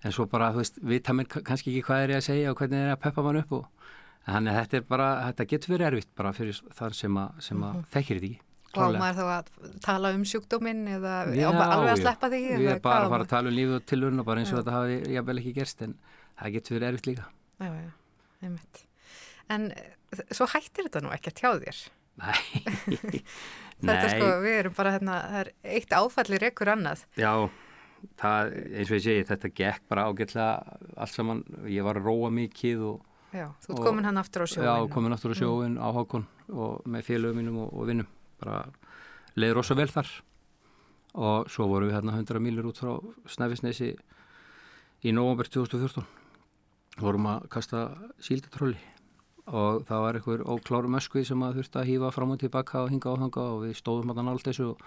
En 0.01 0.13
svo 0.15 0.25
bara 0.29 0.51
þú 0.53 0.63
veist 0.63 0.79
vita 0.81 1.13
mér 1.13 1.29
kannski 1.31 1.71
ekki 1.71 1.85
hvað 1.87 2.03
er 2.03 2.15
ég 2.15 2.21
að 2.21 2.27
segja 2.29 2.53
og 2.53 2.61
hvernig 2.61 2.79
er 2.79 2.89
ég 2.89 2.95
að 2.97 3.03
peppa 3.03 3.25
mann 3.25 3.41
upp 3.41 3.51
og 3.59 3.67
þannig 4.25 4.53
að 4.53 4.61
þetta 4.61 4.79
er 4.79 4.87
bara, 4.89 5.09
þetta 5.29 5.49
getur 5.51 5.73
verið 5.75 5.89
erfitt 5.89 6.15
bara 6.17 6.31
fyrir 6.37 6.63
þar 6.77 6.97
sem 6.97 7.19
að, 7.21 7.43
sem 7.47 7.61
að 7.61 7.69
mm 7.69 7.77
-hmm. 7.81 7.91
þekkir 7.95 8.19
þetta 8.21 8.31
ekki 8.31 8.49
Og 8.71 8.95
maður 8.95 9.17
þá 9.17 9.25
að 9.35 9.47
tala 9.83 10.09
um 10.15 10.21
sjúkdóminn 10.23 10.85
eða 10.87 11.15
já, 11.35 11.47
alveg 11.51 11.91
að 11.91 12.03
sleppa 12.05 12.29
því 12.31 12.41
Við 12.45 12.69
erum 12.71 12.83
bara 12.85 13.01
að 13.03 13.13
fara 13.13 13.25
að 13.25 13.31
tala 13.33 13.51
um 13.51 13.55
lífið 13.57 13.75
og 13.75 13.87
tilvörun 13.91 14.21
og 14.21 14.27
bara 14.29 14.39
eins 14.39 14.51
og 14.51 14.55
já. 14.55 14.59
þetta 14.61 14.75
hafi 14.77 15.15
jábel 15.15 15.41
ekki 15.41 15.53
gerst 15.57 15.81
en 15.83 15.95
það 16.39 16.53
getur 16.55 16.77
verið 16.77 16.87
erfitt 16.91 17.09
líka. 17.09 17.25
Já, 17.59 17.71
En 19.51 19.73
svo 20.31 20.47
hættir 20.47 20.87
þetta 20.87 21.01
nú 21.03 21.11
ekki 21.11 21.33
að 21.33 21.39
tjá 21.41 21.49
þér? 21.59 21.81
Nei 22.21 23.21
Þetta 23.81 24.09
sko, 24.13 24.29
við 24.43 24.57
erum 24.59 24.75
bara 24.77 24.93
hérna, 24.95 25.19
það 25.27 25.39
er 25.41 25.51
eitt 25.77 25.95
áfallir 25.97 26.47
ekkur 26.51 26.71
annað. 26.75 27.05
Já, 27.19 27.31
það, 28.21 28.51
eins 28.71 28.91
og 28.91 28.97
ég 28.97 29.05
segi, 29.05 29.27
þetta 29.31 29.51
gekk 29.61 29.87
bara 29.91 30.05
ágætlega 30.09 30.77
allt 30.95 31.15
saman, 31.15 31.43
ég 31.71 31.87
var 31.87 31.99
að 31.99 32.09
róa 32.11 32.31
mikið 32.35 32.85
og... 32.89 33.07
Já, 33.31 33.47
þú 33.63 33.73
ert 33.73 33.85
komin 33.87 34.07
hann 34.09 34.19
aftur 34.19 34.43
á 34.43 34.47
sjóin. 34.51 34.67
Já, 34.67 34.75
komin 34.91 35.15
aftur 35.15 35.33
á 35.33 35.35
sjóin 35.39 35.77
mm. 35.77 35.81
á 35.81 35.87
Hákon 35.95 36.27
og 36.51 36.87
með 36.91 37.07
félögum 37.07 37.39
mínum 37.39 37.61
og, 37.63 37.71
og 37.71 37.87
vinnum, 37.87 38.09
bara 38.43 38.65
leiði 39.39 39.55
rosa 39.55 39.77
vel 39.79 39.87
þar 39.91 40.09
og 41.11 41.51
svo 41.51 41.67
vorum 41.71 41.89
við 41.89 41.97
hérna 41.97 42.15
100 42.19 42.43
mílur 42.43 42.69
út 42.69 42.79
frá 42.79 42.91
Snæfisnesi 43.31 43.93
í 45.01 45.13
november 45.15 45.47
2014, 45.51 46.03
vorum 47.01 47.29
að 47.31 47.47
kasta 47.51 47.85
síldatrölli 48.23 48.79
og 49.51 49.83
það 49.87 50.03
var 50.05 50.17
einhver 50.17 50.43
óklárum 50.47 50.97
öskvið 50.99 51.27
sem 51.27 51.43
að 51.43 51.59
þurfti 51.59 51.79
að 51.81 51.89
hýfa 51.89 52.11
fram 52.15 52.33
og 52.33 52.39
tilbaka 52.39 52.83
og 52.85 52.91
hinga 52.93 53.11
og 53.11 53.21
hanga 53.25 53.45
og 53.55 53.63
við 53.65 53.75
stóðum 53.79 54.13
hann 54.15 54.31
allt 54.31 54.47
þessu 54.47 54.71
og 54.71 54.83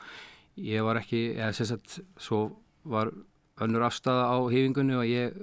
ég 0.56 0.84
var 0.86 1.00
ekki, 1.00 1.22
eða 1.36 1.52
sérsett 1.58 1.98
svo 2.16 2.40
var 2.88 3.12
önnur 3.60 3.84
afstæða 3.86 4.26
á 4.32 4.36
hýfingunni 4.52 4.96
og 4.96 5.06
ég 5.08 5.36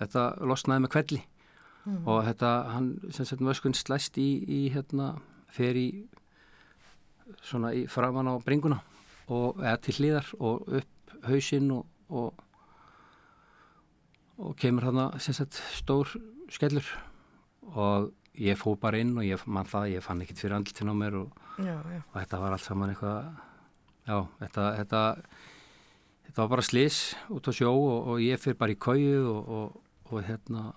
þetta 0.00 0.26
losnaði 0.44 0.84
með 0.84 0.92
kvelli 0.96 1.20
mm. 1.22 2.00
og 2.06 2.22
þetta, 2.28 2.52
hann 2.74 2.88
sérsett 3.10 3.44
öskun 3.54 3.76
slæst 3.78 4.18
í, 4.20 4.28
í 4.44 4.60
hérna 4.74 5.14
fer 5.52 5.78
í 5.78 5.88
svona 7.42 7.72
í 7.76 7.86
framann 7.90 8.28
á 8.28 8.36
bringuna 8.44 8.82
og 9.32 9.62
eða 9.62 9.78
til 9.80 9.96
hlýðar 9.96 10.32
og 10.40 10.66
upp 10.80 11.16
hausinn 11.28 11.70
og, 11.72 11.86
og 12.12 12.32
og 14.42 14.56
kemur 14.58 14.88
hann 14.88 15.00
að 15.04 15.20
sérsett 15.22 15.60
stór 15.76 16.10
skellur 16.52 16.86
og 17.72 18.10
ég 18.40 18.56
fó 18.56 18.74
bara 18.80 19.00
inn 19.02 19.16
og 19.18 19.24
ég 19.26 19.42
mann 19.46 19.68
það, 19.68 19.90
ég 19.96 20.04
fann 20.04 20.22
ekkert 20.24 20.40
fyrir 20.40 20.56
andlutin 20.56 20.92
á 20.92 20.94
mér 20.96 21.18
og, 21.20 21.40
já, 21.58 21.74
já. 21.76 22.00
og 22.00 22.14
þetta 22.16 22.40
var 22.40 22.54
allt 22.56 22.64
saman 22.64 22.92
eitthvað 22.92 23.18
já, 24.08 24.16
þetta, 24.40 24.68
þetta 24.78 25.02
þetta 26.26 26.40
var 26.40 26.52
bara 26.54 26.64
slis 26.64 27.00
út 27.28 27.48
á 27.48 27.52
sjó 27.52 27.72
og, 27.74 27.98
og 28.14 28.22
ég 28.24 28.40
fyrir 28.40 28.56
bara 28.60 28.72
í 28.72 28.78
kauju 28.80 29.26
og, 29.28 29.74
og 30.08 30.24
hérna 30.24 30.70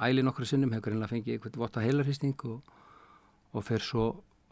æli 0.00 0.24
nokkru 0.24 0.48
sinnum, 0.48 0.72
hefur 0.72 0.94
einlega 0.94 1.12
fengið 1.12 1.36
eitthvað 1.36 1.60
votta 1.60 1.84
heilarhysting 1.84 2.36
og 2.46 3.60
fyrir 3.64 3.84
svo 3.84 4.06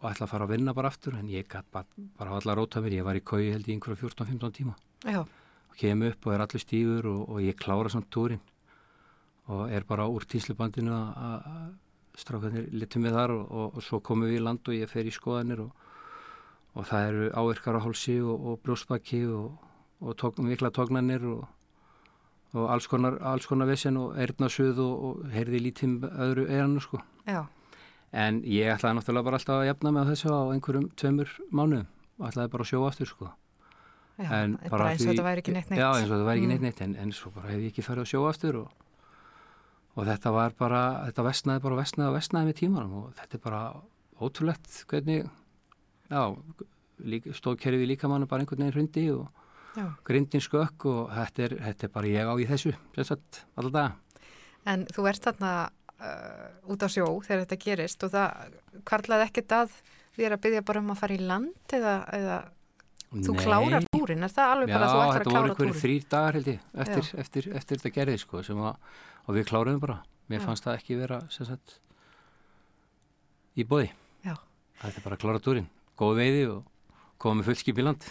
og 0.04 0.10
ætla 0.10 0.26
að 0.26 0.32
fara 0.34 0.44
að 0.44 0.52
vinna 0.56 0.74
bara 0.76 0.90
aftur 0.92 1.16
en 1.16 1.30
ég 1.32 1.48
gæti 1.48 1.72
bara, 1.72 1.88
bara 2.18 2.36
allar 2.36 2.60
róta 2.60 2.82
mér, 2.84 2.98
ég 3.00 3.06
var 3.06 3.16
í 3.16 3.24
kauju 3.24 3.54
held 3.54 3.68
í 3.68 3.76
einhverja 3.76 4.02
14-15 4.02 4.56
tíma 4.58 4.74
og 5.24 5.78
kem 5.80 6.04
upp 6.04 6.26
og 6.28 6.34
er 6.34 6.44
allir 6.44 6.60
stífur 6.60 7.08
og 7.14 7.40
ég 7.40 7.56
klára 7.56 7.92
samt 7.92 8.10
túrin 8.12 8.42
og 9.48 9.72
er 9.72 9.84
bara 9.88 10.08
úr 10.08 10.24
tíslubandinu 10.28 10.92
að 10.92 11.72
strákarnir 12.18 12.68
litum 12.74 13.06
við 13.06 13.16
þar 13.18 13.34
og, 13.34 13.44
og, 13.50 13.74
og 13.78 13.84
svo 13.84 14.00
komum 14.04 14.28
við 14.28 14.38
í 14.38 14.44
land 14.44 14.68
og 14.68 14.76
ég 14.76 14.90
fer 14.90 15.08
í 15.08 15.14
skoðanir 15.14 15.64
og, 15.66 15.72
og 16.74 16.86
það 16.90 17.08
eru 17.10 17.28
áverkar 17.34 17.78
á 17.78 17.84
hálsi 17.84 18.20
og 18.22 18.60
brjósbakki 18.64 19.24
og 19.30 20.14
tók, 20.20 20.38
mikla 20.42 20.70
tóknanir 20.74 21.26
og 21.26 22.70
alls 22.70 22.86
konar, 22.86 23.18
konar 23.48 23.68
vesen 23.68 23.98
og 23.98 24.18
erðnasuð 24.20 24.80
og 24.84 25.22
heyrði 25.34 25.60
lítið 25.66 26.04
öðru 26.12 26.46
eiranu 26.46 26.82
sko. 26.82 27.00
Já. 27.26 27.42
En 28.14 28.42
ég 28.46 28.70
ætlaði 28.70 29.00
náttúrulega 29.00 29.26
bara 29.26 29.40
alltaf 29.40 29.56
að 29.58 29.68
jafna 29.72 29.92
með 29.96 30.12
þessu 30.12 30.30
á 30.30 30.42
einhverjum 30.54 30.84
tveimur 30.94 31.32
mánuðum 31.50 31.88
og 32.20 32.28
ætlaði 32.28 32.52
bara 32.52 32.66
að 32.66 32.70
sjóa 32.70 32.90
aftur 32.92 33.10
sko. 33.10 33.30
Já, 34.14 34.28
bara 34.70 34.92
eins 34.92 35.02
og 35.02 35.10
þetta 35.10 35.26
væri 35.26 35.42
ekki 35.42 35.54
neitt 35.56 35.70
neitt. 35.72 35.80
Já, 35.80 35.88
eins 35.90 36.06
og 36.06 36.12
þetta 36.14 36.28
væri 36.28 36.38
ekki 36.38 36.50
neitt 36.52 36.62
neitt 36.62 36.82
en, 36.84 36.94
en 37.02 37.14
svo 37.16 37.32
bara 37.34 37.50
hef 37.50 37.64
ég 37.64 37.72
ekki 37.72 37.82
farið 37.82 38.04
að 38.04 38.10
sjóa 38.12 38.30
aftur 38.30 38.60
og 38.60 38.83
og 39.94 40.08
þetta 40.08 40.34
var 40.34 40.54
bara, 40.58 40.82
þetta 41.08 41.26
vestnaði 41.28 41.64
bara 41.64 41.80
vestnaði 41.80 42.10
og 42.10 42.16
vestnaði 42.18 42.50
með 42.50 42.60
tímanum. 42.60 42.94
Og 43.00 43.12
þetta 43.18 43.38
er 43.38 43.42
bara 43.44 43.62
ótrúlegt 44.22 44.80
hvernig 44.90 45.28
já, 46.10 46.22
stóðkerfið 47.38 47.88
líka 47.92 48.10
mann 48.10 48.26
bara 48.30 48.44
einhvern 48.44 48.64
veginn 48.64 48.76
hrundi 48.76 49.06
og 49.14 49.28
já. 49.76 49.86
grindin 50.06 50.42
skökk 50.44 50.88
og 50.90 51.14
þetta 51.14 51.46
er, 51.46 51.56
þetta 51.68 51.86
er 51.86 51.94
bara 51.94 52.12
ég 52.12 52.30
á 52.30 52.34
í 52.38 52.48
þessu, 52.48 52.74
sérsagt, 52.96 53.44
alltaf 53.58 54.00
En 54.64 54.86
þú 54.88 55.06
ert 55.10 55.26
þarna 55.26 55.52
uh, 56.00 56.72
út 56.72 56.84
á 56.84 56.88
sjó 56.88 57.04
þegar 57.24 57.44
þetta 57.44 57.60
gerist 57.60 58.06
og 58.06 58.14
það 58.14 58.58
kvarlaði 58.88 59.26
ekkert 59.28 59.56
að 59.58 59.78
því 60.14 60.28
er 60.28 60.36
að 60.36 60.44
byggja 60.46 60.66
bara 60.70 60.80
um 60.80 60.92
að 60.94 61.00
fara 61.02 61.16
í 61.16 61.20
land 61.20 61.74
eða, 61.76 61.96
eða 62.16 62.38
þú 63.14 63.34
klárar 63.38 63.88
túrin, 63.90 64.24
er 64.24 64.32
það 64.32 64.52
alveg 64.54 64.72
bara 64.72 64.86
já, 64.86 64.86
að 64.86 64.94
þú 64.94 65.02
ætlar 65.02 65.24
að 65.24 65.28
klára 65.28 65.34
túrin? 65.34 65.34
Já, 65.34 65.34
þetta 65.34 65.34
voru 65.34 65.50
einhverjir 65.50 65.82
þrýr 65.82 66.06
dagar 66.14 66.38
held 66.38 66.48
ég 66.48 66.62
eftir, 66.72 67.02
eftir, 67.02 67.20
eftir, 67.24 67.50
eftir 67.60 67.82
þetta 67.82 67.94
gerði 67.98 68.22
sko 68.22 68.42
sem 68.46 68.62
að 68.64 69.02
og 69.24 69.36
við 69.36 69.48
kláruðum 69.50 69.82
bara. 69.82 70.00
Mér 70.30 70.40
Já. 70.40 70.46
fannst 70.48 70.64
það 70.64 70.78
ekki 70.78 70.96
vera 71.02 71.20
sagt, 71.32 71.78
í 73.54 73.66
bóði 73.68 73.90
það 74.80 74.98
er 74.98 75.06
bara 75.06 75.16
að 75.16 75.22
klára 75.22 75.42
túrin, 75.42 75.70
góð 75.98 76.20
veiði 76.20 76.44
og 76.52 77.02
koma 77.22 77.40
með 77.40 77.50
fullskip 77.50 77.80
í 77.80 77.86
land. 77.86 78.06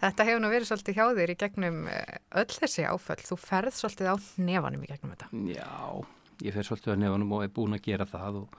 Þetta 0.00 0.26
hefur 0.26 0.40
nú 0.40 0.48
verið 0.48 0.70
svolítið 0.70 0.96
hjá 0.96 1.04
þér 1.18 1.32
í 1.32 1.36
gegnum 1.42 1.80
eh, 1.92 2.14
öll 2.40 2.48
þessi 2.54 2.86
áföll. 2.88 3.20
Þú 3.20 3.36
ferð 3.42 3.76
svolítið 3.76 4.08
á 4.08 4.16
nefanum 4.40 4.86
í 4.86 4.88
gegnum 4.88 5.12
þetta. 5.12 5.28
Já, 5.52 5.74
ég 6.46 6.56
fer 6.56 6.68
svolítið 6.70 6.96
á 6.96 7.02
nefanum 7.04 7.34
og 7.36 7.44
er 7.44 7.52
búin 7.52 7.76
að 7.76 7.84
gera 7.84 8.08
það 8.08 8.40
og, 8.40 8.56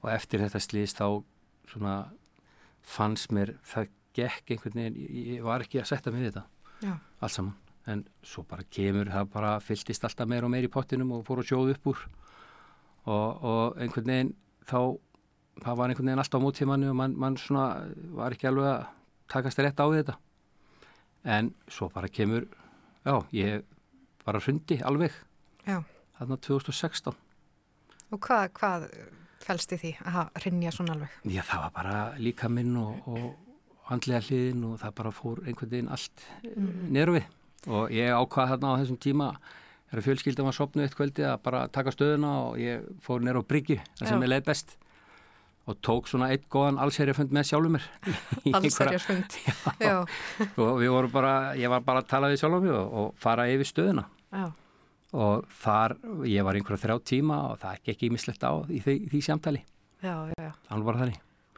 og 0.00 0.08
eftir 0.14 0.44
þetta 0.46 0.64
slýst 0.64 1.02
þá 1.02 1.20
svona, 1.68 1.94
fannst 2.88 3.34
mér 3.36 3.52
það 3.68 3.92
gekk 4.16 4.54
einhvern 4.54 4.80
veginn, 4.80 5.00
ég 5.36 5.44
var 5.44 5.62
ekki 5.62 5.82
að 5.82 5.90
setja 5.92 6.14
mig 6.14 6.24
við 6.24 6.32
þetta 6.32 6.96
allt 7.20 7.34
saman 7.34 7.67
en 7.88 8.04
svo 8.26 8.44
bara 8.48 8.66
kemur, 8.74 9.10
það 9.12 9.30
bara 9.32 9.52
fylltist 9.64 10.04
alltaf 10.04 10.28
meir 10.28 10.46
og 10.46 10.52
meir 10.52 10.66
í 10.66 10.72
pottinum 10.72 11.14
og 11.16 11.26
fór 11.26 11.42
að 11.42 11.50
sjóðu 11.50 11.76
upp 11.76 11.90
úr 11.92 12.02
og, 13.08 13.44
og 13.50 13.80
einhvern 13.80 14.12
veginn 14.12 14.32
þá, 14.68 14.80
það 15.64 15.80
var 15.80 15.92
einhvern 15.92 16.10
veginn 16.10 16.24
alltaf 16.24 16.42
á 16.42 16.44
móttímannu 16.44 16.90
og 16.92 16.98
mann 17.00 17.16
man 17.18 17.38
svona 17.40 17.68
var 18.18 18.36
ekki 18.36 18.50
alveg 18.50 18.70
að 18.72 18.88
takast 19.32 19.62
rétt 19.62 19.80
á 19.80 19.86
þetta 19.86 20.18
en 21.38 21.52
svo 21.68 21.88
bara 21.92 22.08
kemur 22.08 22.48
já, 23.04 23.14
ég 23.32 23.64
bara 24.24 24.42
hrundi 24.44 24.80
alveg 24.84 25.14
já. 25.64 25.80
þarna 26.18 26.42
2016 26.48 27.24
Og 28.08 28.20
hvað, 28.24 28.46
hvað 28.56 28.84
fælst 29.44 29.74
í 29.76 29.78
því 29.82 29.90
að 30.08 30.20
hrinja 30.40 30.70
svona 30.72 30.94
alveg? 30.96 31.16
Já, 31.28 31.42
það 31.44 31.64
var 31.66 31.72
bara 31.74 31.96
líka 32.16 32.48
minn 32.48 32.72
og, 32.80 33.02
og 33.10 33.26
handlega 33.90 34.22
hliðin 34.24 34.64
og 34.68 34.78
það 34.80 34.94
bara 35.00 35.12
fór 35.12 35.42
einhvern 35.44 35.72
veginn 35.74 35.90
allt 35.92 36.24
mm. 36.48 36.70
neru 36.96 37.18
við 37.18 37.28
og 37.66 37.90
ég 37.90 38.12
ákvaði 38.14 38.52
þarna 38.54 38.74
á 38.74 38.78
þessum 38.80 39.00
tíma 39.02 39.28
þegar 39.90 40.04
fjölskyldum 40.04 40.44
var 40.48 40.56
sopnuð 40.56 40.84
eitt 40.86 40.94
kvöldi 40.98 41.24
að 41.26 41.38
bara 41.42 41.62
taka 41.72 41.90
stöðuna 41.94 42.32
og 42.50 42.58
ég 42.60 42.84
fór 43.02 43.24
nér 43.24 43.40
á 43.40 43.42
Bryggju 43.42 43.78
það 43.98 44.08
sem 44.12 44.22
ég 44.22 44.28
leið 44.34 44.44
best. 44.44 44.76
Og 45.68 45.76
tók 45.84 46.06
svona 46.08 46.30
eitt 46.32 46.46
góðan 46.48 46.78
allserjafund 46.80 47.28
með 47.34 47.44
sjálfur 47.50 47.72
mér. 47.74 47.84
Allserjafund, 48.56 49.34
já. 49.84 49.98
Og 50.64 50.78
við 50.80 50.88
vorum 50.94 51.10
bara, 51.12 51.32
ég 51.60 51.68
var 51.68 51.82
bara 51.84 52.00
að 52.00 52.06
tala 52.08 52.30
við 52.32 52.40
sjálfur 52.40 52.62
mér 52.64 52.78
og, 52.78 52.94
og 53.02 53.10
fara 53.20 53.44
yfir 53.52 53.68
stöðuna. 53.68 54.06
Já, 54.32 54.46
og 55.18 55.44
þar, 55.60 55.94
ég 56.28 56.44
var 56.44 56.56
einhverja 56.56 56.82
þrjá 56.84 56.96
tíma 57.08 57.36
og 57.50 57.58
það 57.60 57.76
gekk 57.80 57.92
ekki 57.94 58.08
mislegt 58.12 58.44
á 58.44 58.52
í 58.68 58.80
því, 58.84 58.94
því 59.12 59.20
samtali, 59.24 59.60
já, 60.04 60.14
já, 60.32 60.48
já. 60.48 60.52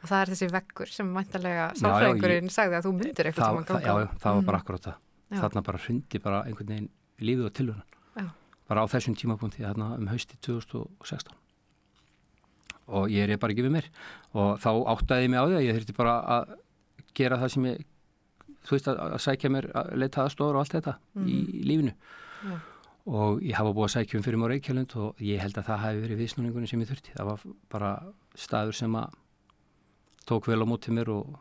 Og 0.01 0.07
það 0.09 0.17
er 0.23 0.29
þessi 0.33 0.47
veggur 0.55 0.89
sem 0.91 1.09
mæntalega 1.13 1.65
Já, 1.67 1.71
já, 1.75 1.79
sálfræðingurinn 1.83 2.49
sagði 2.51 2.77
að 2.79 2.85
þú 2.87 2.93
myndir 2.97 3.27
eitthvað 3.31 3.57
að 3.59 3.65
það, 3.71 3.81
já, 3.85 3.91
já, 4.01 4.07
það 4.23 4.37
var 4.37 4.45
bara 4.47 4.57
Mhm. 4.57 4.63
akkurat 4.63 4.87
það. 4.87 4.95
Já. 4.95 5.10
Þarna 5.31 5.63
bara 5.63 5.81
hrundi 5.85 6.19
bara 6.19 6.43
einhvern 6.45 6.73
veginn 6.73 6.89
lífið 7.21 7.47
og 7.47 7.53
tilvöran 7.57 7.87
bara 8.71 8.85
á 8.87 8.91
þessum 8.91 9.15
tímapunkti 9.19 9.65
þarna 9.65 9.95
um 9.97 10.07
hausti 10.07 10.37
2016 10.47 11.35
og 12.91 13.11
ég 13.11 13.29
er 13.29 13.39
bara 13.39 13.53
ekki 13.53 13.65
við 13.65 13.75
mér. 13.75 13.87
Og 14.35 14.59
þá 14.59 14.69
áttaði 14.93 15.27
ég 15.27 15.31
mig 15.31 15.39
á 15.39 15.45
því 15.47 15.55
að 15.57 15.65
ég 15.65 15.77
þurfti 15.77 15.95
bara 15.97 16.15
að 16.35 16.55
gera 17.17 17.39
það 17.41 17.53
sem 17.53 17.67
ég 17.69 17.85
þú 18.61 18.75
veist 18.75 18.89
að, 18.91 18.99
að 19.05 19.21
sækja 19.25 19.51
mér 19.53 19.69
að 19.81 19.93
leita 20.01 20.25
aðstofur 20.25 20.57
og 20.57 20.63
allt 20.63 20.75
þetta 20.77 20.97
í 21.25 21.37
lífinu. 21.67 21.93
Já. 22.41 22.55
og 23.05 23.41
ég 23.45 23.53
hafa 23.57 23.73
búið 23.73 23.85
að 23.85 23.93
sækja 23.95 24.17
um 24.17 24.23
fyrir 24.25 24.41
mér 24.41 24.51
Reykjavlund 24.55 24.95
og 24.97 25.21
ég 25.21 25.41
held 25.41 25.57
að 25.57 25.67
það 25.69 25.83
hafi 25.83 26.01
verið 26.01 26.21
viðsnúningunni 26.21 26.69
sem 26.69 26.81
ég 26.81 26.89
þurfti. 26.89 27.13
Það 27.17 27.29
var 27.31 27.45
bara 27.69 27.91
staður 28.35 28.77
sem 28.77 28.97
að 28.97 29.15
tók 30.29 30.49
vel 30.49 30.61
á 30.61 30.65
mótið 30.69 30.97
mér 30.97 31.11
og 31.13 31.39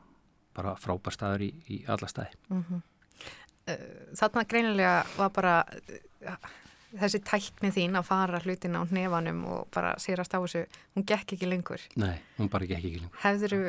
bara 0.56 0.76
frábær 0.80 1.16
staður 1.16 1.46
í, 1.46 1.50
í 1.72 1.82
alla 1.88 2.08
staði 2.10 2.32
Þarna 4.18 4.46
greinilega 4.50 4.96
var 5.16 5.30
bara 5.36 5.54
uh, 5.68 6.50
þessi 6.98 7.22
tækni 7.26 7.70
þín 7.74 8.00
að 8.00 8.08
fara 8.10 8.42
hlutin 8.42 8.78
á 8.78 8.82
hnefanum 8.82 9.44
og 9.46 9.70
bara 9.74 9.94
sérast 10.02 10.34
á 10.34 10.42
þessu, 10.42 10.66
hún 10.96 11.06
gekk 11.06 11.36
ekki 11.36 11.48
lengur. 11.48 11.86
Nei, 12.00 12.18
hún 12.38 12.50
bara 12.52 12.68
gekk 12.68 12.84
ekki 12.84 13.02
lengur 13.04 13.24
Hefðuru 13.24 13.62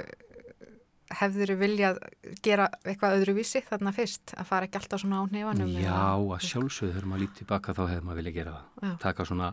hefðuru 1.17 1.57
viljað 1.59 1.99
gera 2.43 2.67
eitthvað 2.85 3.17
öðruvísi 3.19 3.61
þarna 3.67 3.91
fyrst, 3.95 4.33
að 4.37 4.47
fara 4.47 4.67
ekki 4.67 4.79
alltaf 4.79 5.01
svona 5.03 5.19
á 5.19 5.23
hnefanum? 5.27 5.71
Já, 5.75 5.97
að 6.15 6.45
sjálfsögðu 6.47 6.93
þegar 6.93 7.09
maður 7.11 7.23
lítið 7.25 7.39
tilbaka 7.41 7.75
þá 7.75 7.81
hefði 7.83 8.05
maður 8.07 8.21
viljað 8.21 8.37
gera 8.37 8.53
það 8.53 8.85
Já. 8.87 8.93
taka 9.03 9.25
svona 9.27 9.49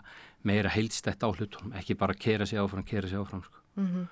meira 0.49 0.74
heilstætt 0.74 1.26
á 1.26 1.28
hlutunum 1.28 1.74
ekki 1.80 1.99
bara 1.99 2.14
kera 2.26 2.46
sig 2.46 2.61
áfram, 2.62 2.86
kera 2.86 3.11
sig 3.11 3.18
áfram 3.18 3.42
sko. 3.46 3.64
Mm 3.78 4.07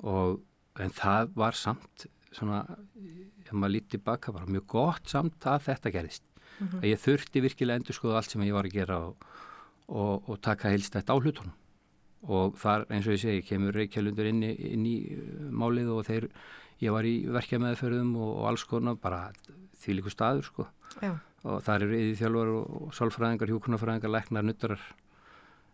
og 0.00 0.40
en 0.80 0.92
það 0.96 1.34
var 1.36 1.56
samt 1.58 2.06
svona, 2.34 2.62
ef 3.44 3.52
maður 3.52 3.74
lítið 3.76 3.96
tilbaka 3.96 4.34
bara 4.34 4.50
mjög 4.50 4.66
gott 4.70 5.10
samt 5.10 5.46
að 5.48 5.64
þetta 5.68 5.94
gerðist. 5.96 6.26
Að 6.60 6.90
ég 6.90 7.00
þurfti 7.00 7.42
virkilega 7.44 7.80
endur 7.80 7.96
skoða 7.96 8.20
allt 8.20 8.34
sem 8.34 8.44
ég 8.44 8.52
var 8.54 8.68
að 8.68 8.76
gera 8.76 8.98
og, 9.06 9.24
og, 9.88 10.28
og 10.28 10.40
taka 10.44 10.72
heilstætt 10.72 11.08
á 11.08 11.16
hlutunum. 11.16 11.56
Og 12.28 12.58
þar 12.60 12.84
eins 12.92 13.06
og 13.08 13.16
ég 13.16 13.22
segi 13.22 13.46
kemur 13.48 13.72
Reykjavlundur 13.72 14.28
inn, 14.28 14.42
inn 14.44 14.84
í 14.84 14.96
uh, 15.16 15.46
málið 15.56 15.88
og 15.94 16.04
þeir, 16.04 16.26
ég 16.84 16.92
var 16.92 17.08
í 17.08 17.14
verkja 17.32 17.60
meðferðum 17.62 18.12
og, 18.18 18.34
og 18.42 18.48
alls 18.50 18.66
konar 18.68 18.98
bara 19.00 19.22
því 19.80 19.96
líku 19.96 20.12
staður 20.12 20.44
sko. 20.50 20.68
Já, 21.00 21.14
og 21.48 21.62
þar 21.64 21.86
eru 21.86 21.96
yfir 21.96 22.18
þjálfar 22.20 22.50
og, 22.58 22.88
sálfræðingar, 22.98 23.52
hjúkunarfræðingar, 23.54 24.12
læknar, 24.12 24.44
nuttarar 24.44 24.82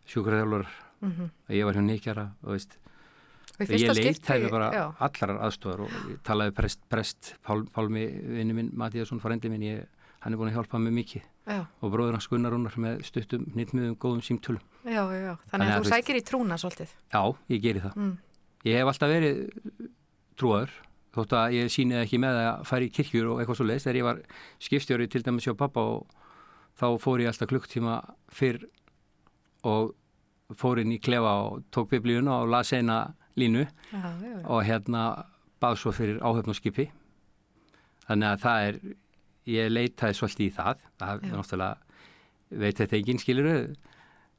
sjúkraþjálfar 0.06 0.68
mm 1.00 1.30
ég 1.50 1.64
var 1.66 1.74
hjá 1.74 1.82
Nikjara 1.82 2.26
og 2.42 2.54
veist 2.54 2.78
ég 3.64 3.70
fyrsta 3.70 3.94
leit 3.96 4.04
skipti, 4.04 4.32
hefði 4.32 4.52
bara 4.52 4.70
já, 4.74 4.84
allar 5.08 5.34
aðstofar 5.48 5.84
og 5.86 5.94
ég 6.12 6.22
talaði 6.26 6.54
prest, 6.56 6.80
prest 6.92 7.34
Pál, 7.46 7.64
Pálmi, 7.74 8.06
vinnu 8.36 8.56
minn, 8.56 8.72
Matíðarsson, 8.76 9.20
frendi 9.22 9.50
minn 9.52 9.64
ég, 9.66 9.84
hann 10.24 10.34
er 10.34 10.40
búin 10.40 10.50
að 10.52 10.58
hjálpa 10.58 10.80
mig 10.82 10.94
mikið 10.96 11.22
já, 11.24 11.60
og 11.64 11.92
bróður 11.94 12.18
hans 12.18 12.28
Gunnar 12.30 12.54
Rúnar 12.54 12.76
með 12.82 13.04
stuttum 13.08 13.46
nýttmiðum 13.56 13.96
góðum 14.02 14.24
símtölum. 14.26 14.62
já, 14.84 15.02
já, 15.02 15.20
já, 15.22 15.34
þannig 15.50 15.52
Þannig 15.52 15.74
að 15.74 15.84
þú 15.86 15.92
sækir 15.94 16.20
í 16.20 16.24
trúna 16.26 16.58
svolítið. 16.60 16.96
Já, 17.14 17.22
ég 17.54 17.62
geri 17.62 17.84
það. 17.84 17.96
Mm. 17.96 18.14
Ég 18.66 18.80
hef 18.80 18.90
alltaf 18.92 19.12
verið 19.12 19.42
trúaður, 20.36 20.72
þótt 21.16 21.36
að 21.38 21.56
ég 21.56 21.72
sýnið 21.72 22.02
ekki 22.02 22.18
með 22.20 22.40
að 22.42 22.64
fara 22.68 22.86
í 22.86 22.92
kirkjur 22.92 23.28
og 23.32 23.40
eitthvað 23.40 23.60
svo 23.60 23.66
leiðist. 23.68 23.86
Þegar 23.86 24.00
ég 24.00 24.08
var 24.08 24.22
skipstjóri 24.66 25.06
til 25.12 25.22
dæmis 25.24 25.46
hjá 25.46 25.54
pappa 25.56 25.84
og 25.94 26.16
þá 26.76 26.88
fór 27.00 27.22
ég 27.22 27.30
alltaf 27.30 27.48
klukktíma 27.48 28.00
fyrr 28.36 28.66
og 29.66 29.94
fór 30.60 30.82
inn 30.82 30.92
í 30.94 31.00
klefa 31.02 31.32
og 31.46 31.64
tók 31.74 31.88
biblíuna 31.94 32.42
og 32.42 32.50
las 32.52 32.74
eina 32.76 33.14
línu 33.36 33.64
Já, 33.66 34.02
já, 34.22 34.36
og 34.44 34.62
hérna 34.66 35.02
bað 35.62 35.80
svo 35.80 35.92
fyrir 35.94 36.20
áhöfn 36.20 36.52
og 36.52 36.58
skipi. 36.58 36.88
Þannig 38.06 38.28
að 38.30 38.42
það 38.44 38.68
er, 38.68 38.78
ég 39.50 39.72
leitaði 39.72 40.18
svolítið 40.18 40.46
í 40.46 40.54
það. 40.56 40.84
Það 41.00 41.14
er 41.16 41.34
náttúrulega, 41.34 42.02
veit 42.62 42.80
þetta 42.82 42.98
enginn 43.00 43.22
skiluru, 43.22 43.56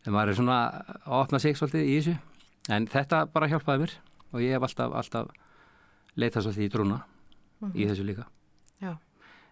en 0.06 0.16
maður 0.16 0.34
er 0.34 0.40
svona 0.40 0.60
að 0.94 1.18
opna 1.20 1.42
sig 1.44 1.58
svolítið 1.60 1.90
í 1.90 1.98
þessu. 1.98 2.16
En 2.74 2.88
þetta 2.92 3.26
bara 3.34 3.50
hjálpaði 3.52 3.84
mér 3.84 3.98
og 4.34 4.44
ég 4.44 4.56
hef 4.56 4.68
alltaf, 4.68 4.96
alltaf 5.02 5.30
leitað 6.18 6.48
svolítið 6.48 6.68
í 6.68 6.72
drúna 6.74 7.02
í 7.74 7.88
þessu 7.90 8.08
líka. 8.08 8.28
Já. 8.84 8.96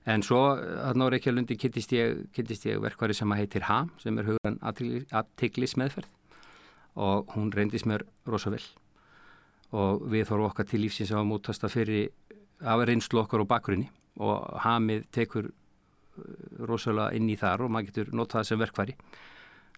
En 0.06 0.22
svo, 0.22 0.41
þarna 0.62 1.10
á 1.10 1.14
Reykjavílundi 1.16 1.58
kynntist 1.58 1.93
ég, 1.96 2.28
kynntist 2.36 2.68
ég 2.70 2.82
verkvari 2.84 3.16
sem 3.18 3.32
að 3.34 3.41
heitir 3.41 3.66
HAM, 3.66 3.89
sem 3.98 4.18
er 4.22 4.28
hugan 4.30 4.60
aðtiklis 4.62 5.74
meðferð 5.82 6.12
og 6.96 7.34
hún 7.34 7.50
reyndist 7.52 7.88
mér 7.89 8.06
rosa 8.30 8.54
vel 8.54 8.62
og 9.76 10.07
við 10.11 10.30
þórum 10.30 10.49
okkar 10.49 10.67
til 10.69 10.82
lífsins 10.84 11.11
að 11.11 11.28
mútast 11.30 11.65
að 11.67 11.76
fyrir 11.76 12.09
af 12.63 12.84
reynslu 12.88 13.21
okkar 13.21 13.43
og 13.43 13.49
bakgrunni. 13.51 13.89
Og 14.23 14.43
hamið 14.63 15.07
tekur 15.15 15.49
uh, 15.49 16.26
rosalega 16.69 17.15
inn 17.17 17.30
í 17.32 17.38
þar 17.39 17.65
og 17.65 17.73
maður 17.76 17.89
getur 17.91 18.13
notað 18.15 18.47
sem 18.49 18.61
verkfæri. 18.61 18.95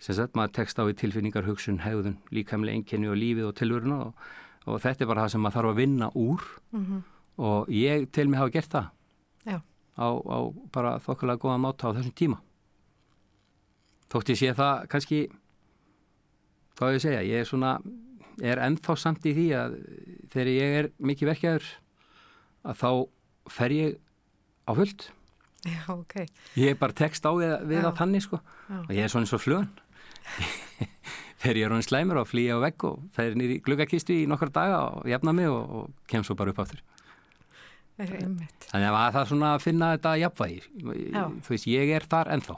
Sem 0.03 0.13
sagt 0.17 0.37
maður 0.37 0.53
tekst 0.59 0.77
á 0.77 0.85
í 0.85 0.93
tilfinningar, 0.97 1.47
hugsun, 1.47 1.81
hegðun 1.81 2.19
líkamlega 2.29 2.77
enginni 2.77 3.09
og 3.09 3.17
lífið 3.17 3.47
og 3.49 3.55
tilvöruna 3.57 4.01
og, 4.05 4.27
og 4.69 4.81
þetta 4.83 5.03
er 5.05 5.09
bara 5.09 5.23
það 5.25 5.33
sem 5.33 5.45
maður 5.45 5.57
þarf 5.57 5.71
að 5.71 5.79
vinna 5.81 6.11
úr. 6.13 6.49
Mhm. 6.71 7.05
og 7.37 7.67
ég 7.69 8.07
til 8.11 8.29
mig 8.29 8.39
hafa 8.39 8.49
gert 8.49 8.71
það. 8.73 8.85
Já. 9.45 9.61
á, 9.97 10.07
á 10.09 10.37
bara 10.73 10.97
þokkulega 10.99 11.41
góða 11.41 11.57
máta 11.61 11.89
á 11.89 11.93
þessum 11.93 12.15
tíma. 12.17 12.39
Þótt 14.09 14.31
ég 14.33 14.39
sé 14.39 14.53
það 14.57 14.87
kannski 14.89 15.19
hvað 16.77 16.89
á 16.89 16.93
ég 16.93 16.97
að 16.97 17.05
segja, 17.05 17.21
ég 17.25 17.41
er 17.41 17.45
svona 17.49 17.71
er 18.45 18.61
ennþá 18.61 18.95
samt 18.99 19.25
í 19.25 19.33
því 19.35 19.45
að 19.57 19.77
þegar 20.33 20.49
ég 20.53 20.75
er 20.81 20.89
mikið 21.09 21.31
verkjaður 21.31 21.69
að 22.67 22.81
þá 22.81 22.89
fer 23.57 23.75
ég 23.77 23.95
á 24.67 24.71
fullt 24.77 25.07
Já, 25.67 25.81
ok. 25.91 26.15
ég 26.59 26.73
er 26.73 26.79
bara 26.79 26.95
tekst 26.95 27.25
á 27.25 27.31
við, 27.33 27.53
við 27.67 27.88
að 27.88 27.95
þannig 27.97 28.25
sko 28.27 28.39
og 28.85 28.91
ég 28.93 29.03
er 29.03 29.11
svona 29.11 29.25
eins 29.25 29.33
og 29.35 29.41
flugan 29.43 29.71
þegar 31.41 31.59
ég 31.59 31.65
er 31.65 31.73
honin 31.73 31.88
slæmur 31.88 32.21
og 32.21 32.29
flýja 32.29 32.59
á 32.59 32.65
vegg 32.65 32.85
og 32.88 33.01
fer 33.15 33.38
nýri 33.39 33.57
gluggakistu 33.65 34.13
í 34.13 34.27
nokkar 34.29 34.53
daga 34.53 34.83
og 34.99 35.09
jafna 35.09 35.33
mig 35.35 35.49
og, 35.49 35.63
og 35.81 36.07
kem 36.11 36.25
svo 36.27 36.38
bara 36.38 36.53
upp 36.53 36.61
áttur 36.65 36.83
Einmitt. 37.97 38.67
Þannig 38.69 38.91
að 38.93 38.97
það 39.15 39.19
er 39.23 39.29
svona 39.31 39.51
að 39.55 39.63
finna 39.63 39.88
þetta 39.95 40.09
jafnvægi. 40.21 40.59
Já. 41.09 41.23
Þú 41.41 41.53
veist, 41.53 41.67
ég 41.71 41.93
er 41.97 42.03
þar 42.05 42.29
ennþá. 42.35 42.55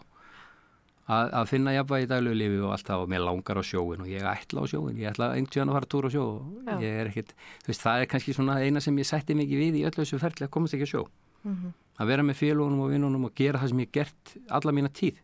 Að, 1.09 1.31
að 1.39 1.47
finna 1.49 1.71
jafnvægi 1.73 2.05
í 2.05 2.09
daglegu 2.11 2.37
lífi 2.37 2.57
og 2.61 2.73
allt 2.75 2.85
það 2.85 3.03
og 3.03 3.07
mér 3.09 3.23
langar 3.25 3.57
á 3.57 3.63
sjóin 3.65 4.03
og 4.03 4.09
ég 4.11 4.25
ætla 4.29 4.61
á 4.61 4.65
sjóin. 4.69 4.97
Ég 5.01 5.09
ætla 5.09 5.29
einhvern 5.33 5.47
tíðan 5.55 5.71
að 5.71 5.77
fara 5.79 5.89
túr 5.89 6.05
á 6.05 6.09
sjó 6.13 6.25
og 6.35 6.83
ég 6.83 6.97
er 7.01 7.09
ekkit, 7.09 7.31
þú 7.63 7.71
veist, 7.71 7.81
það 7.81 8.03
er 8.03 8.09
kannski 8.11 8.35
svona 8.37 8.57
eina 8.61 8.83
sem 8.85 8.99
ég 9.01 9.07
sætti 9.09 9.37
mikið 9.39 9.63
við 9.63 9.79
í 9.79 9.81
öllu 9.89 10.03
þessu 10.03 10.19
ferli 10.21 10.45
að 10.45 10.51
komast 10.53 10.77
ekki 10.77 10.85
á 10.85 10.93
sjó. 10.93 11.01
Mhm. 11.49 11.73
Að 11.99 12.11
vera 12.13 12.23
með 12.29 12.37
félagunum 12.43 12.83
og 12.85 12.93
vinnunum 12.93 13.25
og 13.25 13.33
gera 13.35 13.57
það 13.63 13.73
sem 13.73 13.81
ég 13.81 13.91
gert 13.97 14.35
alla 14.59 14.71
mína 14.77 14.93
tíð. 14.93 15.17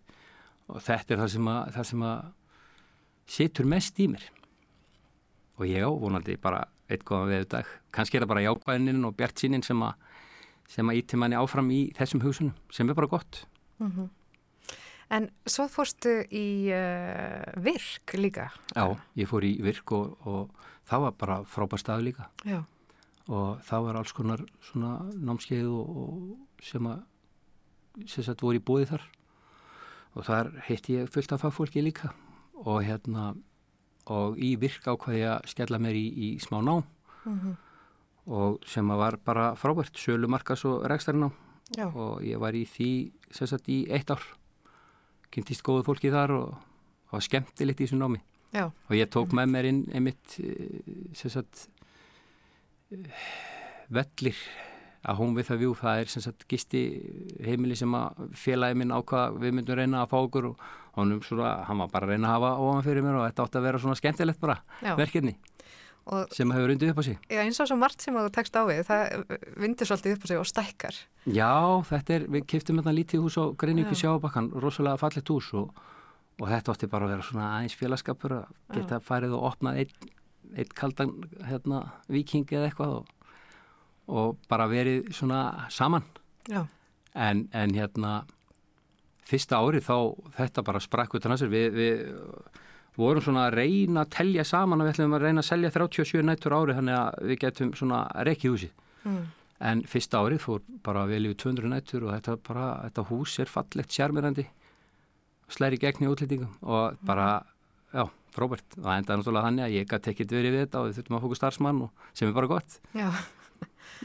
Og 0.73 0.81
þetta 0.81 1.13
er 1.13 1.21
það 1.21 1.31
sem 1.35 1.51
að, 1.53 1.61
það 1.77 1.85
sem 1.91 2.01
að 2.09 2.25
situr 3.37 3.69
mest 3.69 4.01
í 4.01 4.09
mér. 4.09 4.25
Og 5.61 5.69
ég 5.69 5.85
á 5.85 5.91
vonandi 5.93 6.35
bara 6.41 6.65
eitt 6.89 7.05
góðan 7.05 7.29
veðu 7.29 7.47
dag. 7.53 7.69
Kannski 7.93 8.17
er 8.17 8.25
það 8.25 8.33
bara 8.33 8.45
jákvæðinin 8.49 9.05
og 9.05 9.15
bjart 9.17 9.37
sínin 9.37 9.63
sem 9.63 9.85
að 9.85 9.93
sem 10.67 10.89
að 10.89 10.97
íti 10.97 11.17
manni 11.21 11.37
áfram 11.37 11.69
í 11.69 11.81
þessum 11.93 12.23
hugsunum 12.25 12.55
sem 12.73 12.89
er 12.89 12.97
bara 12.97 13.07
gott. 13.07 13.45
Mhm. 13.79 14.09
En 15.13 15.27
svo 15.45 15.67
fórstu 15.69 16.23
í 16.33 16.45
uh, 16.73 17.43
virk 17.61 18.15
líka. 18.17 18.47
Já, 18.75 18.87
ég 19.15 19.27
fór 19.29 19.45
í 19.45 19.51
virk 19.61 19.91
og, 19.93 20.15
og 20.25 20.49
það 20.89 21.03
var 21.05 21.11
bara 21.19 21.37
frábær 21.49 21.81
stað 21.81 22.03
líka 22.07 22.25
Já. 22.45 22.63
og 23.29 23.61
það 23.65 23.83
var 23.85 23.99
alls 24.01 24.13
konar 24.17 24.41
svona 24.65 24.95
námskeið 25.13 25.67
og, 25.69 25.97
og 25.97 26.63
sem 26.65 26.87
að 26.89 27.03
sagt 28.11 28.41
voru 28.43 28.57
í 28.59 28.63
búið 28.65 28.89
þar 28.95 29.05
og 30.15 30.25
þar 30.27 30.49
heitti 30.67 30.97
ég 30.99 31.09
fullt 31.11 31.33
af 31.35 31.41
fagfólki 31.45 31.81
líka 31.85 32.11
og 32.65 32.81
hérna 32.85 33.33
og 34.11 34.37
í 34.37 34.53
virk 34.61 34.85
ákvaði 34.87 35.21
ég 35.23 35.31
að 35.35 35.47
skella 35.53 35.79
mér 35.81 35.95
í, 35.97 36.05
í 36.09 36.27
smá 36.43 36.61
nám 36.65 36.83
Mhm. 37.25 37.55
og 38.29 38.59
sem 38.69 38.85
að 38.93 38.97
var 39.01 39.15
bara 39.25 39.45
frábært 39.57 39.97
sölu 39.97 40.27
markas 40.29 40.61
og 40.65 40.83
rekstarinn 40.85 41.31
Já. 41.73 41.87
og 41.89 42.21
ég 42.21 42.37
var 42.37 42.53
í 42.53 42.61
því 42.69 42.89
sagt 43.33 43.65
í 43.67 43.87
eitt 43.89 44.11
ár 44.13 44.21
kynntist 45.33 45.65
góðu 45.65 45.85
fólki 45.87 46.13
þar 46.13 46.35
og 46.35 46.45
það 47.09 47.17
var 47.17 47.25
skemmtilegt 47.29 47.81
í 47.81 47.87
þessu 47.87 47.99
námi 47.99 48.21
Já. 48.55 48.69
og 48.69 48.93
ég 48.95 49.09
tók 49.11 49.33
með 49.35 49.51
mér 49.51 49.69
inn 49.71 49.81
einmitt 49.95 50.37
eh, 50.39 51.25
sagt 51.27 51.67
eh, 52.93 53.27
vellir 53.93 54.39
að 55.05 55.19
hún 55.19 55.35
við 55.37 55.49
það 55.49 55.61
vjú, 55.61 55.73
það 55.77 55.99
er 56.01 56.11
sagt 56.13 56.45
gisti 56.49 56.81
heimili 57.45 57.77
sem 57.77 57.91
að 57.97 58.23
félagi 58.39 58.77
minn 58.79 58.93
ákvað 58.95 59.37
við 59.43 59.57
myndum 59.57 59.77
reyna 59.77 60.01
að 60.01 60.13
fá 60.13 60.17
okkur 60.17 60.47
og 60.49 60.63
honum 60.95 61.19
svona, 61.25 61.51
hann 61.67 61.83
var 61.83 61.91
bara 61.93 62.07
að 62.07 62.15
reyna 62.15 62.31
að 62.31 62.37
hafa 62.39 62.53
ofan 62.65 62.85
fyrir 62.87 63.05
mér 63.05 63.19
og 63.19 63.27
þetta 63.27 63.45
átti 63.45 63.59
að 63.59 63.67
vera 63.67 63.81
svona 63.83 63.99
skemmtilegt 63.99 64.41
bara 64.41 64.57
Já. 64.81 64.95
verkefni 64.97 65.35
Og, 66.05 66.29
sem 66.37 66.51
hefur 66.53 66.69
undið 66.69 66.91
upp 66.91 66.99
á 67.01 67.03
sig. 67.07 67.17
Já, 67.33 67.39
eins 67.41 67.57
og 67.63 67.69
svo 67.69 67.77
margt 67.81 68.03
sem 68.03 68.13
þú 68.13 68.27
tekst 68.33 68.57
á 68.57 68.61
við, 68.67 68.83
það 68.85 69.37
vindur 69.57 69.89
svolítið 69.89 70.17
upp 70.17 70.25
á 70.25 70.27
sig 70.29 70.41
og 70.41 70.49
stækkar. 70.49 70.99
Já, 71.25 71.53
þetta 71.89 72.13
er, 72.13 72.27
við 72.35 72.45
kiptum 72.51 72.81
hérna 72.81 72.93
lítið 72.93 73.23
hús 73.25 73.37
á 73.41 73.45
Greiningi 73.57 73.97
sjábakkan, 73.97 74.51
rosalega 74.53 75.01
fallet 75.01 75.31
hús 75.33 75.49
og, 75.57 75.71
og 76.37 76.45
þetta 76.51 76.75
átti 76.75 76.91
bara 76.91 77.07
að 77.07 77.15
vera 77.15 77.25
svona 77.25 77.47
aðeins 77.55 77.77
félagskapur 77.79 78.37
að 78.37 78.45
geta 78.75 78.99
Já. 78.99 79.05
farið 79.07 79.33
og 79.39 79.47
opnað 79.49 79.81
einn 79.81 80.13
ein 80.55 80.71
kaldan 80.77 81.13
hérna, 81.49 81.81
viking 82.11 82.45
eða 82.53 82.69
eitthvað 82.69 82.93
og, 82.99 83.09
og 84.07 84.37
bara 84.49 84.67
verið 84.71 85.11
svona 85.15 85.67
saman. 85.73 86.05
Já. 86.49 86.65
En, 87.15 87.45
en 87.55 87.73
hérna, 87.75 88.13
fyrsta 89.25 89.59
árið 89.63 89.87
þá 89.87 89.97
þetta 90.37 90.65
bara 90.67 90.83
sprakk 90.83 91.17
út 91.17 91.25
af 91.25 91.33
næstur, 91.33 91.51
við, 91.53 91.67
við 91.75 92.05
vorum 92.97 93.23
svona 93.23 93.47
að 93.49 93.57
reyna 93.59 94.03
að 94.05 94.13
telja 94.15 94.45
saman 94.47 94.81
og 94.81 94.87
við 94.87 94.95
ætlum 94.95 95.15
að 95.17 95.25
reyna 95.25 95.43
að 95.43 95.49
selja 95.49 95.71
37 95.75 96.25
nættur 96.25 96.55
árið 96.55 96.79
þannig 96.79 96.99
að 96.99 97.25
við 97.29 97.41
getum 97.45 97.73
svona 97.75 98.03
rekkið 98.27 98.55
húsið. 98.55 98.75
Mm. 99.05 99.25
en 99.69 99.81
fyrsta 99.85 100.17
árið 100.17 100.39
fór 100.41 100.61
bara 100.83 101.03
vel 101.05 101.27
yfir 101.27 101.37
200 101.43 101.69
nættur 101.69 102.07
og 102.07 102.15
þetta, 102.15 102.33
bara, 102.47 102.63
þetta 102.87 103.03
hús 103.11 103.35
er 103.39 103.51
fallegt 103.51 103.93
sjarmirandi 103.93 104.47
slæri 105.51 105.79
gegn 105.81 106.05
í 106.05 106.09
útlýtingum 106.09 106.57
og 106.65 106.97
bara, 107.05 107.45
já, 107.93 108.07
frábært. 108.35 108.77
Og 108.81 108.89
enda 108.91 109.17
náttúrulega 109.17 109.49
þannig 109.49 109.65
að 109.67 109.75
ég 109.77 109.89
gæti 109.91 110.11
ekkert 110.11 110.35
verið 110.35 110.55
við 110.55 110.65
þetta 110.65 110.81
og 110.81 110.89
við 110.89 110.99
þurftum 110.99 111.17
að 111.17 111.25
fóku 111.25 111.39
starfsmann 111.39 111.81
og 111.85 112.07
sem 112.13 112.29
er 112.29 112.37
bara 112.37 112.51
gott. 112.51 112.79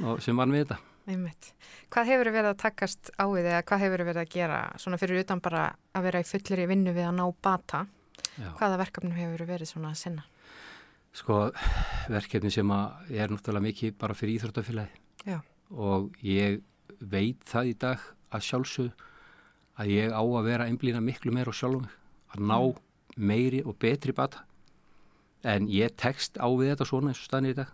Og 0.07 0.21
sem 0.23 0.37
var 0.39 0.51
við 0.53 0.67
þetta. 0.67 0.79
Einmitt. 1.11 1.49
Hvað 1.91 2.11
hefur 2.13 2.31
verið 2.31 2.53
að 2.53 2.61
takast 2.61 3.11
á 3.19 3.25
við 3.27 3.49
eða 3.51 3.63
hvað 3.67 3.83
hefur 3.83 4.05
verið 4.07 4.21
að 4.23 4.35
gera 4.37 4.59
svona 4.79 4.99
fyrir 5.01 5.25
utan 5.25 5.41
bara 5.43 5.65
að 5.97 6.07
vera 6.07 6.21
í 6.23 6.29
fullir 6.29 6.63
í 6.63 6.69
vinnu 6.71 6.95
við 6.95 7.09
að 7.09 7.17
ná 7.17 7.25
bata 7.43 7.81
Já. 8.41 8.51
Hvaða 8.59 8.81
verkefnum 8.81 9.17
hefur 9.17 9.47
verið 9.49 9.71
svona 9.71 9.93
að 9.93 10.01
sinna? 10.01 10.27
Sko, 11.17 11.39
verkefni 12.11 12.53
sem 12.55 12.71
er 12.71 13.33
náttúrulega 13.33 13.67
mikið 13.67 13.97
bara 13.99 14.15
fyrir 14.15 14.39
íþróttafélagi 14.39 15.39
og 15.71 16.15
ég 16.27 16.61
veit 16.99 17.43
það 17.47 17.71
í 17.71 17.75
dag 17.79 18.05
að 18.35 18.47
sjálfsög 18.47 19.05
að 19.81 19.91
ég 19.95 20.15
á 20.15 20.23
að 20.23 20.47
vera 20.47 20.67
einblýna 20.69 21.03
miklu 21.03 21.33
meir 21.35 21.51
og 21.51 21.57
sjálfum 21.57 21.87
að 22.35 22.47
ná 22.47 22.59
mm. 22.59 22.81
meiri 23.17 23.63
og 23.65 23.79
betri 23.83 24.15
bata 24.15 24.45
en 25.47 25.69
ég 25.73 25.95
tekst 25.99 26.39
á 26.39 26.47
við 26.51 26.75
þetta 26.75 26.89
svona 26.91 27.13
eins 27.13 27.23
og 27.23 27.29
staðin 27.29 27.53
í 27.53 27.59
dag 27.59 27.71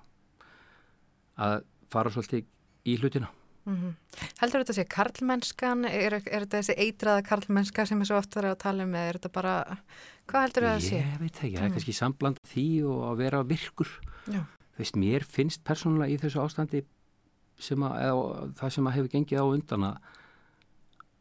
að 1.37 1.57
fara 1.93 2.13
svolítið 2.13 2.47
í 2.87 2.97
hlutina 3.01 3.33
Mm 3.67 3.77
-hmm. 3.77 3.95
Heldur 4.41 4.63
þetta 4.63 4.73
að 4.73 4.79
sé 4.79 4.85
karlmennskan, 4.95 5.85
er, 5.85 6.15
er 6.15 6.45
þetta 6.45 6.59
þessi 6.61 6.75
eitraða 6.79 7.23
karlmennska 7.27 7.87
sem 7.87 8.01
er 8.01 8.07
svo 8.07 8.19
oft 8.19 8.37
að 8.37 8.59
tala 8.59 8.85
um 8.85 8.95
eða 8.95 9.09
er 9.09 9.19
þetta 9.19 9.33
bara, 9.33 9.55
hvað 10.27 10.45
heldur 10.45 10.63
þetta 10.63 10.77
að 10.77 10.89
sé? 10.89 11.01
Ég 11.03 11.19
veit 11.21 11.37
ekki, 11.37 11.57
það 11.57 11.63
er 11.63 11.69
mm. 11.69 11.75
kannski 11.75 11.93
sambland 11.93 12.39
því 12.47 12.69
og 12.87 13.01
að 13.11 13.17
vera 13.17 13.43
virkur. 13.43 13.91
Veist, 14.79 14.97
mér 14.97 15.25
finnst 15.25 15.65
persónulega 15.65 16.13
í 16.13 16.19
þessu 16.21 16.41
ástandi 16.41 16.85
sem 17.59 17.83
að, 17.83 17.97
eða, 18.05 18.53
það 18.61 18.73
sem 18.77 18.87
að 18.87 18.97
hefur 18.97 19.13
gengið 19.15 19.43
á 19.43 19.47
undan 19.49 19.85
að, 19.89 19.97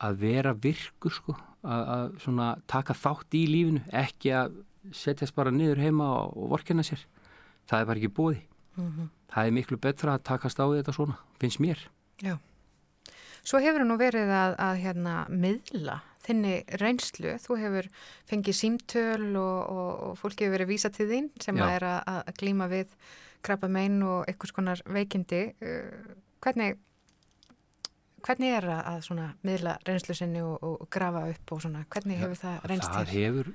að 0.06 0.18
vera 0.20 0.54
virkur 0.54 1.12
sko, 1.12 1.36
að, 1.64 1.84
að 1.96 2.18
svona 2.26 2.50
taka 2.68 2.94
þátt 2.94 3.34
í 3.34 3.46
lífinu, 3.48 3.82
ekki 3.92 4.36
að 4.36 4.60
setjast 4.94 5.36
bara 5.36 5.52
niður 5.52 5.82
heima 5.82 6.12
og, 6.20 6.38
og 6.38 6.52
vorkina 6.54 6.84
sér. 6.86 7.02
Það 7.66 7.80
er 7.80 7.90
bara 7.90 7.98
ekki 7.98 8.14
bóði. 8.14 8.42
Mm 8.76 8.92
-hmm. 8.92 9.12
Það 9.34 9.46
er 9.46 9.52
miklu 9.52 9.78
betra 9.78 10.14
að 10.14 10.24
takast 10.24 10.60
á 10.60 10.66
þetta 10.70 10.94
svona, 10.94 11.18
finnst 11.40 11.60
mér. 11.60 11.80
Já. 12.24 12.38
Svo 13.46 13.62
hefur 13.62 13.86
nú 13.86 13.98
verið 14.00 14.32
að, 14.34 14.56
að 14.62 14.80
hérna, 14.82 15.16
miðla 15.30 16.00
þinni 16.26 16.56
reynslu. 16.82 17.36
Þú 17.42 17.60
hefur 17.62 17.90
fengið 18.30 18.58
símtöl 18.58 19.28
og, 19.38 19.60
og, 19.70 19.92
og 20.08 20.18
fólki 20.22 20.48
hefur 20.48 20.58
verið 20.58 20.72
vísa 20.74 20.92
til 20.94 21.08
þín 21.12 21.30
sem 21.44 21.60
að 21.62 21.76
er 21.76 21.88
að, 21.92 22.00
að 22.16 22.40
glíma 22.42 22.70
við 22.72 22.96
krabba 23.46 23.70
megin 23.70 24.02
og 24.08 24.24
einhvers 24.32 24.56
konar 24.56 24.82
veikindi. 24.90 25.44
Uh, 25.62 26.16
hvernig, 26.42 26.80
hvernig 28.26 28.58
er 28.58 28.70
að 28.80 29.04
svona, 29.06 29.30
miðla 29.46 29.78
reynslu 29.86 30.18
sinni 30.18 30.42
og, 30.42 30.58
og 30.66 30.90
grafa 30.94 31.28
upp 31.36 31.54
og 31.54 31.62
svona, 31.68 31.86
hvernig 31.94 32.24
hefur 32.24 32.42
það 32.42 32.68
reynst 32.72 32.90
þér? 32.90 32.98
Það 32.98 33.16
hefur 33.20 33.54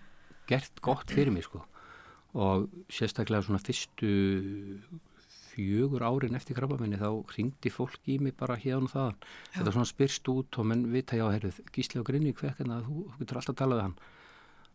gert 0.51 0.83
gott 0.87 1.11
fyrir 1.11 1.35
mig 1.35 1.47
sko 1.47 1.65
og 2.39 2.69
sérstaklega 2.93 3.43
svona 3.43 3.59
fyrstu 3.63 4.11
fjögur 5.51 6.05
árin 6.07 6.37
eftir 6.39 6.57
krabbaminni 6.59 6.99
þá 7.01 7.09
ringdi 7.35 7.73
fólk 7.73 8.07
í 8.11 8.19
mig 8.23 8.37
bara 8.39 8.59
hérna 8.61 8.87
og 8.87 8.93
það 8.93 9.11
þetta 9.55 9.67
er 9.67 9.77
svona 9.77 9.91
spyrst 9.91 10.31
út 10.33 10.59
og 10.61 10.69
menn 10.71 10.87
vita 10.93 11.19
já, 11.19 11.27
heyrðu, 11.27 11.53
gísli 11.75 12.01
og 12.01 12.07
grinni 12.09 12.35
kvekkan 12.37 12.75
að 12.75 12.89
þú, 12.89 13.05
getur 13.19 13.41
alltaf 13.41 13.55
að 13.55 13.61
tala 13.63 13.79
við 13.79 13.85
hann. 13.87 13.97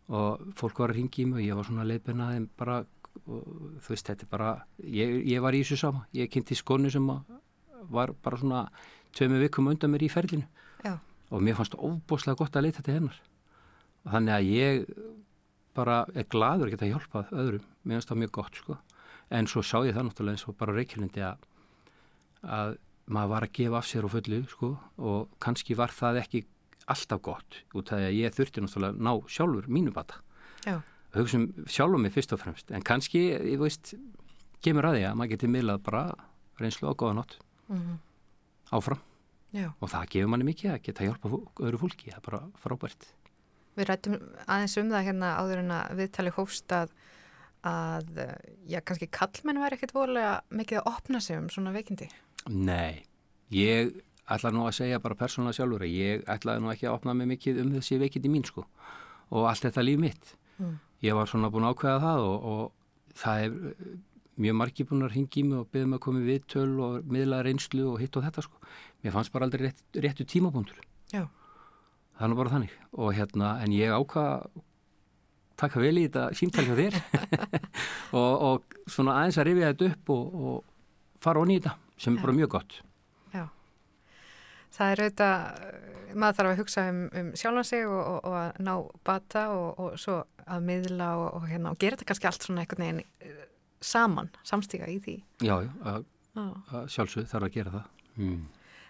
Og 0.06 0.44
fólk 0.60 0.82
var 0.82 0.92
að 0.92 1.00
ringi 1.00 1.22
í 1.22 1.26
mig 1.30 1.40
og 1.40 1.46
ég 1.46 1.58
var 1.58 1.68
svona 1.68 1.86
leifbennaðin 1.88 2.48
bara 2.58 2.78
og, 3.24 3.46
þú 3.82 3.94
veist, 3.94 4.10
þetta 4.10 4.26
er 4.26 4.32
bara 4.32 4.50
ég, 4.84 5.16
ég 5.32 5.44
var 5.44 5.56
í 5.56 5.62
þessu 5.64 5.80
sama, 5.80 6.04
ég 6.16 6.30
kynnti 6.32 6.58
skonu 6.58 6.92
sem 6.92 7.08
var 7.96 8.12
bara 8.22 8.40
svona 8.40 8.66
tveimu 9.16 9.40
vikum 9.42 9.72
undan 9.72 9.92
mér 9.94 10.06
í 10.06 10.12
ferlinu. 10.12 10.46
Já. 10.84 10.98
og 11.32 11.40
mér 11.42 11.56
fannst 11.58 11.74
óbúslega 11.74 12.38
gott 12.38 12.56
að 12.56 12.68
leita 12.68 12.82
til 12.84 12.98
hennar. 13.00 13.16
Og 14.04 14.12
þannig 14.12 14.34
að 14.36 14.50
ég 14.52 14.84
bara 15.74 16.04
er 16.14 16.28
gladur 16.30 16.68
að 16.68 16.76
geta 16.76 16.90
hjálpað 16.92 17.32
öðrum, 17.34 17.64
mér 17.82 17.98
finnst 17.98 18.12
það 18.12 18.20
mjög 18.22 18.34
gott 18.36 18.60
sko 18.60 18.76
en 19.30 19.48
svo 19.50 19.62
sá 19.62 19.78
ég 19.86 19.96
það 19.96 20.08
náttúrulega 20.08 20.36
eins 20.36 20.48
og 20.48 20.58
bara 20.58 20.74
reykjulindi 20.76 21.24
að, 21.26 21.46
að 22.42 22.76
maður 23.06 23.32
var 23.32 23.46
að 23.46 23.54
gefa 23.58 23.80
af 23.80 23.88
sér 23.88 24.06
og 24.06 24.12
fullu 24.14 24.42
sko 24.50 24.70
og 24.98 25.32
kannski 25.42 25.76
var 25.78 25.94
það 25.94 26.20
ekki 26.22 26.44
alltaf 26.86 27.22
gott 27.22 27.62
út 27.74 27.90
af 27.90 27.98
því 27.98 28.06
að 28.10 28.18
ég 28.20 28.36
þurfti 28.36 28.62
náttúrulega 28.62 29.02
ná 29.02 29.12
sjálfur 29.30 29.66
mínu 29.70 29.94
bata. 29.94 30.20
Og 30.66 31.18
hugsa 31.22 31.40
um 31.40 31.66
sjálfur 31.70 32.02
mig 32.02 32.14
fyrst 32.14 32.34
og 32.36 32.42
fremst. 32.42 32.70
En 32.70 32.84
kannski, 32.84 33.28
ég 33.34 33.58
veist, 33.58 33.94
kemur 34.62 34.90
að 34.90 34.98
því 34.98 35.04
að 35.08 35.18
maður 35.18 35.32
geti 35.34 35.50
miðlað 35.50 35.84
bara 35.86 36.02
reynslu 36.60 36.90
og 36.90 36.98
góða 37.00 37.20
nótt 37.20 37.38
mm 37.68 37.76
-hmm. 37.80 37.98
áfram. 38.70 39.02
Já. 39.56 39.70
og 39.80 39.88
það 39.88 40.08
gefur 40.12 40.28
manni 40.28 40.44
mikið 40.44 40.72
að 40.72 40.82
geta 40.82 41.06
hjálpa 41.06 41.28
öðru 41.64 41.78
fólki, 41.80 42.10
það 42.10 42.18
er 42.18 42.24
bara 42.26 42.40
frábært. 42.60 43.06
Við 43.76 43.88
rættum 43.88 44.16
aðeins 44.46 44.76
um 44.80 44.90
það 44.90 45.06
hérna 45.06 45.30
áður 45.40 45.62
en 45.62 45.72
að 45.76 45.94
viðtali 46.00 46.32
hófst 46.36 46.74
að 47.66 48.18
eh, 48.22 48.34
já, 48.70 48.80
kannski 48.84 49.08
kallmenn 49.12 49.60
væri 49.62 49.78
ekkert 49.78 49.94
vorulega 49.96 50.40
mikið 50.50 50.80
að 50.82 50.90
opna 50.92 51.20
sig 51.20 51.38
um 51.40 51.48
svona 51.52 51.72
veikindi? 51.74 52.08
Nei, 52.52 53.04
ég 53.54 53.94
ætla 54.30 54.52
nú 54.54 54.66
að 54.66 54.80
segja 54.80 55.02
bara 55.02 55.18
persónulega 55.18 55.60
sjálfur 55.60 55.86
að 55.86 55.94
ég 55.94 56.26
ætlaði 56.30 56.62
nú 56.62 56.72
ekki 56.72 56.88
að 56.88 56.98
opna 56.98 57.14
mig 57.14 57.30
mikið 57.34 57.62
um 57.62 57.72
þessi 57.76 58.00
veikindi 58.02 58.32
mín 58.32 58.46
sko 58.46 58.66
og 59.34 59.48
allt 59.50 59.66
þetta 59.66 59.84
líf 59.86 60.02
mitt. 60.02 60.34
Mm. 60.58 60.76
Ég 61.04 61.16
var 61.18 61.30
svona 61.30 61.50
búin 61.52 61.66
að 61.66 61.76
ákveða 61.76 62.02
það 62.04 62.26
og, 62.26 62.50
og 62.52 63.16
það 63.20 63.46
er 63.46 63.56
eh, 63.72 63.96
mjög 64.46 64.58
margi 64.60 64.86
búin 64.86 65.06
að 65.06 65.14
ringi 65.16 65.42
í 65.42 65.46
mig 65.48 65.62
og 65.62 65.70
beða 65.72 65.90
mig 65.90 66.00
að 66.00 66.04
koma 66.06 66.22
í 66.22 66.28
viðtöl 66.28 66.76
og 66.86 67.10
miðla 67.12 67.42
reynslu 67.46 67.88
og 67.92 67.98
hitt 68.02 68.18
og 68.18 68.26
þetta 68.26 68.46
sko. 68.46 68.62
Mér 69.02 69.16
fannst 69.16 69.34
bara 69.34 69.48
aldrei 69.48 69.68
rétt, 69.68 69.82
réttu 69.96 70.26
tímapunktur. 70.28 70.80
Já. 71.14 71.26
Það 72.16 72.24
er 72.26 72.32
nú 72.32 72.38
bara 72.38 72.54
þannig 72.54 72.76
og 72.96 73.12
hérna 73.16 73.52
en 73.64 73.74
ég 73.76 73.92
ákvaða 73.92 74.64
taka 75.60 75.82
vel 75.82 75.94
í 75.98 76.06
þetta 76.06 76.28
símtæl 76.36 76.66
hjá 76.68 76.76
þér. 76.80 76.98
Og, 78.16 78.42
og 78.46 78.76
svona 78.88 79.16
aðeins 79.18 79.36
að 79.40 79.48
rifja 79.48 79.72
þetta 79.72 79.86
upp 79.90 80.10
og, 80.14 80.34
og 80.46 81.20
fara 81.20 81.42
í 81.50 81.56
þetta 81.56 81.72
sem 82.00 82.14
er 82.14 82.22
bara 82.22 82.34
mjög 82.36 82.52
gott. 82.54 82.76
Já, 83.34 83.42
það 84.76 84.92
er 84.92 85.02
auðvitað 85.02 86.14
maður 86.16 86.38
þarf 86.38 86.50
að 86.52 86.60
hugsa 86.60 86.84
um, 86.92 87.00
um 87.18 87.30
sjálfan 87.36 87.66
sig 87.66 87.86
og, 87.88 88.12
og 88.30 88.36
að 88.38 88.60
ná 88.62 88.72
bata 89.06 89.42
og 89.56 89.96
svo 90.00 90.20
að 90.46 90.66
miðla 90.68 91.08
og 91.24 91.48
hérna 91.50 91.72
og 91.74 91.80
gera 91.82 91.96
þetta 91.96 92.08
kannski 92.12 92.30
allt 92.30 92.46
svona 92.46 92.62
einhvern 92.62 92.84
veginn 92.84 93.02
eh, 93.26 93.40
saman, 93.84 94.30
samstíka 94.46 94.88
í 94.90 95.00
því. 95.02 95.16
Já, 95.44 95.56
að 95.90 96.06
sjálfsög 96.92 97.26
þarf 97.30 97.48
að 97.48 97.56
gera 97.58 97.74
það. 97.74 97.90
Mm. 98.16 98.44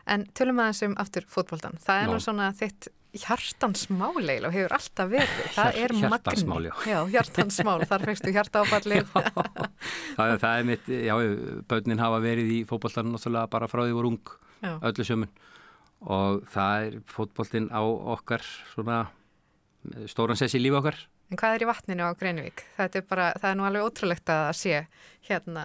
En 0.06 0.26
tölum 0.38 0.62
aðeins 0.62 0.84
um 0.86 0.96
aftur 1.02 1.26
fótbóltan, 1.30 1.80
það 1.82 2.02
er 2.02 2.12
nú 2.12 2.20
svona 2.22 2.50
þitt 2.54 2.90
hjartansmáleil 3.22 4.46
og 4.48 4.54
hefur 4.54 4.76
alltaf 4.76 5.10
verið. 5.12 5.42
Það 5.56 5.80
er 5.82 5.94
hjartansmál, 6.00 6.68
já. 6.68 6.74
já 6.90 6.98
hjartansmál, 7.14 7.80
þar 7.90 8.06
fegstu 8.10 8.32
hjartaáfallið. 8.36 9.12
Það, 10.16 10.36
það 10.40 10.52
er 10.52 10.68
mitt 10.70 10.88
já, 10.88 11.14
börnin 11.68 12.00
hafa 12.00 12.22
verið 12.24 12.54
í 12.54 12.62
fótbolltan 12.68 13.10
náttúrulega 13.12 13.50
bara 13.52 13.68
frá 13.70 13.82
því 13.84 13.96
voru 13.98 14.12
ung 14.14 14.32
já. 14.64 14.72
öllu 14.88 15.04
sömun 15.06 15.34
og 16.06 16.46
það 16.52 16.86
er 16.86 16.96
fótbollin 17.10 17.68
á 17.72 17.82
okkar 18.16 18.44
svona 18.72 19.02
stóran 20.10 20.38
sessi 20.38 20.60
lífi 20.60 20.78
okkar 20.80 20.98
En 21.26 21.38
hvað 21.40 21.56
er 21.56 21.64
í 21.64 21.66
vatninu 21.66 22.06
á 22.06 22.10
Greinvík? 22.18 22.62
Er, 22.78 23.02
bara, 23.08 23.32
það 23.40 23.48
er 23.50 23.56
nú 23.58 23.66
alveg 23.66 23.86
ótrúlegt 23.88 24.30
að 24.30 24.50
sé 24.54 24.82
hérna 25.26 25.64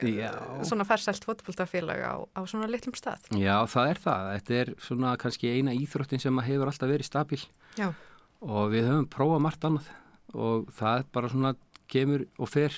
Já. 0.00 0.30
svona 0.64 0.86
færselt 0.88 1.26
fótbóltafélag 1.28 2.00
á, 2.00 2.14
á 2.32 2.40
svona 2.48 2.68
litlum 2.70 2.96
stað. 2.96 3.28
Já, 3.36 3.60
það 3.68 3.90
er 3.92 4.00
það. 4.06 4.30
Þetta 4.38 4.56
er 4.62 4.72
svona 4.86 5.12
kannski 5.20 5.52
eina 5.52 5.76
íþróttin 5.76 6.22
sem 6.22 6.42
hefur 6.48 6.72
alltaf 6.72 6.88
verið 6.88 7.10
stabíl 7.10 7.42
Já. 7.76 7.90
og 8.40 8.72
við 8.72 8.88
höfum 8.88 9.08
prófað 9.12 9.44
margt 9.44 9.68
annað 9.68 9.92
og 10.32 10.72
það 10.74 11.02
er 11.02 11.06
bara 11.12 11.32
svona 11.32 11.52
kemur 11.92 12.26
og 12.40 12.50
fer 12.50 12.74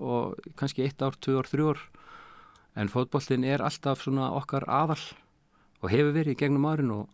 og 0.00 0.36
kannski 0.58 0.84
eitt 0.84 1.02
ár, 1.04 1.16
tvö 1.20 1.38
ár, 1.38 1.48
þrjú 1.48 1.70
ár 1.74 1.86
en 2.80 2.90
fótbóltin 2.90 3.44
er 3.46 3.62
alltaf 3.64 4.02
svona 4.04 4.30
okkar 4.36 4.66
aðal 4.68 5.00
og 5.80 5.90
hefur 5.92 6.14
verið 6.16 6.38
gegnum 6.40 6.68
árin 6.70 6.92
og 6.94 7.08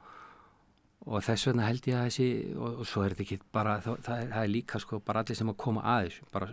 og 1.06 1.22
þess 1.22 1.46
vegna 1.48 1.68
held 1.68 1.86
ég 1.86 1.98
að 1.98 2.08
þessi 2.08 2.28
og, 2.56 2.80
og 2.82 2.88
svo 2.90 3.04
er 3.04 3.14
þetta 3.14 3.24
ekki 3.26 3.38
bara 3.54 3.76
það, 3.84 4.00
það, 4.06 4.22
er, 4.22 4.30
það 4.32 4.46
er 4.46 4.52
líka 4.52 4.80
sko 4.82 4.98
bara 5.06 5.22
allir 5.22 5.38
sem 5.38 5.52
að 5.52 5.60
koma 5.62 5.84
að 5.86 6.08
þessu 6.08 6.26
bara 6.34 6.48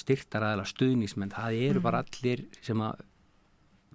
styrtar 0.00 0.46
aðeila 0.46 0.64
stuðnismenn, 0.66 1.34
það 1.34 1.58
eru 1.68 1.78
mm. 1.78 1.84
bara 1.84 2.00
allir 2.02 2.46
sem 2.64 2.82
að 2.82 3.04